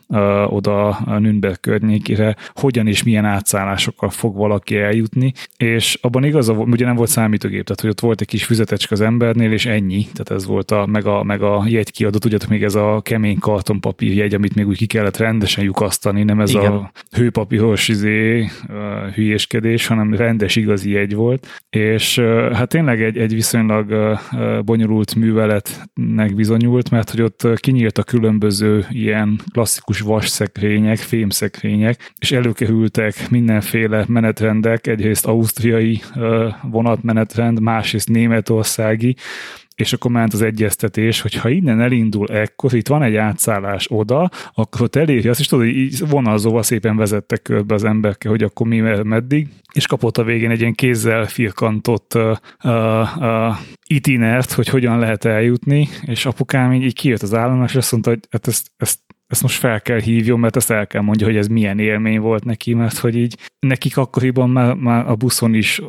oda 0.46 0.88
a 0.88 1.18
Nürnberg 1.18 1.60
környékére 1.60 2.36
hogyan 2.54 2.86
és 2.86 3.02
milyen 3.02 3.24
átszállásokkal 3.24 4.10
fog 4.10 4.36
valaki 4.36 4.76
eljutni, 4.76 5.32
és 5.56 5.98
abban 6.02 6.24
igaza 6.24 6.52
volt, 6.52 6.72
ugye 6.72 6.84
nem 6.84 6.96
volt 6.96 7.08
számítógép, 7.08 7.64
tehát 7.64 7.80
hogy 7.80 7.90
ott 7.90 8.00
volt 8.00 8.20
egy 8.20 8.26
kis 8.26 8.44
füzetecske 8.44 8.94
az 8.94 9.00
embernél, 9.00 9.52
és 9.52 9.66
ennyi, 9.66 10.06
tehát 10.12 10.30
ez 10.30 10.46
volt 10.46 10.70
a, 10.70 10.86
meg 10.86 11.06
a, 11.06 11.22
meg 11.22 11.42
a 11.42 11.64
jegykiadó, 11.66 12.18
tudjátok 12.18 12.48
még 12.48 12.62
ez 12.62 12.74
a 12.74 13.00
kemény 13.02 13.33
kemény 13.34 13.38
kartonpapír 13.38 14.14
jegy, 14.14 14.34
amit 14.34 14.54
még 14.54 14.66
úgy 14.66 14.76
ki 14.76 14.86
kellett 14.86 15.16
rendesen 15.16 15.64
lyukasztani, 15.64 16.22
nem 16.22 16.40
ez 16.40 16.50
Igen. 16.50 16.72
a 16.72 16.90
hőpapíros 17.10 17.88
izé, 17.88 18.48
hülyéskedés, 19.14 19.86
hanem 19.86 20.14
rendes 20.14 20.56
igazi 20.56 20.90
jegy 20.90 21.14
volt, 21.14 21.62
és 21.70 22.18
hát 22.52 22.68
tényleg 22.68 23.02
egy, 23.02 23.18
egy 23.18 23.34
viszonylag 23.34 24.18
bonyolult 24.64 25.14
műveletnek 25.14 26.34
bizonyult, 26.34 26.90
mert 26.90 27.10
hogy 27.10 27.22
ott 27.22 27.48
kinyílt 27.60 27.98
a 27.98 28.02
különböző 28.02 28.86
ilyen 28.90 29.40
klasszikus 29.52 30.00
vasszekrények, 30.00 30.98
fémszekrények, 30.98 32.12
és 32.18 32.32
előkerültek 32.32 33.30
mindenféle 33.30 34.04
menetrendek, 34.08 34.86
egyrészt 34.86 35.26
ausztriai 35.26 36.00
vonatmenetrend, 36.62 37.60
másrészt 37.60 38.08
németországi, 38.08 39.16
és 39.74 39.92
akkor 39.92 40.10
ment 40.10 40.32
az 40.32 40.42
egyeztetés, 40.42 41.20
hogy 41.20 41.34
ha 41.34 41.48
innen 41.48 41.80
elindul 41.80 42.28
ekkor, 42.28 42.74
itt 42.74 42.88
van 42.88 43.02
egy 43.02 43.16
átszállás 43.16 43.86
oda, 43.90 44.30
akkor 44.52 44.82
ott 44.82 44.96
eléri 44.96 45.28
azt, 45.28 45.40
is 45.40 45.46
tudod, 45.46 45.66
így 45.66 46.08
vonalzóval 46.08 46.62
szépen 46.62 46.96
vezettek 46.96 47.42
körbe 47.42 47.74
az 47.74 47.84
emberke, 47.84 48.28
hogy 48.28 48.42
akkor 48.42 48.66
mi 48.66 48.80
meddig, 49.02 49.48
és 49.72 49.86
kapott 49.86 50.18
a 50.18 50.24
végén 50.24 50.50
egy 50.50 50.60
ilyen 50.60 50.74
kézzel 50.74 51.26
firkantott 51.26 52.14
uh, 52.14 52.36
uh, 52.64 53.56
itinert, 53.86 54.52
hogy 54.52 54.68
hogyan 54.68 54.98
lehet 54.98 55.24
eljutni, 55.24 55.88
és 56.02 56.26
apukám 56.26 56.72
így, 56.72 56.82
így 56.82 56.94
kijött 56.94 57.22
az 57.22 57.34
állomás, 57.34 57.70
és 57.70 57.76
azt 57.76 57.92
mondta, 57.92 58.10
hogy 58.10 58.20
hát 58.30 58.46
ezt, 58.46 58.70
ezt 58.76 58.98
ezt 59.26 59.42
most 59.42 59.58
fel 59.58 59.80
kell 59.80 60.00
hívjon, 60.00 60.40
mert 60.40 60.56
ezt 60.56 60.70
el 60.70 60.86
kell 60.86 61.02
mondja, 61.02 61.26
hogy 61.26 61.36
ez 61.36 61.46
milyen 61.46 61.78
élmény 61.78 62.20
volt 62.20 62.44
neki, 62.44 62.74
mert 62.74 62.96
hogy 62.96 63.16
így 63.16 63.38
nekik 63.58 63.96
akkoriban 63.96 64.50
már, 64.50 64.74
már 64.74 65.08
a 65.10 65.14
buszon 65.14 65.54
is 65.54 65.82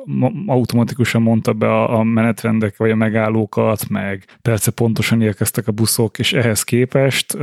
automatikusan 0.45 1.21
mondta 1.21 1.53
be 1.53 1.67
a, 1.67 1.99
a 1.99 2.03
menetrendek 2.03 2.77
vagy 2.77 2.91
a 2.91 2.95
megállókat, 2.95 3.89
meg 3.89 4.25
persze 4.41 4.71
pontosan 4.71 5.21
érkeztek 5.21 5.67
a 5.67 5.71
buszok, 5.71 6.19
és 6.19 6.33
ehhez 6.33 6.63
képest 6.63 7.33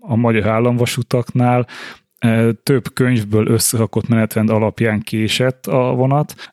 a 0.00 0.16
magyar 0.16 0.46
államvasutaknál 0.46 1.66
több 2.62 2.92
könyvből 2.92 3.46
összerakott 3.46 4.08
menetrend 4.08 4.50
alapján 4.50 5.00
késett 5.00 5.66
a 5.66 5.94
vonat, 5.94 6.52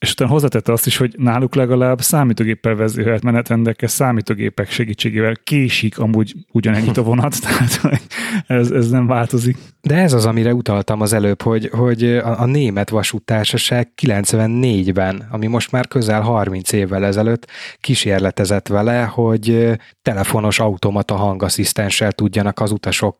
és 0.00 0.10
utána 0.12 0.30
hozzátette 0.30 0.72
azt 0.72 0.86
is, 0.86 0.96
hogy 0.96 1.14
náluk 1.18 1.54
legalább 1.54 2.00
számítógéppel 2.00 2.74
vezérelt 2.74 3.22
menetrendekkel, 3.22 3.88
számítógépek 3.88 4.70
segítségével 4.70 5.36
késik 5.44 5.98
amúgy 5.98 6.34
ugyanennyit 6.52 6.96
a 6.96 7.02
vonat, 7.02 7.40
tehát 7.42 8.00
ez, 8.46 8.70
ez 8.70 8.90
nem 8.90 9.06
változik. 9.06 9.56
De 9.80 9.96
ez 9.96 10.12
az, 10.12 10.26
amire 10.26 10.54
utaltam 10.54 11.00
az 11.00 11.12
előbb, 11.12 11.42
hogy, 11.42 11.68
hogy 11.72 12.04
a, 12.04 12.40
a 12.40 12.44
német 12.44 12.90
vasútársaság 12.90 13.90
94-ben, 14.02 15.26
ami 15.30 15.46
most 15.46 15.72
már 15.72 15.88
közel 15.88 16.20
30 16.20 16.72
évvel 16.72 17.04
ezelőtt 17.04 17.46
kísérletezett 17.80 18.68
vele, 18.68 19.02
hogy 19.02 19.78
telefonos 20.02 20.58
automata 20.60 21.14
hangasszisztenssel 21.14 22.12
tudjanak 22.12 22.60
az 22.60 22.70
utasok 22.70 23.18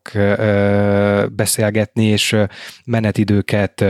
beszélgetni, 1.31 2.03
és 2.03 2.35
menetidőket, 2.85 3.81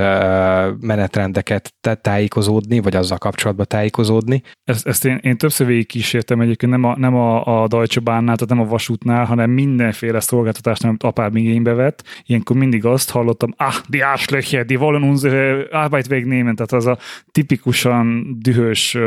menetrendeket 0.79 1.73
tájékozódni, 2.01 2.80
vagy 2.81 2.95
azzal 2.95 3.17
kapcsolatban 3.17 3.65
tájékozódni. 3.69 4.41
Ezt, 4.63 4.87
ezt 4.87 5.05
én, 5.05 5.19
én 5.21 5.37
többször 5.37 5.67
végig 5.67 5.87
kísértem 5.87 6.41
egyébként, 6.41 6.71
nem 6.71 6.83
a, 6.83 6.97
nem 6.97 7.15
a, 7.15 7.61
a 7.63 7.67
Deutsche 7.67 8.01
Bahnnál, 8.01 8.35
tehát 8.35 8.53
nem 8.53 8.65
a 8.65 8.69
vasútnál, 8.69 9.25
hanem 9.25 9.49
mindenféle 9.49 10.19
szolgáltatást, 10.19 10.83
amit 10.83 11.03
apám 11.03 11.35
igénybe 11.35 11.73
vett. 11.73 12.03
Ilyenkor 12.25 12.55
mindig 12.55 12.85
azt 12.85 13.11
hallottam, 13.11 13.53
ah, 13.57 13.75
die 13.87 14.05
Arschlöcher, 14.05 14.65
die 14.65 14.77
wollen 14.77 15.03
unsere 15.03 15.67
Arbeit 15.71 16.07
wegnehmen, 16.09 16.55
tehát 16.55 16.71
az 16.71 16.85
a 16.85 16.97
tipikusan 17.31 18.35
dühös 18.39 18.97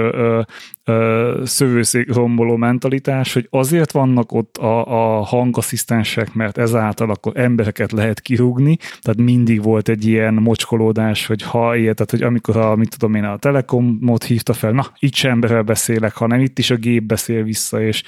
szövőszék 1.45 2.15
romboló 2.15 2.57
mentalitás, 2.57 3.33
hogy 3.33 3.47
azért 3.51 3.93
vannak 3.93 4.33
ott 4.33 4.57
a, 4.57 5.19
a 5.19 5.23
hangasszisztensek, 5.23 6.35
mert 6.35 6.59
ezáltal 6.59 7.11
akkor 7.11 7.33
embereket 7.37 7.93
lehet 7.93 8.21
kirúgni, 8.21 8.77
tehát 9.01 9.21
mindig 9.21 9.63
volt 9.63 9.89
egy 9.89 10.07
ilyen 10.07 10.35
mocskolódás, 10.35 11.27
hogy 11.27 11.43
ha 11.43 11.77
ilyet, 11.77 11.95
tehát 11.95 12.11
hogy 12.11 12.23
amikor 12.23 12.57
a, 12.57 12.77
mit 12.77 12.97
tudom 12.99 13.15
én, 13.15 13.25
a 13.25 13.37
Telekomot 13.65 14.25
hívta 14.25 14.53
fel, 14.53 14.71
na, 14.71 14.87
itt 14.99 15.15
sem 15.15 15.31
emberrel 15.31 15.63
beszélek, 15.63 16.15
hanem 16.15 16.41
itt 16.41 16.59
is 16.59 16.71
a 16.71 16.77
gép 16.77 17.03
beszél 17.03 17.43
vissza, 17.43 17.83
és 17.83 18.03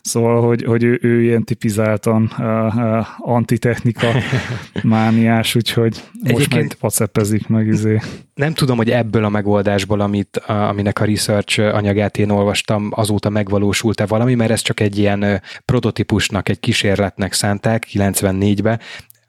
szóval, 0.00 0.46
hogy, 0.46 0.64
hogy 0.64 0.82
ő, 0.82 0.98
ő 1.02 1.22
ilyen 1.22 1.44
tipizáltan 1.44 2.30
uh, 2.38 2.76
uh, 2.76 3.06
antitechnika 3.18 4.06
mániás, 4.82 5.54
úgyhogy 5.54 6.02
most 6.12 6.34
Egyébként 6.34 6.68
meg 6.68 6.76
whatsappezik 6.80 7.48
meg 7.48 7.66
izé. 7.66 7.98
Nem 8.34 8.52
tudom, 8.52 8.76
hogy 8.76 8.90
ebből 8.90 9.24
a 9.24 9.28
megoldásból, 9.28 10.00
amit, 10.00 10.36
aminek 10.46 11.00
a 11.00 11.04
research 11.04 11.60
anyagát 11.74 12.18
én 12.18 12.30
olvastam, 12.30 12.88
azóta 12.90 13.28
megvalósult-e 13.28 14.06
valami, 14.06 14.34
mert 14.34 14.50
ez 14.50 14.60
csak 14.60 14.80
egy 14.80 14.98
ilyen 14.98 15.42
prototípusnak, 15.64 16.48
egy 16.48 16.60
kísérletnek 16.60 17.32
szánták 17.32 17.86
94-be, 17.92 18.78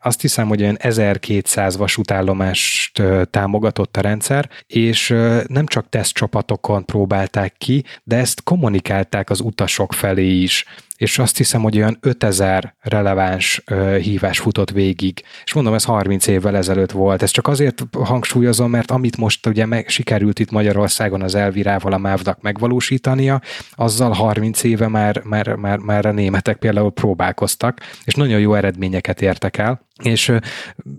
azt 0.04 0.22
hiszem, 0.22 0.48
hogy 0.48 0.62
olyan 0.62 0.78
1200 0.80 1.78
vasútállomást 1.78 3.02
támogatott 3.30 3.98
a 3.98 4.02
rendszer, 4.02 4.50
és 4.68 5.08
nem 5.48 5.66
csak 5.66 5.90
tesztcsapatokon 5.90 6.86
próbálták 6.86 7.54
ki, 7.58 7.84
de 8.04 8.16
ezt 8.16 8.44
kommunikálták 8.44 9.30
az 9.30 9.40
utasok 9.40 9.94
felé 9.94 10.32
is, 10.32 10.66
és 10.98 11.20
azt 11.20 11.38
hiszem, 11.38 11.62
hogy 11.62 11.78
olyan 11.78 11.98
5000 12.02 12.76
releváns 12.80 13.64
hívás 14.02 14.40
futott 14.40 14.72
végig. 14.72 15.24
És 15.44 15.54
mondom, 15.54 15.74
ez 15.74 15.84
30 15.84 16.28
évvel 16.28 16.58
ezelőtt 16.58 16.92
volt. 16.92 17.22
Ez 17.22 17.32
csak 17.32 17.48
azért 17.48 17.84
hangsúlyozom, 17.92 18.70
mert 18.70 18.92
amit 18.92 19.18
most 19.18 19.48
ugye 19.48 19.66
meg, 19.66 19.90
sikerült 19.90 20.40
itt 20.40 20.52
Magyarországon 20.52 21.22
az 21.22 21.36
Elvirával 21.36 21.94
a 21.94 21.98
mávnak 21.98 22.42
megvalósítania, 22.42 23.42
azzal 23.72 24.12
30 24.12 24.64
éve 24.64 24.88
már, 24.88 25.22
már, 25.24 25.56
már, 25.56 25.78
már 25.78 26.06
a 26.06 26.12
németek 26.12 26.58
például 26.58 26.92
próbálkoztak, 26.92 27.80
és 28.04 28.14
nagyon 28.14 28.40
jó 28.40 28.54
eredményeket 28.54 29.22
értek 29.22 29.58
el. 29.58 29.88
És 30.04 30.32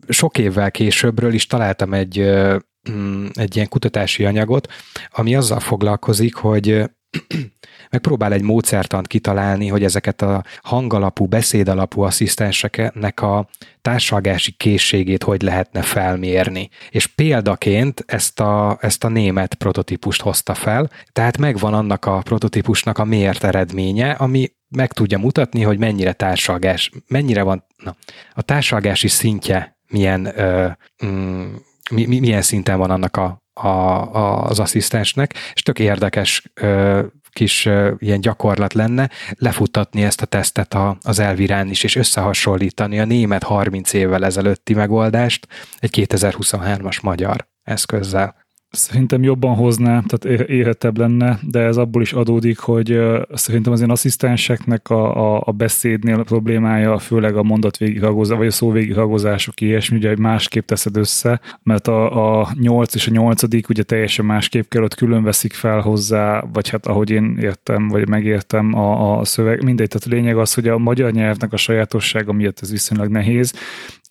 sok 0.09 0.38
évvel 0.38 0.70
későbbről 0.70 1.32
is 1.32 1.47
találtam 1.47 1.92
egy, 1.95 2.18
uh, 2.18 2.55
egy 3.32 3.57
ilyen 3.57 3.68
kutatási 3.68 4.24
anyagot, 4.24 4.72
ami 5.11 5.34
azzal 5.34 5.61
foglalkozik, 5.61 6.34
hogy 6.34 6.84
megpróbál 7.95 8.32
egy 8.32 8.42
módszertant 8.42 9.07
kitalálni, 9.07 9.68
hogy 9.68 9.84
ezeket 9.84 10.22
a 10.22 10.45
hangalapú, 10.62 11.26
beszédalapú 11.26 12.03
asszisztenseknek 12.03 13.20
a 13.22 13.49
társalgási 13.82 14.53
készségét 14.53 15.22
hogy 15.22 15.42
lehetne 15.42 15.82
felmérni. 15.82 16.68
És 16.90 17.07
példaként 17.07 18.05
ezt 18.07 18.40
a, 18.40 18.78
ezt 18.80 19.05
a 19.05 19.09
német 19.09 19.55
prototípust 19.55 20.20
hozta 20.20 20.55
fel, 20.55 20.90
tehát 21.12 21.38
megvan 21.38 21.74
annak 21.74 22.05
a 22.05 22.18
prototípusnak 22.18 22.99
a 22.99 23.05
mért 23.05 23.45
eredménye, 23.45 24.11
ami 24.11 24.53
meg 24.68 24.92
tudja 24.92 25.18
mutatni, 25.18 25.62
hogy 25.62 25.78
mennyire 25.78 26.12
társalgás, 26.12 26.90
mennyire 27.09 27.42
van 27.42 27.64
na, 27.76 27.97
a 28.32 28.42
társalgási 28.42 29.09
szintje 29.09 29.78
milyen, 29.88 30.38
ö, 30.38 30.68
mm, 31.07 31.55
mi, 31.90 32.18
milyen 32.18 32.42
szinten 32.42 32.78
van 32.78 32.90
annak 32.90 33.16
a, 33.16 33.42
a, 33.53 33.70
az 34.42 34.59
asszisztensnek, 34.59 35.34
és 35.55 35.62
tök 35.62 35.78
érdekes 35.78 36.51
ö, 36.55 37.03
kis 37.35 37.68
ilyen 37.99 38.20
gyakorlat 38.20 38.72
lenne 38.72 39.11
lefuttatni 39.39 40.03
ezt 40.03 40.22
a 40.22 40.26
tesztet 40.26 40.74
a, 40.74 40.97
az 41.03 41.18
elvirán 41.18 41.68
is, 41.70 41.85
és 41.85 41.97
összehasonlítani 41.97 43.01
a 43.01 43.05
német 43.05 43.43
30 43.43 43.93
évvel 43.93 44.24
ezelőtti 44.24 44.74
megoldást 44.74 45.47
egy 45.78 46.07
2023-as 46.09 47.03
magyar 47.03 47.47
eszközzel 47.62 48.43
szerintem 48.74 49.22
jobban 49.22 49.54
hozná, 49.54 50.02
tehát 50.06 50.48
érhetebb 50.48 50.98
lenne, 50.98 51.38
de 51.42 51.60
ez 51.60 51.76
abból 51.76 52.02
is 52.02 52.12
adódik, 52.12 52.58
hogy 52.58 53.00
szerintem 53.32 53.72
az 53.72 53.80
én 53.80 53.90
asszisztenseknek 53.90 54.90
a, 54.90 55.34
a, 55.34 55.42
a 55.44 55.52
beszédnél 55.52 56.18
a 56.18 56.22
problémája, 56.22 56.98
főleg 56.98 57.36
a 57.36 57.42
mondat 57.42 57.76
végighagozás, 57.76 58.38
vagy 58.38 58.46
a 58.46 58.50
szó 58.50 58.70
végighagozások 58.70 59.60
ilyesmi, 59.60 59.96
ugye 59.96 60.16
másképp 60.16 60.66
teszed 60.66 60.96
össze, 60.96 61.40
mert 61.62 61.88
a, 61.88 62.40
a 62.40 62.48
8 62.60 62.94
és 62.94 63.06
a 63.06 63.10
8 63.10 63.42
ugye 63.68 63.82
teljesen 63.82 64.24
másképp 64.24 64.68
kell, 64.68 64.82
ott 64.82 64.94
külön 64.94 65.22
veszik 65.22 65.52
fel 65.52 65.80
hozzá, 65.80 66.44
vagy 66.52 66.68
hát 66.68 66.86
ahogy 66.86 67.10
én 67.10 67.36
értem, 67.40 67.88
vagy 67.88 68.08
megértem 68.08 68.74
a, 68.74 69.18
a 69.18 69.24
szöveg, 69.24 69.62
mindegy, 69.62 69.88
tehát 69.88 70.06
a 70.06 70.14
lényeg 70.14 70.36
az, 70.36 70.54
hogy 70.54 70.68
a 70.68 70.78
magyar 70.78 71.12
nyelvnek 71.12 71.52
a 71.52 71.56
sajátossága 71.56 72.32
miatt 72.32 72.60
ez 72.60 72.70
viszonylag 72.70 73.08
nehéz, 73.08 73.54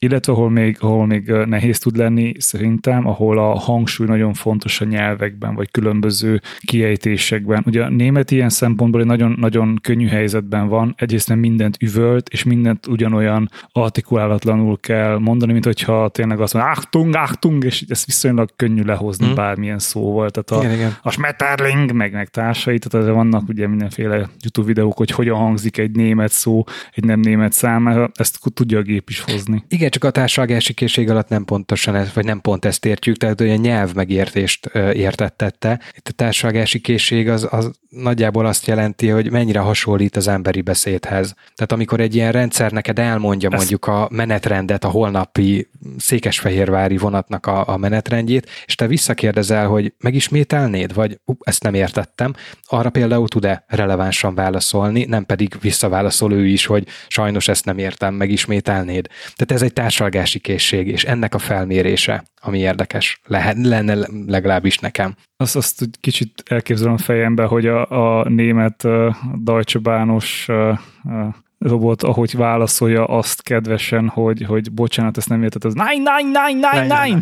illetve 0.03 0.33
ahol 0.33 0.49
még, 0.49 0.77
ahol 0.79 1.05
még 1.05 1.31
nehéz 1.45 1.79
tud 1.79 1.97
lenni 1.97 2.33
szerintem, 2.37 3.07
ahol 3.07 3.37
a 3.37 3.59
hangsúly 3.59 4.07
nagyon 4.07 4.33
fontos 4.33 4.81
a 4.81 4.85
nyelvekben, 4.85 5.55
vagy 5.55 5.71
különböző 5.71 6.41
kiejtésekben. 6.59 7.63
Ugye 7.65 7.83
a 7.83 7.89
német 7.89 8.31
ilyen 8.31 8.49
szempontból 8.49 9.01
egy 9.01 9.07
nagyon, 9.07 9.35
nagyon 9.39 9.79
könnyű 9.81 10.07
helyzetben 10.07 10.67
van, 10.67 10.93
egyrészt 10.97 11.27
nem 11.27 11.39
mindent 11.39 11.77
üvölt, 11.79 12.29
és 12.29 12.43
mindent 12.43 12.87
ugyanolyan 12.87 13.49
artikulálatlanul 13.71 14.79
kell 14.79 15.17
mondani, 15.17 15.51
mint 15.51 15.65
hogyha 15.65 16.09
tényleg 16.09 16.39
azt 16.39 16.53
mondja, 16.53 16.71
Achtung, 16.71 17.15
Achtung, 17.15 17.63
és 17.63 17.83
ez 17.87 18.05
viszonylag 18.05 18.49
könnyű 18.55 18.83
lehozni 18.83 19.25
hmm. 19.25 19.35
bármilyen 19.35 19.79
szóval. 19.79 20.29
Tehát 20.29 20.63
a, 20.63 20.67
igen, 20.67 20.77
igen. 20.77 20.97
a 21.01 21.11
Schmetterling, 21.11 21.91
meg, 21.91 22.13
meg 22.13 22.29
társai, 22.29 22.79
tehát 22.79 23.07
vannak 23.07 23.49
ugye 23.49 23.67
mindenféle 23.67 24.15
YouTube 24.15 24.67
videók, 24.67 24.97
hogy 24.97 25.09
hogyan 25.09 25.37
hangzik 25.37 25.77
egy 25.77 25.91
német 25.91 26.31
szó 26.31 26.63
egy 26.91 27.03
nem 27.03 27.19
német 27.19 27.53
számára, 27.53 28.11
ezt 28.13 28.39
tudja 28.53 28.77
a 28.77 28.81
gép 28.81 29.09
is 29.09 29.19
hozni. 29.19 29.63
Igen, 29.67 29.89
csak 29.93 30.03
a 30.03 30.11
társadalmi 30.11 30.61
készség 30.61 31.09
alatt 31.09 31.29
nem 31.29 31.45
pontosan 31.45 31.95
ez, 31.95 32.13
vagy 32.13 32.25
nem 32.25 32.41
pont 32.41 32.65
ezt 32.65 32.85
értjük, 32.85 33.17
tehát 33.17 33.39
hogy 33.39 33.49
a 33.49 33.55
nyelv 33.55 33.93
megértést 33.93 34.65
értettette. 34.93 35.79
Itt 35.95 36.07
a 36.07 36.11
társadalmi 36.11 36.65
készség 36.65 37.29
az, 37.29 37.47
az 37.51 37.71
nagyjából 37.89 38.45
azt 38.45 38.67
jelenti, 38.67 39.07
hogy 39.07 39.31
mennyire 39.31 39.59
hasonlít 39.59 40.15
az 40.15 40.27
emberi 40.27 40.61
beszédhez. 40.61 41.33
Tehát 41.55 41.71
amikor 41.71 41.99
egy 41.99 42.15
ilyen 42.15 42.31
rendszer 42.31 42.71
neked 42.71 42.99
elmondja 42.99 43.49
ezt... 43.49 43.57
mondjuk 43.57 43.85
a 43.85 44.07
menetrendet, 44.11 44.83
a 44.83 44.89
holnapi 44.89 45.69
székesfehérvári 45.97 46.97
vonatnak 46.97 47.45
a, 47.45 47.67
a 47.67 47.77
menetrendjét, 47.77 48.49
és 48.65 48.75
te 48.75 48.87
visszakérdezel, 48.87 49.67
hogy 49.67 49.93
megismételnéd, 49.99 50.93
vagy 50.93 51.19
uh, 51.25 51.35
ezt 51.39 51.63
nem 51.63 51.73
értettem, 51.73 52.33
arra 52.63 52.89
például 52.89 53.27
tud-e 53.27 53.63
relevánsan 53.67 54.35
válaszolni, 54.35 55.05
nem 55.05 55.25
pedig 55.25 55.55
visszaválaszol 55.61 56.33
ő 56.33 56.45
is, 56.45 56.65
hogy 56.65 56.87
sajnos 57.07 57.47
ezt 57.47 57.65
nem 57.65 57.77
értem, 57.77 58.13
megismételnéd. 58.13 59.07
Tehát 59.07 59.51
ez 59.51 59.61
egy 59.61 59.73
társalgási 59.83 60.39
készség, 60.39 60.87
és 60.87 61.03
ennek 61.03 61.33
a 61.35 61.39
felmérése, 61.39 62.23
ami 62.41 62.59
érdekes 62.59 63.19
lehet, 63.25 63.57
lenne 63.65 64.07
legalábbis 64.27 64.77
nekem. 64.77 65.15
Azt, 65.37 65.55
azt 65.55 65.89
kicsit 65.99 66.43
elképzelem 66.45 66.93
a 66.93 66.97
fejembe, 66.97 67.45
hogy 67.45 67.67
a, 67.67 68.19
a 68.19 68.29
német 68.29 68.83
uh, 68.83 69.15
Deutsche 69.35 69.79
Bahnos 69.79 70.45
uh, 70.47 70.77
uh, 71.03 71.27
robot, 71.59 72.03
ahogy 72.03 72.35
válaszolja 72.35 73.05
azt 73.05 73.41
kedvesen, 73.41 74.07
hogy, 74.07 74.43
hogy 74.43 74.71
bocsánat, 74.71 75.17
ezt 75.17 75.29
nem 75.29 75.43
érted, 75.43 75.65
az 75.65 75.73
nine, 75.73 76.11
nine, 76.17 76.47
nine, 76.47 76.69
nine, 76.71 77.03
nine. 77.03 77.21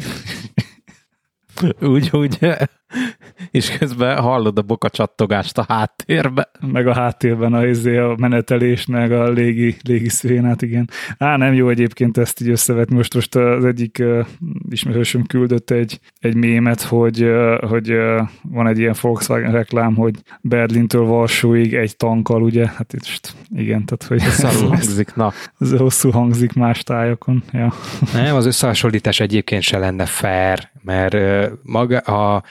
úgy, 1.94 2.10
úgy 2.12 2.38
és 3.52 3.78
közben 3.78 4.18
hallod 4.18 4.58
a 4.58 4.62
boka 4.62 4.90
csattogást 4.90 5.58
a 5.58 5.66
háttérben. 5.68 6.48
Meg 6.72 6.88
a 6.88 6.94
háttérben 6.94 7.54
a, 7.54 7.66
izé, 7.66 7.98
a 7.98 8.16
menetelés, 8.18 8.86
meg 8.86 9.12
a 9.12 9.30
légi, 9.30 9.76
légi 9.84 10.10
szénát, 10.10 10.62
igen. 10.62 10.90
Á, 11.18 11.38
nem 11.38 11.54
jó 11.54 11.70
egyébként 11.70 12.18
ezt 12.18 12.42
így 12.42 12.50
összevetni. 12.50 12.96
Most, 12.96 13.14
most 13.14 13.36
az 13.36 13.66
egyik 13.66 13.98
uh, 14.00 14.26
ismerősöm 14.70 15.26
küldött 15.26 15.70
egy, 15.70 16.00
egy 16.20 16.36
mémet, 16.36 16.82
hogy, 16.82 17.24
uh, 17.24 17.70
hogy 17.70 17.92
uh, 17.92 18.28
van 18.42 18.68
egy 18.68 18.80
ilyen 18.80 18.96
Volkswagen 19.02 19.52
reklám, 19.52 19.96
hogy 19.96 20.16
Berlintől 20.42 21.06
Varsóig 21.06 21.74
egy 21.74 21.96
tankkal, 21.96 22.42
ugye? 22.42 22.68
Hát 22.68 22.94
itt 22.94 23.08
most 23.08 23.36
igen, 23.56 23.86
tehát 23.86 24.04
hogy... 24.08 24.32
Szarul 24.32 24.68
hangzik, 24.76 25.16
na. 25.16 25.32
Ez 25.60 25.78
hosszú 25.78 26.12
hangzik 26.12 26.54
más 26.54 26.84
tájakon, 26.84 27.44
ja. 27.52 27.74
Nem, 28.14 28.36
az 28.36 28.46
összehasonlítás 28.46 29.20
egyébként 29.20 29.62
se 29.62 29.78
lenne 29.78 30.06
fair, 30.06 30.70
mert 30.84 31.16
maga 31.64 31.98
a 31.98 32.44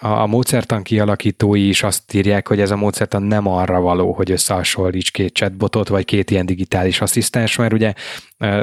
a 0.00 0.26
módszertan 0.26 0.82
kialakítói 0.82 1.68
is 1.68 1.82
azt 1.82 2.14
írják, 2.14 2.48
hogy 2.48 2.60
ez 2.60 2.70
a 2.70 2.76
módszertan 2.76 3.22
nem 3.22 3.46
arra 3.46 3.80
való, 3.80 4.12
hogy 4.12 4.30
összehasonlíts 4.30 5.10
két 5.10 5.34
chatbotot, 5.34 5.88
vagy 5.88 6.04
két 6.04 6.30
ilyen 6.30 6.46
digitális 6.46 7.00
asszisztens, 7.00 7.56
mert 7.56 7.72
ugye 7.72 7.92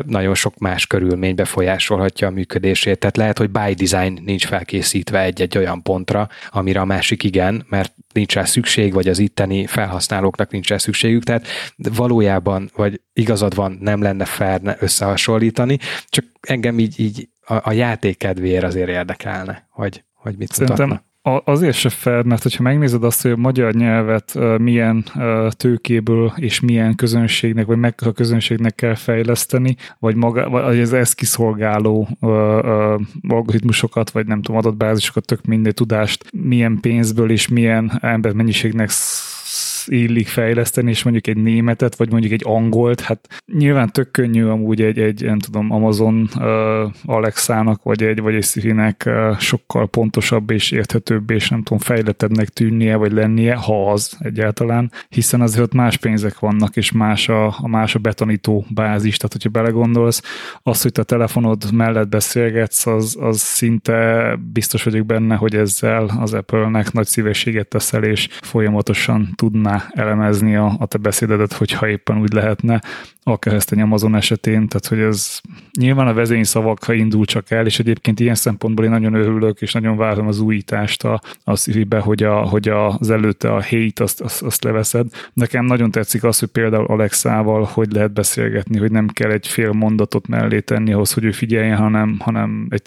nagyon 0.05 0.35
sok 0.35 0.57
más 0.57 0.87
körülmény 0.87 1.35
befolyásolhatja 1.35 2.27
a 2.27 2.31
működését. 2.31 2.99
Tehát 2.99 3.17
lehet, 3.17 3.37
hogy 3.37 3.49
by 3.49 3.73
design 3.73 4.21
nincs 4.25 4.45
felkészítve 4.45 5.21
egy-egy 5.21 5.57
olyan 5.57 5.81
pontra, 5.81 6.29
amire 6.49 6.79
a 6.79 6.85
másik 6.85 7.23
igen, 7.23 7.65
mert 7.69 7.93
nincs 8.13 8.33
rá 8.33 8.43
szükség, 8.43 8.93
vagy 8.93 9.07
az 9.07 9.19
itteni 9.19 9.65
felhasználóknak 9.65 10.51
nincs 10.51 10.67
rá 10.67 10.77
szükségük. 10.77 11.23
Tehát 11.23 11.47
valójában, 11.75 12.71
vagy 12.75 13.01
igazad 13.13 13.55
van, 13.55 13.77
nem 13.81 14.01
lenne 14.01 14.25
fair 14.25 14.77
összehasonlítani, 14.79 15.77
csak 16.09 16.25
engem 16.41 16.79
így, 16.79 16.99
így 16.99 17.29
a, 17.41 17.69
a 17.69 17.71
játék 17.71 18.17
kedvéért 18.17 18.63
azért 18.63 18.89
érdekelne, 18.89 19.67
hogy, 19.69 20.03
hogy 20.13 20.35
mit 20.37 20.51
Szerintem 20.51 20.87
mutatna 20.87 21.13
azért 21.43 21.75
se 21.75 21.89
fel, 21.89 22.23
mert 22.23 22.43
hogyha 22.43 22.63
megnézed 22.63 23.03
azt, 23.03 23.21
hogy 23.21 23.31
a 23.31 23.37
magyar 23.37 23.73
nyelvet 23.73 24.37
milyen 24.57 25.05
tőkéből 25.49 26.33
és 26.35 26.59
milyen 26.59 26.95
közönségnek, 26.95 27.65
vagy 27.65 27.77
mekkora 27.77 28.11
közönségnek 28.11 28.75
kell 28.75 28.95
fejleszteni, 28.95 29.75
vagy, 29.99 30.15
maga, 30.15 30.49
vagy 30.49 30.79
az 30.79 30.93
ezt 30.93 31.15
kiszolgáló 31.15 32.07
algoritmusokat, 33.27 34.09
vagy 34.09 34.27
nem 34.27 34.41
tudom, 34.41 34.59
adatbázisokat, 34.59 35.25
tök 35.25 35.45
mindegy 35.45 35.73
tudást, 35.73 36.25
milyen 36.31 36.79
pénzből 36.79 37.31
és 37.31 37.47
milyen 37.47 37.99
embermennyiségnek 38.01 38.89
illik 39.87 40.27
fejleszteni, 40.27 40.89
és 40.89 41.03
mondjuk 41.03 41.27
egy 41.27 41.43
németet, 41.43 41.95
vagy 41.95 42.11
mondjuk 42.11 42.33
egy 42.33 42.43
angolt, 42.45 43.01
hát 43.01 43.43
nyilván 43.53 43.91
tök 43.91 44.11
könnyű 44.11 44.45
amúgy 44.45 44.81
egy, 44.81 44.99
egy 44.99 45.23
nem 45.23 45.39
tudom, 45.39 45.71
Amazon 45.71 46.29
uh, 46.35 46.43
Alexának, 47.05 47.83
vagy 47.83 48.03
egy, 48.03 48.21
vagy 48.21 48.35
egy 48.35 48.43
Siri-nek 48.43 49.03
uh, 49.05 49.37
sokkal 49.39 49.87
pontosabb 49.87 50.49
és 50.49 50.71
érthetőbb, 50.71 51.29
és 51.29 51.49
nem 51.49 51.63
tudom, 51.63 51.79
fejlettebbnek 51.79 52.49
tűnnie, 52.49 52.95
vagy 52.95 53.11
lennie, 53.11 53.55
ha 53.55 53.91
az 53.91 54.17
egyáltalán, 54.19 54.91
hiszen 55.09 55.41
azért 55.41 55.63
ott 55.63 55.73
más 55.73 55.97
pénzek 55.97 56.39
vannak, 56.39 56.75
és 56.75 56.91
más 56.91 57.29
a, 57.29 57.45
a 57.45 57.67
más 57.67 57.95
a 57.95 57.99
betanító 57.99 58.65
bázis, 58.69 59.17
tehát 59.17 59.33
hogyha 59.33 59.49
belegondolsz, 59.49 60.21
az, 60.63 60.81
hogy 60.81 60.91
te 60.91 61.01
a 61.01 61.03
telefonod 61.03 61.71
mellett 61.73 62.07
beszélgetsz, 62.07 62.85
az, 62.85 63.17
az 63.19 63.39
szinte 63.39 64.39
biztos 64.53 64.83
vagyok 64.83 65.05
benne, 65.05 65.35
hogy 65.35 65.55
ezzel 65.55 66.11
az 66.19 66.33
Apple-nek 66.33 66.91
nagy 66.91 67.07
szívességet 67.07 67.67
teszel, 67.67 68.03
és 68.03 68.27
folyamatosan 68.41 69.33
tudná 69.35 69.74
elemezni 69.89 70.55
a, 70.55 70.75
a 70.79 70.85
te 70.85 70.97
beszédedet, 70.97 71.53
hogyha 71.53 71.87
éppen 71.87 72.19
úgy 72.19 72.33
lehetne, 72.33 72.81
a 73.27 73.37
Amazon 73.81 74.15
esetén, 74.15 74.67
tehát 74.67 74.87
hogy 74.87 74.99
ez 74.99 75.39
nyilván 75.79 76.07
a 76.07 76.13
vezényszavakra 76.13 76.93
indul 76.93 77.25
csak 77.25 77.51
el, 77.51 77.65
és 77.65 77.79
egyébként 77.79 78.19
ilyen 78.19 78.35
szempontból 78.35 78.85
én 78.85 78.91
nagyon 78.91 79.13
örülök, 79.13 79.61
és 79.61 79.73
nagyon 79.73 79.97
várom 79.97 80.27
az 80.27 80.39
újítást 80.39 81.03
a, 81.03 81.21
a 81.43 81.55
Siri-be, 81.55 81.99
hogy, 81.99 82.23
a, 82.23 82.35
hogy 82.35 82.69
az 82.69 83.09
előtte 83.09 83.53
a 83.53 83.63
hate 83.63 84.03
azt, 84.03 84.21
azt, 84.21 84.41
azt 84.41 84.63
leveszed. 84.63 85.07
Nekem 85.33 85.65
nagyon 85.65 85.91
tetszik 85.91 86.23
az, 86.23 86.39
hogy 86.39 86.49
például 86.49 86.85
Alexával 86.85 87.69
hogy 87.73 87.91
lehet 87.91 88.13
beszélgetni, 88.13 88.77
hogy 88.77 88.91
nem 88.91 89.07
kell 89.07 89.31
egy 89.31 89.47
fél 89.47 89.71
mondatot 89.71 90.27
mellé 90.27 90.59
tenni 90.59 90.93
ahhoz, 90.93 91.13
hogy 91.13 91.23
ő 91.23 91.31
figyeljen, 91.31 91.77
hanem, 91.77 92.15
hanem 92.19 92.67
egy 92.69 92.81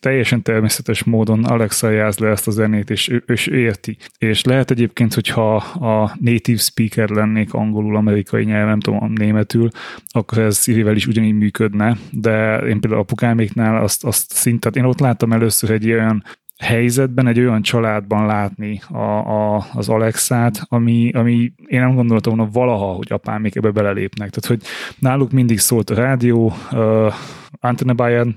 teljesen 0.00 0.42
természetes 0.42 1.04
módon 1.04 1.44
Alexa 1.44 1.90
jáz 1.90 2.18
le 2.18 2.28
ezt 2.28 2.46
a 2.46 2.50
zenét, 2.50 2.90
és 2.90 3.08
ő, 3.08 3.22
és 3.26 3.46
érti. 3.46 3.96
És 4.18 4.44
lehet 4.44 4.70
egyébként, 4.70 5.14
hogyha 5.14 5.54
a 5.56 6.16
native 6.32 6.60
speaker 6.60 7.08
lennék 7.08 7.54
angolul, 7.54 7.96
amerikai 7.96 8.44
nyelven, 8.44 8.68
nem 8.68 8.80
tudom, 8.80 9.12
németül, 9.12 9.68
akkor 10.08 10.38
ez 10.38 10.62
Siri-vel 10.62 10.96
is 10.96 11.06
ugyanígy 11.06 11.34
működne, 11.34 11.96
de 12.10 12.56
én 12.56 12.80
például 12.80 13.02
apukáméknál 13.02 13.82
azt, 13.82 14.04
azt 14.04 14.32
szintet, 14.32 14.76
én 14.76 14.84
ott 14.84 15.00
láttam 15.00 15.32
először 15.32 15.70
egy 15.70 15.90
olyan 15.90 16.24
helyzetben, 16.60 17.26
egy 17.26 17.38
olyan 17.38 17.62
családban 17.62 18.26
látni 18.26 18.80
a, 18.88 18.98
a, 18.98 19.64
az 19.72 19.88
Alexát, 19.88 20.60
ami, 20.68 21.10
ami 21.12 21.52
én 21.66 21.80
nem 21.80 21.94
gondoltam 21.94 22.36
volna 22.36 22.52
valaha, 22.52 22.92
hogy 22.92 23.12
apámék 23.12 23.56
ebbe 23.56 23.70
belelépnek. 23.70 24.30
Tehát, 24.30 24.60
hogy 24.60 24.68
náluk 24.98 25.30
mindig 25.30 25.58
szólt 25.58 25.90
a 25.90 25.94
rádió, 25.94 26.52
uh, 26.72 27.12
Antenne 27.60 27.92
Bayern 27.92 28.36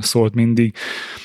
szólt 0.00 0.34
mindig, 0.34 0.74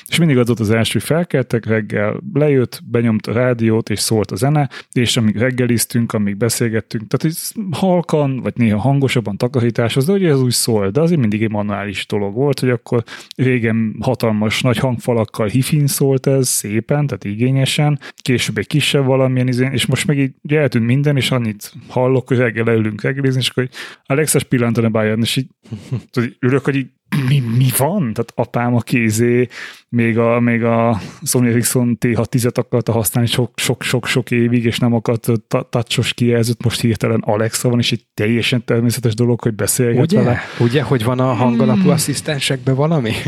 és 0.08 0.18
mindig 0.18 0.38
az 0.38 0.46
volt 0.46 0.60
az 0.60 0.70
első, 0.70 0.92
hogy 0.92 1.02
felkeltek, 1.02 1.66
reggel 1.66 2.20
lejött, 2.32 2.80
benyomta 2.84 3.30
a 3.30 3.34
rádiót, 3.34 3.90
és 3.90 3.98
szólt 3.98 4.30
a 4.30 4.36
zene, 4.36 4.68
és 4.92 5.16
amíg 5.16 5.36
reggeliztünk, 5.36 6.12
amíg 6.12 6.36
beszélgettünk, 6.36 7.06
tehát 7.06 7.36
ez 7.36 7.50
halkan, 7.70 8.40
vagy 8.40 8.52
néha 8.56 8.78
hangosabban 8.78 9.36
takarításhoz, 9.36 10.06
de 10.06 10.12
ugye 10.12 10.28
ez 10.28 10.40
úgy 10.40 10.52
szól, 10.52 10.90
de 10.90 11.00
azért 11.00 11.20
mindig 11.20 11.42
egy 11.42 11.50
manuális 11.50 12.06
dolog 12.06 12.34
volt, 12.34 12.60
hogy 12.60 12.70
akkor 12.70 13.04
régen 13.36 13.96
hatalmas 14.00 14.62
nagy 14.62 14.78
hangfalakkal 14.78 15.46
hifin 15.46 15.86
szólt 15.86 16.26
ez 16.26 16.48
szépen, 16.48 17.06
tehát 17.06 17.24
igényesen, 17.24 17.98
később 18.16 18.58
egy 18.58 18.66
kisebb 18.66 19.04
valamilyen 19.04 19.48
izén, 19.48 19.72
és 19.72 19.86
most 19.86 20.06
meg 20.06 20.18
így 20.18 20.32
ugye 20.42 20.60
eltűnt 20.60 20.86
minden, 20.86 21.16
és 21.16 21.30
annyit 21.30 21.72
hallok, 21.88 22.28
hogy 22.28 22.36
reggel 22.36 22.64
leülünk 22.64 23.02
reggelizni, 23.02 23.40
és 23.40 23.48
akkor 23.48 23.68
Alexas 24.06 24.42
pillantani 24.42 24.88
bájön, 24.88 25.20
és 25.20 25.36
így 26.16 26.36
ülök, 26.40 26.64
hogy 26.64 26.76
így 26.76 26.88
mi, 27.28 27.42
mi 27.56 27.68
van? 27.76 27.98
Tehát 27.98 28.32
apám 28.34 28.74
a 28.74 28.80
kézé 28.80 29.48
még 29.88 30.18
a, 30.18 30.40
még 30.40 30.64
a 30.64 31.00
Sony 31.22 31.46
Ericsson 31.46 31.98
T610-et 32.00 32.54
akarta 32.54 32.92
használni 32.92 33.30
sok-sok-sok 33.54 34.30
évig, 34.30 34.64
és 34.64 34.78
nem 34.78 34.94
akart 34.94 35.28
touchos 35.70 36.12
kijelzőt, 36.12 36.64
most 36.64 36.80
hirtelen 36.80 37.20
Alexa 37.20 37.68
van, 37.68 37.78
és 37.78 37.92
egy 37.92 38.06
teljesen 38.14 38.64
természetes 38.64 39.14
dolog, 39.14 39.40
hogy 39.40 39.54
beszélget 39.54 40.02
Ugye? 40.02 40.22
vele. 40.22 40.40
Ugye, 40.58 40.82
hogy 40.82 41.04
van 41.04 41.20
a 41.20 41.32
hangalapú 41.32 41.80
hmm. 41.80 41.90
asszisztensekben 41.90 42.74
valami? 42.74 43.12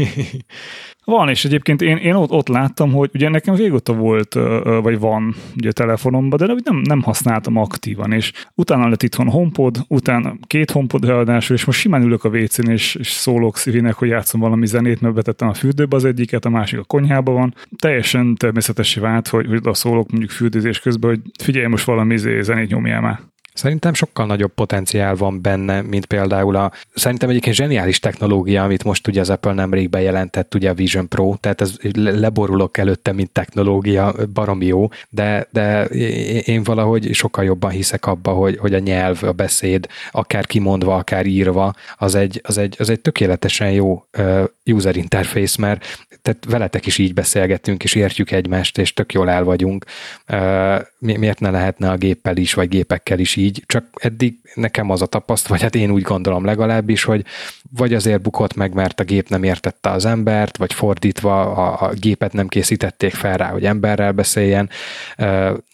Van, 1.06 1.28
és 1.28 1.44
egyébként 1.44 1.82
én, 1.82 1.96
én 1.96 2.14
ott, 2.14 2.30
ott 2.30 2.48
láttam, 2.48 2.92
hogy 2.92 3.10
ugye 3.14 3.28
nekem 3.28 3.54
régóta 3.54 3.92
volt, 3.92 4.34
vagy 4.82 4.98
van 4.98 5.34
ugye 5.56 5.72
telefonomban, 5.72 6.38
de 6.38 6.54
nem, 6.64 6.76
nem 6.76 7.02
használtam 7.02 7.56
aktívan, 7.56 8.12
és 8.12 8.32
utána 8.54 8.88
lett 8.88 9.02
itthon 9.02 9.28
HomePod, 9.28 9.78
utána 9.88 10.36
két 10.46 10.70
HomePod 10.70 11.04
ráadásul, 11.04 11.56
és 11.56 11.64
most 11.64 11.78
simán 11.78 12.02
ülök 12.02 12.24
a 12.24 12.28
WC-n, 12.28 12.70
és, 12.70 12.94
és 12.94 13.08
szólok 13.08 13.56
Siri-nek, 13.56 13.94
hogy 13.94 14.08
játszom 14.08 14.40
valami 14.40 14.66
zenét, 14.66 15.00
mert 15.00 15.14
betettem 15.14 15.48
a 15.48 15.54
fürdőbe 15.54 15.96
az 15.96 16.04
egyiket, 16.04 16.44
a 16.44 16.50
másik 16.50 16.78
a 16.78 16.84
konyhában 16.84 17.34
van. 17.34 17.54
Teljesen 17.76 18.34
természetesen 18.34 19.02
vált, 19.02 19.28
hogy, 19.28 19.46
hogy 19.46 19.60
a 19.62 19.74
szólok 19.74 20.10
mondjuk 20.10 20.30
fürdőzés 20.30 20.80
közben, 20.80 21.10
hogy 21.10 21.20
figyelj, 21.42 21.66
most 21.66 21.84
valami 21.84 22.14
izé 22.14 22.40
zenét 22.40 22.70
nyomjál 22.70 23.00
már. 23.00 23.20
Szerintem 23.56 23.94
sokkal 23.94 24.26
nagyobb 24.26 24.52
potenciál 24.54 25.14
van 25.14 25.42
benne, 25.42 25.82
mint 25.82 26.06
például 26.06 26.56
a, 26.56 26.72
szerintem 26.94 27.28
egyébként 27.28 27.56
zseniális 27.56 27.98
technológia, 27.98 28.62
amit 28.62 28.84
most 28.84 29.06
ugye 29.06 29.20
az 29.20 29.30
Apple 29.30 29.52
nemrég 29.52 29.90
bejelentett, 29.90 30.54
ugye 30.54 30.70
a 30.70 30.74
Vision 30.74 31.08
Pro, 31.08 31.34
tehát 31.40 31.60
ez 31.60 31.76
leborulok 31.94 32.78
előtte, 32.78 33.12
mint 33.12 33.30
technológia, 33.30 34.14
baromi 34.32 34.66
jó, 34.66 34.88
de, 35.08 35.48
de 35.50 35.84
én 35.84 36.62
valahogy 36.62 37.14
sokkal 37.14 37.44
jobban 37.44 37.70
hiszek 37.70 38.06
abba, 38.06 38.32
hogy, 38.32 38.56
hogy 38.56 38.74
a 38.74 38.78
nyelv, 38.78 39.22
a 39.22 39.32
beszéd, 39.32 39.86
akár 40.10 40.46
kimondva, 40.46 40.96
akár 40.96 41.26
írva, 41.26 41.74
az 41.96 42.14
egy, 42.14 42.40
az 42.44 42.58
egy, 42.58 42.76
az 42.78 42.90
egy 42.90 43.00
tökéletesen 43.00 43.70
jó 43.70 44.04
user 44.64 44.96
interface, 44.96 45.56
mert 45.60 45.84
tehát 46.22 46.44
veletek 46.48 46.86
is 46.86 46.98
így 46.98 47.14
beszélgetünk, 47.14 47.84
és 47.84 47.94
értjük 47.94 48.30
egymást, 48.30 48.78
és 48.78 48.92
tök 48.92 49.12
jól 49.12 49.30
el 49.30 49.44
vagyunk. 49.44 49.84
Miért 50.98 51.40
ne 51.40 51.50
lehetne 51.50 51.90
a 51.90 51.96
géppel 51.96 52.36
is, 52.36 52.54
vagy 52.54 52.68
gépekkel 52.68 53.18
is 53.18 53.36
így? 53.36 53.45
Csak 53.66 53.84
eddig 53.94 54.38
nekem 54.54 54.90
az 54.90 55.02
a 55.02 55.06
tapaszt, 55.06 55.48
vagy 55.48 55.62
hát 55.62 55.74
én 55.74 55.90
úgy 55.90 56.02
gondolom 56.02 56.44
legalábbis, 56.44 57.04
hogy 57.04 57.24
vagy 57.76 57.94
azért 57.94 58.20
bukott 58.20 58.54
meg, 58.54 58.74
mert 58.74 59.00
a 59.00 59.04
gép 59.04 59.28
nem 59.28 59.42
értette 59.42 59.90
az 59.90 60.04
embert, 60.04 60.56
vagy 60.56 60.72
fordítva 60.72 61.40
a, 61.40 61.86
a 61.86 61.92
gépet 61.92 62.32
nem 62.32 62.48
készítették 62.48 63.14
fel 63.14 63.36
rá, 63.36 63.50
hogy 63.50 63.64
emberrel 63.64 64.12
beszéljen. 64.12 64.70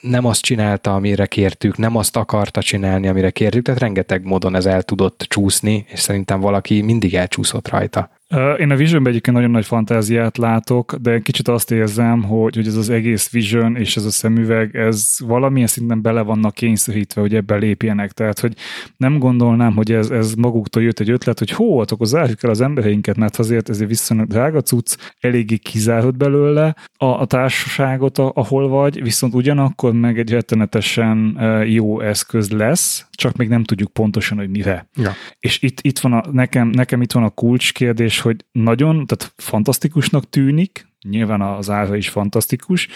Nem 0.00 0.24
azt 0.24 0.42
csinálta, 0.42 0.94
amire 0.94 1.26
kértük, 1.26 1.76
nem 1.76 1.96
azt 1.96 2.16
akarta 2.16 2.62
csinálni, 2.62 3.08
amire 3.08 3.30
kértük, 3.30 3.64
tehát 3.64 3.80
rengeteg 3.80 4.24
módon 4.24 4.54
ez 4.54 4.66
el 4.66 4.82
tudott 4.82 5.24
csúszni, 5.28 5.86
és 5.88 6.00
szerintem 6.00 6.40
valaki 6.40 6.82
mindig 6.82 7.14
elcsúszott 7.14 7.68
rajta. 7.68 8.10
Én 8.58 8.70
a 8.70 8.76
Visionben 8.76 9.10
egyébként 9.10 9.36
nagyon 9.36 9.50
nagy 9.50 9.66
fantáziát 9.66 10.38
látok, 10.38 10.94
de 10.94 11.20
kicsit 11.20 11.48
azt 11.48 11.70
érzem, 11.70 12.22
hogy, 12.22 12.54
hogy 12.54 12.66
ez 12.66 12.76
az 12.76 12.90
egész 12.90 13.30
Vision 13.30 13.76
és 13.76 13.96
ez 13.96 14.04
a 14.04 14.10
szemüveg, 14.10 14.76
ez 14.76 15.16
valamilyen 15.18 15.66
szinten 15.66 16.02
bele 16.02 16.20
vannak 16.20 16.54
kényszerítve, 16.54 17.20
hogy 17.20 17.34
ebbe 17.34 17.56
lépjenek. 17.56 18.12
Tehát, 18.12 18.40
hogy 18.40 18.54
nem 18.96 19.18
gondolnám, 19.18 19.74
hogy 19.74 19.92
ez, 19.92 20.10
ez 20.10 20.34
maguktól 20.34 20.82
jött 20.82 21.00
egy 21.00 21.10
ötlet, 21.10 21.38
hogy 21.38 21.50
hó, 21.50 21.78
hát 21.78 21.90
akkor 21.90 22.06
zárjuk 22.06 22.42
el 22.42 22.50
az 22.50 22.60
embereinket, 22.60 23.16
mert 23.16 23.36
azért 23.36 23.68
ezért 23.68 23.88
viszonylag 23.88 24.26
drága 24.26 24.60
cucc, 24.60 24.96
eléggé 25.20 25.56
kizárod 25.56 26.16
belőle 26.16 26.76
a, 26.96 27.06
a 27.06 27.24
társaságot, 27.24 28.18
ahol 28.18 28.68
vagy, 28.68 29.02
viszont 29.02 29.34
ugyanakkor 29.34 29.92
meg 29.92 30.18
egy 30.18 30.30
rettenetesen 30.30 31.38
jó 31.66 32.00
eszköz 32.00 32.50
lesz, 32.50 33.06
csak 33.10 33.36
még 33.36 33.48
nem 33.48 33.64
tudjuk 33.64 33.92
pontosan, 33.92 34.38
hogy 34.38 34.50
mire. 34.50 34.88
Ja. 34.96 35.12
És 35.38 35.62
itt, 35.62 35.78
itt 35.80 35.98
van 35.98 36.12
a, 36.12 36.22
nekem, 36.30 36.68
nekem 36.68 37.02
itt 37.02 37.12
van 37.12 37.22
a 37.22 37.30
kulcskérdés, 37.30 38.20
hogy 38.22 38.44
nagyon, 38.52 39.06
tehát 39.06 39.32
fantasztikusnak 39.36 40.28
tűnik, 40.28 40.88
nyilván 41.08 41.40
az 41.40 41.70
ára 41.70 41.96
is 41.96 42.08
fantasztikus, 42.08 42.88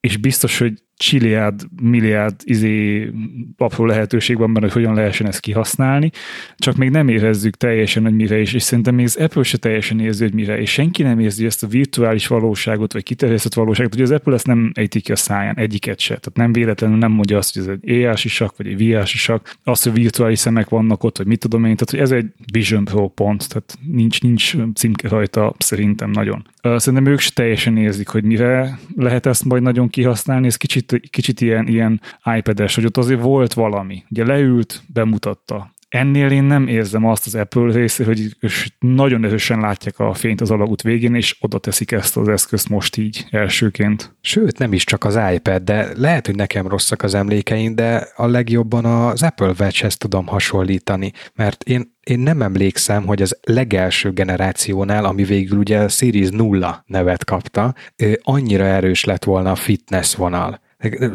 és 0.00 0.16
biztos, 0.16 0.58
hogy 0.58 0.72
csilliárd, 1.00 1.60
milliárd 1.82 2.34
izé 2.44 3.10
apró 3.56 3.84
lehetőség 3.84 4.36
van 4.38 4.52
benne, 4.52 4.66
hogy 4.66 4.74
hogyan 4.74 4.94
lehessen 4.94 5.26
ezt 5.26 5.40
kihasználni, 5.40 6.10
csak 6.56 6.76
még 6.76 6.90
nem 6.90 7.08
érezzük 7.08 7.56
teljesen, 7.56 8.02
hogy 8.02 8.14
mire 8.14 8.40
is, 8.40 8.52
és 8.52 8.62
szerintem 8.62 8.94
még 8.94 9.04
az 9.04 9.16
Apple 9.16 9.42
se 9.42 9.56
teljesen 9.56 10.00
érzi, 10.00 10.22
hogy 10.22 10.34
mire, 10.34 10.60
és 10.60 10.70
senki 10.70 11.02
nem 11.02 11.18
érzi 11.18 11.44
ezt 11.44 11.62
a 11.62 11.66
virtuális 11.66 12.26
valóságot, 12.26 12.92
vagy 12.92 13.02
kiterjesztett 13.02 13.54
valóságot, 13.54 13.94
hogy 13.94 14.02
az 14.02 14.10
Apple 14.10 14.34
ezt 14.34 14.46
nem 14.46 14.72
ejtik 14.74 15.02
ki 15.02 15.12
a 15.12 15.16
száján, 15.16 15.56
egyiket 15.56 15.98
se. 16.00 16.08
Tehát 16.08 16.36
nem 16.36 16.52
véletlenül 16.52 16.96
nem 16.96 17.12
mondja 17.12 17.36
azt, 17.36 17.54
hogy 17.54 17.62
ez 17.62 17.76
egy 17.80 18.04
AR 18.04 18.16
sisak, 18.16 18.56
vagy 18.56 18.66
egy 18.66 18.88
VR 18.88 19.06
sisak, 19.06 19.56
azt, 19.64 19.84
hogy 19.84 19.92
virtuális 19.92 20.38
szemek 20.38 20.68
vannak 20.68 21.04
ott, 21.04 21.18
vagy 21.18 21.26
mit 21.26 21.40
tudom 21.40 21.64
én, 21.64 21.76
tehát 21.76 21.90
hogy 21.90 22.00
ez 22.00 22.24
egy 22.24 22.32
Vision 22.52 22.84
Pro 22.84 23.08
pont, 23.08 23.48
tehát 23.48 23.78
nincs, 23.92 24.22
nincs 24.22 24.54
címke 24.74 25.08
rajta 25.08 25.54
szerintem 25.58 26.10
nagyon. 26.10 26.46
Szerintem 26.62 27.12
ők 27.12 27.18
se 27.18 27.30
teljesen 27.34 27.76
érzik, 27.76 28.08
hogy 28.08 28.24
mire 28.24 28.78
lehet 28.96 29.26
ezt 29.26 29.44
majd 29.44 29.62
nagyon 29.62 29.88
kihasználni, 29.90 30.46
ez 30.46 30.56
kicsit 30.56 31.00
kicsit 31.10 31.40
ilyen, 31.40 31.66
ilyen 31.66 32.00
iPad-es, 32.36 32.74
hogy 32.74 32.84
ott 32.84 32.96
azért 32.96 33.20
volt 33.20 33.52
valami. 33.52 34.04
Ugye 34.10 34.24
leült, 34.24 34.82
bemutatta. 34.92 35.70
Ennél 35.90 36.30
én 36.30 36.44
nem 36.44 36.66
érzem 36.66 37.04
azt 37.04 37.26
az 37.26 37.34
Apple 37.34 37.72
részét, 37.72 38.06
hogy 38.06 38.36
nagyon 38.78 39.24
erősen 39.24 39.60
látják 39.60 39.98
a 39.98 40.14
fényt 40.14 40.40
az 40.40 40.50
alagút 40.50 40.82
végén, 40.82 41.14
és 41.14 41.36
oda 41.40 41.58
teszik 41.58 41.92
ezt 41.92 42.16
az 42.16 42.28
eszközt 42.28 42.68
most 42.68 42.96
így 42.96 43.26
elsőként. 43.30 44.16
Sőt, 44.20 44.58
nem 44.58 44.72
is 44.72 44.84
csak 44.84 45.04
az 45.04 45.18
iPad, 45.34 45.62
de 45.62 45.88
lehet, 45.96 46.26
hogy 46.26 46.34
nekem 46.34 46.68
rosszak 46.68 47.02
az 47.02 47.14
emlékeim, 47.14 47.74
de 47.74 48.08
a 48.16 48.26
legjobban 48.26 48.84
az 48.84 49.22
Apple 49.22 49.52
Watch-hez 49.58 49.96
tudom 49.96 50.26
hasonlítani, 50.26 51.12
mert 51.34 51.62
én 51.62 51.98
én 52.00 52.18
nem 52.18 52.42
emlékszem, 52.42 53.06
hogy 53.06 53.22
az 53.22 53.38
legelső 53.42 54.12
generációnál, 54.12 55.04
ami 55.04 55.24
végül 55.24 55.58
ugye 55.58 55.78
a 55.78 55.88
Series 55.88 56.28
0 56.30 56.84
nevet 56.86 57.24
kapta, 57.24 57.74
annyira 58.22 58.64
erős 58.64 59.04
lett 59.04 59.24
volna 59.24 59.50
a 59.50 59.54
fitness 59.54 60.14
vonal 60.14 60.60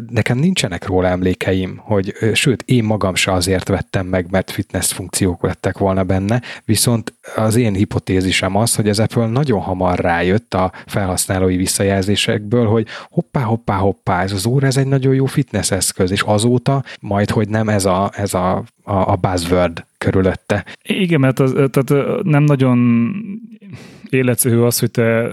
nekem 0.10 0.38
nincsenek 0.38 0.86
róla 0.86 1.08
emlékeim, 1.08 1.78
hogy 1.78 2.14
sőt, 2.34 2.64
én 2.66 2.84
magam 2.84 3.16
se 3.16 3.32
azért 3.32 3.68
vettem 3.68 4.06
meg, 4.06 4.28
mert 4.30 4.52
fitness 4.52 4.92
funkciók 4.92 5.44
lettek 5.44 5.78
volna 5.78 6.04
benne, 6.04 6.42
viszont 6.66 7.14
az 7.36 7.56
én 7.56 7.74
hipotézisem 7.74 8.56
az, 8.56 8.76
hogy 8.76 8.90
az 8.90 9.00
Apple 9.00 9.28
nagyon 9.28 9.60
hamar 9.60 10.00
rájött 10.00 10.54
a 10.54 10.72
felhasználói 10.86 11.56
visszajelzésekből, 11.56 12.68
hogy 12.68 12.88
hoppá, 13.10 13.42
hoppá, 13.42 13.76
hoppá, 13.76 14.24
ez 14.24 14.32
az 14.32 14.46
óra, 14.46 14.68
ez 14.68 14.78
egy 14.78 14.88
nagyon 14.88 15.14
jó 15.14 15.26
fitness 15.26 15.72
eszköz, 15.72 16.12
és 16.12 16.22
azóta 16.22 16.84
majd, 17.00 17.30
hogy 17.30 17.50
nem 17.50 17.70
ez 17.70 17.86
a, 17.86 18.12
ez 18.14 18.34
a, 18.34 18.64
a, 18.84 18.94
a 18.94 19.16
buzzword 19.16 19.86
körülötte. 19.98 20.66
Igen, 20.84 21.20
mert 21.20 21.40
az, 21.40 21.54
tehát 21.54 22.24
nem 22.24 22.44
nagyon 22.44 23.10
életszerű 24.16 24.58
az, 24.58 24.80
hogy 24.80 24.92
te 24.92 25.28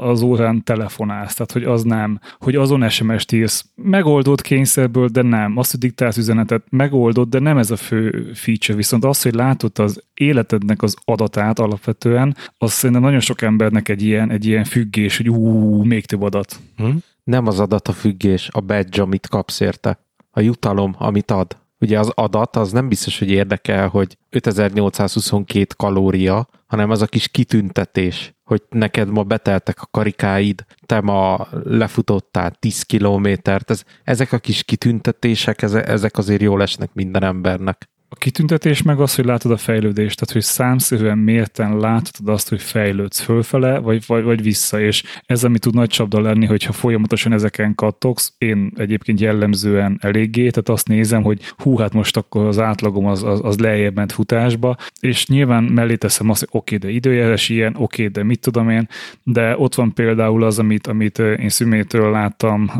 az 0.00 0.22
órán 0.22 0.64
telefonálsz, 0.64 1.34
tehát 1.34 1.52
hogy 1.52 1.64
az 1.64 1.82
nem, 1.82 2.20
hogy 2.38 2.54
azon 2.56 2.88
SMS-t 2.88 3.32
írsz, 3.32 3.64
megoldott 3.74 4.40
kényszerből, 4.40 5.08
de 5.08 5.22
nem. 5.22 5.56
Azt, 5.56 5.70
hogy 5.70 5.80
diktálsz 5.80 6.16
üzenetet, 6.16 6.62
megoldott, 6.70 7.28
de 7.28 7.38
nem 7.38 7.58
ez 7.58 7.70
a 7.70 7.76
fő 7.76 8.30
feature. 8.34 8.76
Viszont 8.76 9.04
az, 9.04 9.22
hogy 9.22 9.34
látod 9.34 9.78
az 9.78 10.02
életednek 10.14 10.82
az 10.82 10.96
adatát 11.04 11.58
alapvetően, 11.58 12.36
az 12.58 12.72
szerintem 12.72 13.04
nagyon 13.04 13.20
sok 13.20 13.42
embernek 13.42 13.88
egy 13.88 14.02
ilyen, 14.02 14.30
egy 14.30 14.46
ilyen 14.46 14.64
függés, 14.64 15.16
hogy 15.16 15.28
ú, 15.28 15.82
még 15.82 16.06
több 16.06 16.22
adat. 16.22 16.56
Hm? 16.76 16.90
Nem 17.24 17.46
az 17.46 17.60
adat 17.60 17.88
a 17.88 17.92
függés, 17.92 18.48
a 18.52 18.60
badge, 18.60 19.02
amit 19.02 19.26
kapsz 19.26 19.60
érte. 19.60 19.98
A 20.30 20.40
jutalom, 20.40 20.94
amit 20.98 21.30
ad. 21.30 21.56
Ugye 21.80 21.98
az 21.98 22.10
adat 22.14 22.56
az 22.56 22.72
nem 22.72 22.88
biztos, 22.88 23.18
hogy 23.18 23.30
érdekel, 23.30 23.88
hogy 23.88 24.16
5822 24.30 25.74
kalória, 25.76 26.48
hanem 26.66 26.90
az 26.90 27.02
a 27.02 27.06
kis 27.06 27.28
kitüntetés, 27.28 28.34
hogy 28.44 28.62
neked 28.68 29.08
ma 29.08 29.22
beteltek 29.22 29.82
a 29.82 29.88
karikáid, 29.90 30.64
te 30.86 31.00
ma 31.00 31.48
lefutottál 31.64 32.50
10 32.50 32.82
kilométert, 32.82 33.70
ez, 33.70 33.82
ezek 34.04 34.32
a 34.32 34.38
kis 34.38 34.62
kitüntetések, 34.62 35.62
ezek 35.62 36.18
azért 36.18 36.42
jól 36.42 36.62
esnek 36.62 36.90
minden 36.92 37.22
embernek. 37.22 37.88
Kitüntetés 38.18 38.82
meg 38.82 39.00
az, 39.00 39.14
hogy 39.14 39.24
látod 39.24 39.50
a 39.50 39.56
fejlődést, 39.56 40.18
tehát 40.18 40.32
hogy 40.32 40.42
számszerűen 40.42 41.18
mérten 41.18 41.76
látod 41.76 42.28
azt, 42.28 42.48
hogy 42.48 42.62
fejlődsz 42.62 43.20
fölfele, 43.20 43.78
vagy, 43.78 44.04
vagy, 44.06 44.24
vagy 44.24 44.42
vissza, 44.42 44.80
és 44.80 45.02
ez, 45.26 45.44
ami 45.44 45.58
tud 45.58 45.74
nagy 45.74 45.88
csapda 45.88 46.20
lenni, 46.20 46.46
hogyha 46.46 46.72
folyamatosan 46.72 47.32
ezeken 47.32 47.74
kattogsz, 47.74 48.34
én 48.38 48.72
egyébként 48.76 49.20
jellemzően 49.20 49.98
eléggé, 50.02 50.50
tehát 50.50 50.68
azt 50.68 50.88
nézem, 50.88 51.22
hogy 51.22 51.40
hú, 51.56 51.76
hát 51.76 51.92
most 51.92 52.16
akkor 52.16 52.46
az 52.46 52.58
átlagom 52.58 53.06
az, 53.06 53.22
az, 53.22 53.40
az 53.42 53.58
lejjebb 53.58 53.94
ment 53.94 54.12
futásba, 54.12 54.76
és 55.00 55.26
nyilván 55.26 55.64
mellé 55.64 55.94
teszem 55.94 56.30
azt, 56.30 56.40
hogy 56.40 56.48
oké, 56.52 56.74
okay, 56.74 56.88
de 56.88 56.96
időjárás 56.96 57.48
ilyen, 57.48 57.74
oké, 57.76 57.82
okay, 57.82 58.08
de 58.08 58.22
mit 58.22 58.40
tudom 58.40 58.70
én, 58.70 58.88
de 59.22 59.58
ott 59.58 59.74
van 59.74 59.92
például 59.94 60.42
az, 60.42 60.58
amit, 60.58 60.86
amit 60.86 61.18
én 61.18 61.48
szümétől 61.48 62.10
láttam 62.10 62.70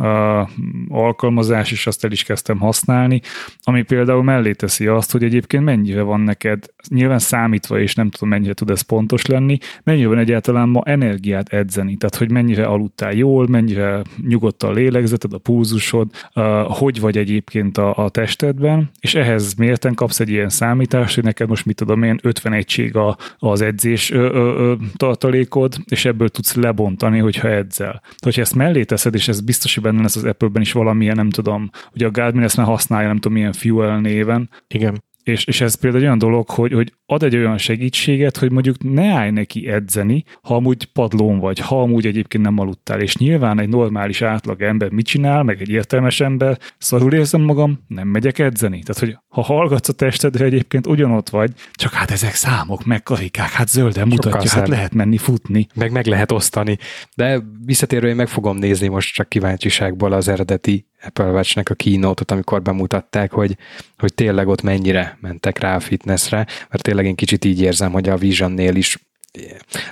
alkalmazás, 0.88 1.72
és 1.72 1.86
azt 1.86 2.04
el 2.04 2.10
is 2.12 2.24
kezdtem 2.24 2.58
használni, 2.58 3.20
ami 3.62 3.82
például 3.82 4.22
mellé 4.22 4.52
teszi 4.52 4.86
azt, 4.86 5.12
hogy 5.12 5.22
egyébként 5.26 5.64
mennyire 5.64 6.02
van 6.02 6.20
neked, 6.20 6.64
nyilván 6.88 7.18
számítva, 7.18 7.80
és 7.80 7.94
nem 7.94 8.10
tudom 8.10 8.28
mennyire 8.28 8.52
tud 8.52 8.70
ez 8.70 8.80
pontos 8.80 9.26
lenni, 9.26 9.58
mennyire 9.82 10.08
van 10.08 10.18
egyáltalán 10.18 10.68
ma 10.68 10.82
energiát 10.84 11.48
edzeni, 11.48 11.96
tehát 11.96 12.16
hogy 12.16 12.30
mennyire 12.30 12.64
aludtál 12.64 13.12
jól, 13.12 13.46
mennyire 13.48 14.02
nyugodt 14.28 14.62
a 14.62 14.72
lélegzeted, 14.72 15.32
a 15.32 15.38
pulzusod, 15.38 16.10
uh, 16.34 16.44
hogy 16.66 17.00
vagy 17.00 17.16
egyébként 17.16 17.78
a, 17.78 17.96
a 17.96 18.08
testedben, 18.08 18.90
és 19.00 19.14
ehhez 19.14 19.54
mérten 19.54 19.94
kapsz 19.94 20.20
egy 20.20 20.28
ilyen 20.28 20.48
számítást, 20.48 21.14
hogy 21.14 21.24
neked 21.24 21.48
most 21.48 21.66
mit 21.66 21.76
tudom 21.76 22.02
én, 22.02 22.18
50 22.22 22.52
egység 22.52 22.96
a, 22.96 23.16
az 23.38 23.60
edzés 23.60 24.10
ö, 24.10 24.18
ö, 24.18 24.54
ö, 24.58 24.74
tartalékod, 24.96 25.74
és 25.84 26.04
ebből 26.04 26.28
tudsz 26.28 26.54
lebontani, 26.54 27.18
hogyha 27.18 27.48
edzel. 27.48 28.02
Hogyha 28.18 28.40
ezt 28.40 28.54
mellé 28.54 28.84
teszed, 28.84 29.14
és 29.14 29.28
ez 29.28 29.40
biztos, 29.40 29.74
hogy 29.74 29.82
benne 29.82 30.02
lesz 30.02 30.16
az 30.16 30.24
Apple-ben 30.24 30.62
is 30.62 30.72
valamilyen, 30.72 31.16
nem 31.16 31.30
tudom, 31.30 31.70
ugye 31.94 32.06
a 32.06 32.10
Garmin 32.10 32.42
ezt 32.42 32.56
már 32.56 32.66
használja, 32.66 33.08
nem 33.08 33.16
tudom 33.16 33.36
milyen 33.36 33.52
Fuel 33.52 34.00
néven. 34.00 34.50
Igen. 34.68 35.04
És, 35.26 35.44
és 35.44 35.60
ez 35.60 35.74
például 35.74 36.02
olyan 36.02 36.18
dolog, 36.18 36.50
hogy, 36.50 36.72
hogy 36.72 36.92
ad 37.06 37.22
egy 37.22 37.36
olyan 37.36 37.58
segítséget, 37.58 38.36
hogy 38.36 38.50
mondjuk 38.50 38.76
ne 38.82 39.06
állj 39.06 39.30
neki 39.30 39.68
edzeni, 39.68 40.24
ha 40.42 40.54
amúgy 40.54 40.84
padlón 40.84 41.38
vagy, 41.38 41.58
ha 41.58 41.80
amúgy 41.80 42.06
egyébként 42.06 42.44
nem 42.44 42.58
aludtál. 42.58 43.00
És 43.00 43.16
nyilván 43.16 43.60
egy 43.60 43.68
normális 43.68 44.22
átlag 44.22 44.62
ember 44.62 44.90
mit 44.90 45.06
csinál, 45.06 45.42
meg 45.42 45.60
egy 45.60 45.68
értelmes 45.68 46.20
ember, 46.20 46.58
szarul 46.78 47.12
érzem 47.12 47.40
magam, 47.40 47.84
nem 47.88 48.08
megyek 48.08 48.38
edzeni. 48.38 48.82
Tehát, 48.82 49.02
hogy 49.02 49.18
ha 49.36 49.42
hallgatsz 49.42 49.88
a 49.88 49.92
testedre, 49.92 50.44
egyébként 50.44 50.86
ugyanott 50.86 51.28
vagy, 51.28 51.52
csak 51.72 51.92
hát 51.92 52.10
ezek 52.10 52.34
számok, 52.34 52.84
meg 52.84 53.02
karikák, 53.02 53.50
hát 53.50 53.68
zölden 53.68 54.08
mutatja, 54.08 54.50
hát 54.50 54.68
lehet 54.68 54.94
menni 54.94 55.18
futni. 55.18 55.66
Meg 55.74 55.92
meg 55.92 56.06
lehet 56.06 56.32
osztani. 56.32 56.78
De 57.14 57.42
visszatérve 57.64 58.08
én 58.08 58.14
meg 58.14 58.28
fogom 58.28 58.56
nézni 58.56 58.88
most 58.88 59.14
csak 59.14 59.28
kíváncsiságból 59.28 60.12
az 60.12 60.28
eredeti 60.28 60.86
Apple 61.02 61.30
Watch-nek 61.30 61.70
a 61.70 61.74
keynote 61.74 62.34
amikor 62.34 62.62
bemutatták, 62.62 63.32
hogy, 63.32 63.56
hogy 63.98 64.14
tényleg 64.14 64.48
ott 64.48 64.62
mennyire 64.62 65.18
mentek 65.20 65.58
rá 65.58 65.76
a 65.76 65.80
fitnessre, 65.80 66.46
mert 66.68 66.82
tényleg 66.82 67.06
én 67.06 67.14
kicsit 67.14 67.44
így 67.44 67.60
érzem, 67.60 67.92
hogy 67.92 68.08
a 68.08 68.16
Vision-nél 68.16 68.74
is 68.74 68.98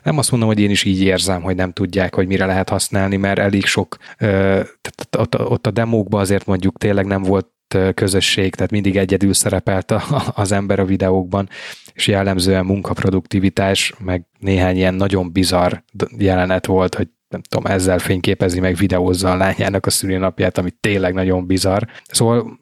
nem 0.03 0.19
azt 0.19 0.31
mondom, 0.31 0.49
hogy 0.49 0.61
én 0.61 0.71
is 0.71 0.85
így 0.85 1.03
érzem, 1.03 1.43
hogy 1.43 1.57
nem 1.57 1.73
tudják, 1.73 2.15
hogy 2.15 2.27
mire 2.27 2.47
lehet 2.47 2.69
használni, 2.69 3.17
mert 3.17 3.39
elég 3.39 3.65
sok, 3.65 3.97
tehát 4.19 5.07
ott, 5.19 5.41
ott 5.41 5.67
a 5.67 5.71
demókban 5.71 6.21
azért 6.21 6.47
mondjuk 6.47 6.79
tényleg 6.79 7.07
nem 7.07 7.23
volt 7.23 7.47
közösség, 7.95 8.55
tehát 8.55 8.71
mindig 8.71 8.97
egyedül 8.97 9.35
szerepelt 9.35 9.95
az 10.35 10.53
ember 10.53 10.79
a 10.79 10.85
videókban, 10.85 11.49
és 11.93 12.07
jellemzően 12.07 12.65
munkaproduktivitás, 12.65 13.95
meg 13.99 14.25
néhány 14.39 14.77
ilyen 14.77 14.95
nagyon 14.95 15.33
bizarr 15.33 15.73
jelenet 16.19 16.67
volt, 16.67 16.95
hogy 16.95 17.09
nem 17.29 17.43
tudom, 17.43 17.73
ezzel 17.73 17.99
fényképezi 17.99 18.61
meg, 18.61 18.75
videózza 18.75 19.31
a 19.31 19.37
lányának 19.37 19.87
a 19.87 19.91
szülinapját, 19.91 20.59
ami 20.59 20.71
tényleg 20.81 21.15
nagyon 21.15 21.47
bizarr. 21.47 21.83
Szóval 22.11 22.59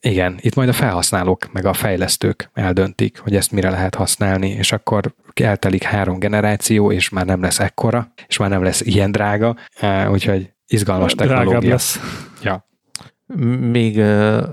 igen, 0.00 0.36
itt 0.40 0.54
majd 0.54 0.68
a 0.68 0.72
felhasználók, 0.72 1.52
meg 1.52 1.64
a 1.64 1.72
fejlesztők 1.72 2.50
eldöntik, 2.54 3.18
hogy 3.18 3.36
ezt 3.36 3.52
mire 3.52 3.70
lehet 3.70 3.94
használni, 3.94 4.48
és 4.48 4.72
akkor 4.72 5.14
eltelik 5.34 5.82
három 5.82 6.18
generáció, 6.18 6.92
és 6.92 7.08
már 7.08 7.26
nem 7.26 7.42
lesz 7.42 7.60
ekkora, 7.60 8.12
és 8.26 8.36
már 8.36 8.50
nem 8.50 8.62
lesz 8.62 8.80
ilyen 8.80 9.12
drága, 9.12 9.56
úgyhogy 10.10 10.52
izgalmas 10.66 11.14
technológia. 11.14 11.50
Drágább 11.50 11.70
lesz. 11.70 12.00
Ja. 12.42 12.68
Még 13.60 13.96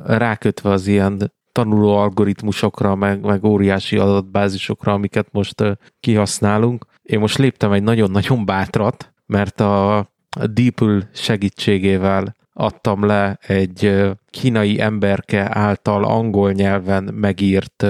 rákötve 0.05 0.69
az 0.69 0.87
ilyen 0.87 1.33
tanuló 1.51 1.97
algoritmusokra, 1.97 2.95
meg, 2.95 3.21
meg 3.21 3.43
óriási 3.43 3.97
adatbázisokra, 3.97 4.93
amiket 4.93 5.27
most 5.31 5.63
kihasználunk. 5.99 6.85
Én 7.01 7.19
most 7.19 7.37
léptem 7.37 7.71
egy 7.71 7.83
nagyon-nagyon 7.83 8.45
bátrat, 8.45 9.13
mert 9.25 9.59
a 9.59 10.07
DeepL 10.51 10.97
segítségével 11.13 12.35
adtam 12.53 13.05
le 13.05 13.37
egy 13.47 14.11
kínai 14.29 14.81
emberke 14.81 15.57
által 15.57 16.03
angol 16.03 16.51
nyelven 16.51 17.03
megírt 17.03 17.85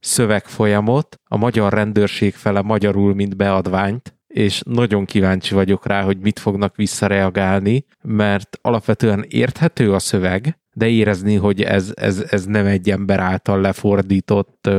szövegfolyamot, 0.00 1.20
a 1.24 1.36
magyar 1.36 1.72
rendőrség 1.72 2.34
fele 2.34 2.62
magyarul, 2.62 3.14
mint 3.14 3.36
beadványt, 3.36 4.15
és 4.36 4.62
nagyon 4.66 5.04
kíváncsi 5.04 5.54
vagyok 5.54 5.86
rá, 5.86 6.02
hogy 6.02 6.18
mit 6.18 6.38
fognak 6.38 6.76
visszareagálni, 6.76 7.84
mert 8.02 8.58
alapvetően 8.62 9.24
érthető 9.28 9.92
a 9.92 9.98
szöveg, 9.98 10.58
de 10.72 10.88
érezni, 10.88 11.34
hogy 11.34 11.62
ez, 11.62 11.92
ez, 11.94 12.26
ez 12.30 12.44
nem 12.44 12.66
egy 12.66 12.90
ember 12.90 13.20
által 13.20 13.60
lefordított 13.60 14.70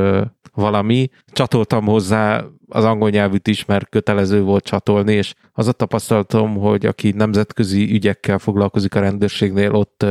valami. 0.54 1.08
Csatoltam 1.26 1.84
hozzá 1.84 2.44
az 2.68 2.84
angol 2.84 3.10
nyelvűt 3.10 3.48
is, 3.48 3.64
mert 3.64 3.88
kötelező 3.88 4.42
volt 4.42 4.64
csatolni, 4.64 5.12
és 5.12 5.34
az 5.52 5.68
a 5.68 5.72
tapasztalatom, 5.72 6.56
hogy 6.56 6.86
aki 6.86 7.10
nemzetközi 7.10 7.92
ügyekkel 7.92 8.38
foglalkozik 8.38 8.94
a 8.94 9.00
rendőrségnél, 9.00 9.74
ott, 9.74 10.04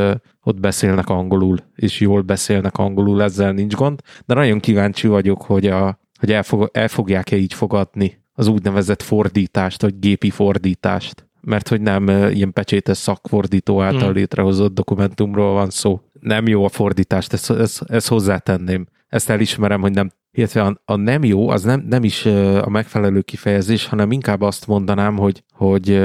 ott 0.43 0.59
beszélnek 0.59 1.09
angolul, 1.09 1.57
és 1.75 1.99
jól 1.99 2.21
beszélnek 2.21 2.77
angolul, 2.77 3.23
ezzel 3.23 3.51
nincs 3.51 3.75
gond, 3.75 3.99
de 4.25 4.33
nagyon 4.33 4.59
kíváncsi 4.59 5.07
vagyok, 5.07 5.41
hogy, 5.41 5.67
a, 5.67 5.99
hogy 6.19 6.31
elfog, 6.31 6.69
el 6.73 6.87
fogják-e 6.87 7.35
így 7.35 7.53
fogadni 7.53 8.25
az 8.37 8.47
úgynevezett 8.47 9.01
fordítást, 9.01 9.81
vagy 9.81 9.99
gépi 9.99 10.29
fordítást 10.29 11.25
mert 11.41 11.67
hogy 11.67 11.81
nem 11.81 12.07
ilyen 12.07 12.53
pecsétes 12.53 12.97
szakfordító 12.97 13.81
által 13.81 14.09
mm. 14.09 14.13
létrehozott 14.13 14.73
dokumentumról 14.73 15.53
van 15.53 15.69
szó. 15.69 16.01
Nem 16.19 16.47
jó 16.47 16.65
a 16.65 16.69
fordítást, 16.69 17.33
ezt, 17.33 17.51
ezt, 17.51 17.81
ezt 17.81 18.07
hozzátenném. 18.07 18.87
Ezt 19.07 19.29
elismerem, 19.29 19.81
hogy 19.81 19.91
nem 19.91 20.09
illetve 20.31 20.61
a, 20.61 20.81
a 20.85 20.95
nem 20.95 21.23
jó, 21.23 21.49
az 21.49 21.63
nem, 21.63 21.85
nem 21.89 22.03
is 22.03 22.25
a 22.61 22.69
megfelelő 22.69 23.21
kifejezés, 23.21 23.85
hanem 23.85 24.11
inkább 24.11 24.41
azt 24.41 24.67
mondanám, 24.67 25.17
hogy, 25.17 25.43
hogy 25.51 26.03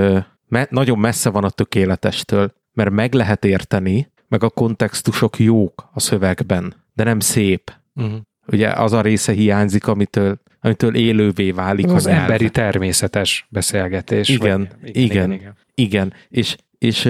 me, 0.49 0.66
nagyon 0.70 0.99
messze 0.99 1.30
van 1.30 1.45
a 1.45 1.51
tökéletestől, 1.51 2.53
mert 2.72 2.91
meg 2.91 3.14
lehet 3.14 3.45
érteni, 3.45 4.11
meg 4.28 4.43
a 4.43 4.51
kontextusok 4.51 5.39
jók 5.39 5.89
a 5.93 6.01
szövegben, 6.01 6.74
de 6.95 7.05
nem 7.05 7.20
szép. 7.20 7.72
Uh-huh. 7.95 8.20
Ugye 8.47 8.68
az 8.68 8.93
a 8.93 9.01
része 9.01 9.33
hiányzik, 9.33 9.87
amitől, 9.87 10.41
amitől 10.64 10.94
élővé 10.94 11.50
válik 11.50 11.86
az, 11.86 11.92
az 11.92 12.06
emberi 12.06 12.50
természetes 12.50 13.46
beszélgetés. 13.48 14.28
Igen, 14.28 14.68
vagy, 14.80 14.96
igen, 14.96 15.04
igen, 15.04 15.32
igen. 15.32 15.54
igen. 15.74 16.12
És 16.28 16.56
és 16.82 17.04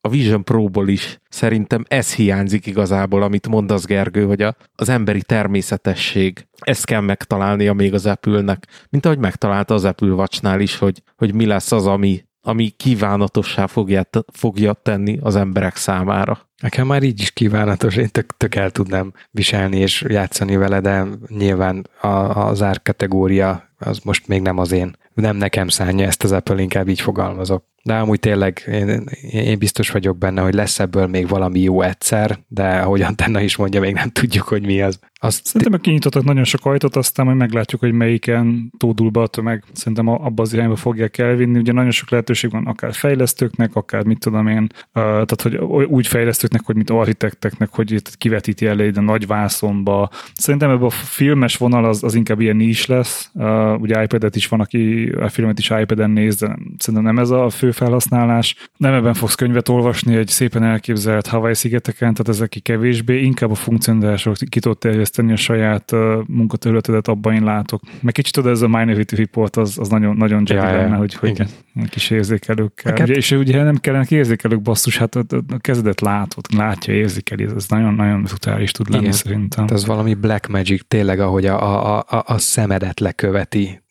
a 0.00 0.08
Vision 0.08 0.44
Pro-ból 0.44 0.88
is 0.88 1.18
szerintem 1.28 1.84
ez 1.88 2.14
hiányzik 2.14 2.66
igazából, 2.66 3.22
amit 3.22 3.48
mondasz 3.48 3.84
Gergő, 3.84 4.24
hogy 4.24 4.42
a, 4.42 4.56
az 4.74 4.88
emberi 4.88 5.22
természetesség, 5.22 6.46
ezt 6.58 6.84
kell 6.84 7.00
megtalálnia 7.00 7.72
még 7.72 7.94
az 7.94 8.06
Apple-nek, 8.06 8.66
mint 8.90 9.06
ahogy 9.06 9.18
megtalálta 9.18 9.74
az 9.74 9.84
Apple 9.84 10.12
Watch-nál 10.12 10.60
is, 10.60 10.76
hogy, 10.76 11.02
hogy 11.16 11.34
mi 11.34 11.46
lesz 11.46 11.72
az, 11.72 11.86
ami, 11.86 12.24
ami 12.42 12.68
kívánatossá 12.68 13.66
fogja, 13.66 14.08
fogja 14.32 14.72
tenni 14.72 15.18
az 15.22 15.36
emberek 15.36 15.76
számára. 15.76 16.48
Nekem 16.62 16.86
már 16.86 17.02
így 17.02 17.20
is 17.20 17.30
kívánatos, 17.30 17.96
én 17.96 18.08
tök, 18.08 18.36
tök 18.36 18.54
el 18.54 18.70
tudnám 18.70 19.12
viselni 19.30 19.76
és 19.76 20.04
játszani 20.08 20.56
vele, 20.56 20.80
de 20.80 21.04
nyilván 21.28 21.86
a, 22.00 22.06
az 22.46 22.64
kategória 22.82 23.68
az 23.78 23.98
most 23.98 24.26
még 24.26 24.40
nem 24.40 24.58
az 24.58 24.72
én, 24.72 24.96
nem 25.14 25.36
nekem 25.36 25.68
szánja 25.68 26.06
ezt 26.06 26.24
az 26.24 26.32
Apple, 26.32 26.62
inkább 26.62 26.88
így 26.88 27.00
fogalmazok. 27.00 27.64
De 27.82 27.94
amúgy 27.94 28.20
tényleg 28.20 28.62
én, 28.66 29.04
én 29.30 29.58
biztos 29.58 29.90
vagyok 29.90 30.18
benne, 30.18 30.40
hogy 30.40 30.54
lesz 30.54 30.78
ebből 30.78 31.06
még 31.06 31.28
valami 31.28 31.60
jó 31.60 31.82
egyszer, 31.82 32.38
de 32.48 32.78
ahogy 32.78 33.02
Antenna 33.02 33.40
is 33.40 33.56
mondja, 33.56 33.80
még 33.80 33.94
nem 33.94 34.10
tudjuk, 34.10 34.44
hogy 34.44 34.66
mi 34.66 34.82
az. 34.82 34.98
Azt 35.14 35.46
Szerintem 35.46 35.80
kinyitottak 35.80 36.24
nagyon 36.24 36.44
sok 36.44 36.66
ajtót, 36.66 36.96
aztán 36.96 37.26
majd 37.26 37.38
meglátjuk, 37.38 37.80
hogy 37.80 37.92
melyiken 37.92 38.72
tódul 38.78 39.10
be 39.10 39.20
a 39.20 39.26
tömeg. 39.26 39.64
Szerintem 39.72 40.08
abba 40.08 40.42
az 40.42 40.52
irányba 40.52 40.76
fogják 40.76 41.18
elvinni. 41.18 41.58
Ugye 41.58 41.72
nagyon 41.72 41.90
sok 41.90 42.10
lehetőség 42.10 42.50
van 42.50 42.66
akár 42.66 42.94
fejlesztőknek, 42.94 43.74
akár 43.74 44.04
mit 44.04 44.18
tudom 44.18 44.46
én, 44.46 44.66
tehát 44.92 45.42
hogy 45.42 45.56
úgy 45.86 46.06
fejlesztőknek, 46.06 46.62
hogy 46.64 46.74
mint 46.74 46.90
architekteknek, 46.90 47.68
hogy 47.72 47.90
itt 47.90 48.16
kivetíti 48.16 48.66
elé 48.66 48.86
ide 48.86 49.00
nagy 49.00 49.26
vászonba. 49.26 50.10
Szerintem 50.34 50.70
ebben 50.70 50.84
a 50.84 50.90
filmes 50.90 51.56
vonal 51.56 51.84
az, 51.84 52.02
az 52.02 52.14
inkább 52.14 52.40
ilyen 52.40 52.60
is 52.60 52.86
lesz. 52.86 53.30
Ugye 53.78 54.02
iPad-et 54.02 54.36
is 54.36 54.48
van, 54.48 54.60
aki 54.60 55.12
a 55.20 55.28
filmet 55.28 55.58
is 55.58 55.70
iPad-en 55.70 56.10
néz, 56.10 56.36
de 56.36 56.58
szerintem 56.78 57.14
nem 57.14 57.18
ez 57.18 57.30
a 57.30 57.48
fő 57.48 57.70
felhasználás. 57.72 58.56
Nem 58.76 58.94
ebben 58.94 59.14
fogsz 59.14 59.34
könyvet 59.34 59.68
olvasni 59.68 60.16
egy 60.16 60.28
szépen 60.28 60.62
elképzelt 60.62 61.26
Hawaii 61.26 61.54
szigeteken, 61.54 62.14
tehát 62.14 62.28
ezek 62.28 62.58
kevésbé, 62.62 63.22
inkább 63.22 63.50
a 63.50 63.54
funkcionalitások 63.54 64.34
ki 64.48 64.60
tudod 64.60 64.78
terjeszteni 64.78 65.32
a 65.32 65.36
saját 65.36 65.92
uh, 65.92 66.00
munkaterületedet, 66.26 67.08
abban 67.08 67.34
én 67.34 67.44
látok. 67.44 67.82
Meg 68.00 68.12
kicsit 68.12 68.36
oda 68.36 68.50
ez 68.50 68.62
a 68.62 68.68
Minority 68.68 69.12
Report, 69.14 69.56
az, 69.56 69.78
az 69.78 69.88
nagyon, 69.88 70.16
nagyon 70.16 70.42
ja, 70.46 70.64
lenne, 70.64 70.88
ja. 70.88 70.96
hogy, 70.96 71.14
hogy 71.14 71.42
kis 71.90 72.10
érzékelőkkel. 72.10 72.92
Ugye, 72.92 73.14
és 73.14 73.30
ugye 73.30 73.62
nem 73.62 73.76
kellene 73.76 74.06
érzékelők 74.08 74.62
basszus, 74.62 74.98
hát 74.98 75.14
a, 75.14 75.24
a 75.48 75.58
kezedet 75.58 76.00
látod, 76.00 76.44
látja, 76.56 76.94
érzékeli, 76.94 77.46
ez 77.56 77.66
nagyon-nagyon 77.68 78.22
brutális 78.22 78.70
tud 78.70 78.88
lenni 78.90 79.02
Igen. 79.02 79.16
szerintem. 79.16 79.64
Ez 79.68 79.86
valami 79.86 80.14
black 80.14 80.48
magic, 80.48 80.82
tényleg, 80.88 81.20
ahogy 81.20 81.46
a, 81.46 81.96
a, 81.96 82.04
a, 82.08 82.22
a 82.26 82.38
szemedet 82.38 83.00
leköveti 83.00 83.82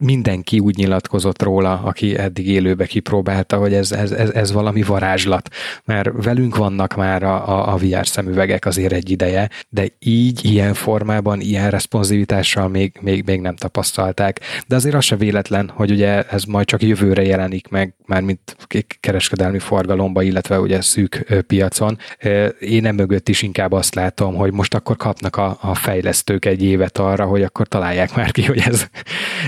mindenki 0.00 0.58
úgy 0.58 0.76
nyilatkozott 0.76 1.42
róla, 1.42 1.80
aki 1.84 2.18
eddig 2.18 2.48
élőbe 2.48 2.86
kipróbálta, 2.86 3.56
hogy 3.56 3.74
ez, 3.74 3.92
ez, 3.92 4.10
ez, 4.10 4.30
ez 4.30 4.52
valami 4.52 4.82
varázslat, 4.82 5.48
mert 5.84 6.10
velünk 6.24 6.56
vannak 6.56 6.96
már 6.96 7.22
a, 7.22 7.72
a 7.72 7.76
VR 7.76 8.06
szemüvegek 8.06 8.66
azért 8.66 8.92
egy 8.92 9.10
ideje, 9.10 9.50
de 9.68 9.86
így, 9.98 10.44
ilyen 10.44 10.74
formában, 10.74 11.40
ilyen 11.40 11.70
responsivitással 11.70 12.68
még, 12.68 12.98
még, 13.00 13.24
még 13.26 13.40
nem 13.40 13.56
tapasztalták. 13.56 14.40
De 14.66 14.74
azért 14.74 14.94
az 14.94 15.04
se 15.04 15.16
véletlen, 15.16 15.70
hogy 15.74 15.90
ugye 15.90 16.22
ez 16.22 16.44
majd 16.44 16.66
csak 16.66 16.82
jövőre 16.82 17.22
jelenik 17.22 17.68
meg, 17.68 17.94
már 18.06 18.22
mint 18.22 18.56
kereskedelmi 19.00 19.58
forgalomba, 19.58 20.22
illetve 20.22 20.60
ugye 20.60 20.80
szűk 20.80 21.42
piacon. 21.46 21.98
Én 22.60 22.82
nem 22.82 22.94
mögött 22.94 23.28
is 23.28 23.42
inkább 23.42 23.72
azt 23.72 23.94
látom, 23.94 24.34
hogy 24.34 24.52
most 24.52 24.74
akkor 24.74 24.96
kapnak 24.96 25.36
a, 25.36 25.58
a 25.60 25.74
fejlesztők 25.74 26.44
egy 26.44 26.62
évet 26.62 26.98
arra, 26.98 27.24
hogy 27.24 27.42
akkor 27.42 27.68
találják 27.68 28.14
már 28.14 28.30
ki, 28.30 28.44
hogy 28.44 28.62
ez, 28.66 28.86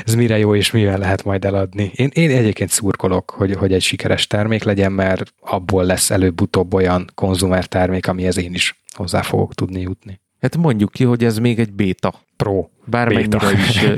ez 0.04 0.14
mire 0.14 0.38
jó, 0.42 0.54
és 0.54 0.70
mivel 0.70 0.98
lehet 0.98 1.24
majd 1.24 1.44
eladni. 1.44 1.90
Én, 1.94 2.10
én 2.12 2.30
egyébként 2.30 2.70
szurkolok, 2.70 3.30
hogy, 3.30 3.54
hogy 3.54 3.72
egy 3.72 3.82
sikeres 3.82 4.26
termék 4.26 4.62
legyen, 4.62 4.92
mert 4.92 5.34
abból 5.40 5.84
lesz 5.84 6.10
előbb-utóbb 6.10 6.74
olyan 6.74 7.10
konzumer 7.14 7.66
termék, 7.66 8.08
amihez 8.08 8.38
én 8.38 8.54
is 8.54 8.82
hozzá 8.94 9.22
fogok 9.22 9.54
tudni 9.54 9.80
jutni. 9.80 10.20
Hát 10.40 10.56
mondjuk 10.56 10.92
ki, 10.92 11.04
hogy 11.04 11.24
ez 11.24 11.38
még 11.38 11.58
egy 11.58 11.72
beta. 11.72 12.14
Pro. 12.36 12.68
Bármennyire 12.84 13.38
beta. 13.38 13.52
is 13.52 13.82
ö, 13.82 13.94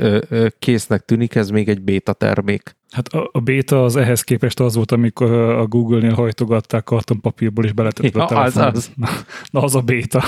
ö, 0.00 0.20
ö, 0.28 0.46
késznek 0.58 1.04
tűnik, 1.04 1.34
ez 1.34 1.50
még 1.50 1.68
egy 1.68 1.82
beta 1.82 2.12
termék. 2.12 2.76
Hát 2.90 3.08
a, 3.08 3.28
a 3.32 3.40
beta 3.40 3.84
az 3.84 3.96
ehhez 3.96 4.22
képest 4.22 4.60
az 4.60 4.74
volt, 4.74 4.92
amikor 4.92 5.30
a 5.32 5.66
Google-nél 5.66 6.12
hajtogatták 6.12 6.84
kartonpapírból, 6.84 7.64
és 7.64 7.72
beletetted 7.72 8.14
ja, 8.14 8.24
a 8.24 8.26
telefon. 8.26 8.62
Az, 8.62 8.74
az. 8.76 8.90
Na, 8.94 9.08
na, 9.50 9.62
az 9.62 9.74
a 9.74 9.80
beta. 9.80 10.22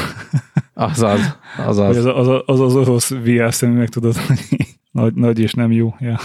Az 0.75 1.03
az. 1.03 1.21
Az 1.67 1.79
az. 1.79 1.97
Az 1.97 2.05
az, 2.05 2.29
az, 2.29 2.43
az, 2.47 2.61
az 2.61 2.75
orosz 2.75 3.11
VR 3.11 3.55
szemüveg, 3.55 3.89
tudod, 3.89 4.17
hogy 4.17 4.39
nagy, 5.01 5.15
nagy 5.15 5.41
és 5.41 5.53
nem 5.53 5.73
jó. 5.73 5.95
Ja. 5.99 6.17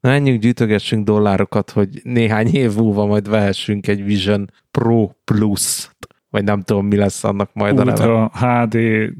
Na 0.00 0.10
menjünk, 0.10 0.40
gyűjtögessünk 0.40 1.04
dollárokat, 1.04 1.70
hogy 1.70 2.00
néhány 2.02 2.46
év 2.46 2.76
múlva 2.76 3.06
majd 3.06 3.28
vehessünk 3.28 3.86
egy 3.86 4.04
Vision 4.04 4.50
Pro 4.70 5.10
Plus, 5.24 5.90
vagy 6.30 6.44
nem 6.44 6.62
tudom, 6.62 6.86
mi 6.86 6.96
lesz 6.96 7.24
annak 7.24 7.50
majd 7.52 7.78
Ultra, 7.78 8.24
a 8.24 8.30
neve. 8.40 8.64
HD, 8.64 8.74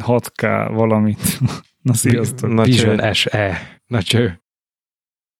6K, 0.04 0.70
valamit. 0.72 1.38
Na 1.82 1.94
sziasztok. 1.94 2.52
Na, 2.52 2.62
Vision 2.62 3.12
SE. 3.12 3.58
Na 3.86 4.02
cső. 4.02 4.41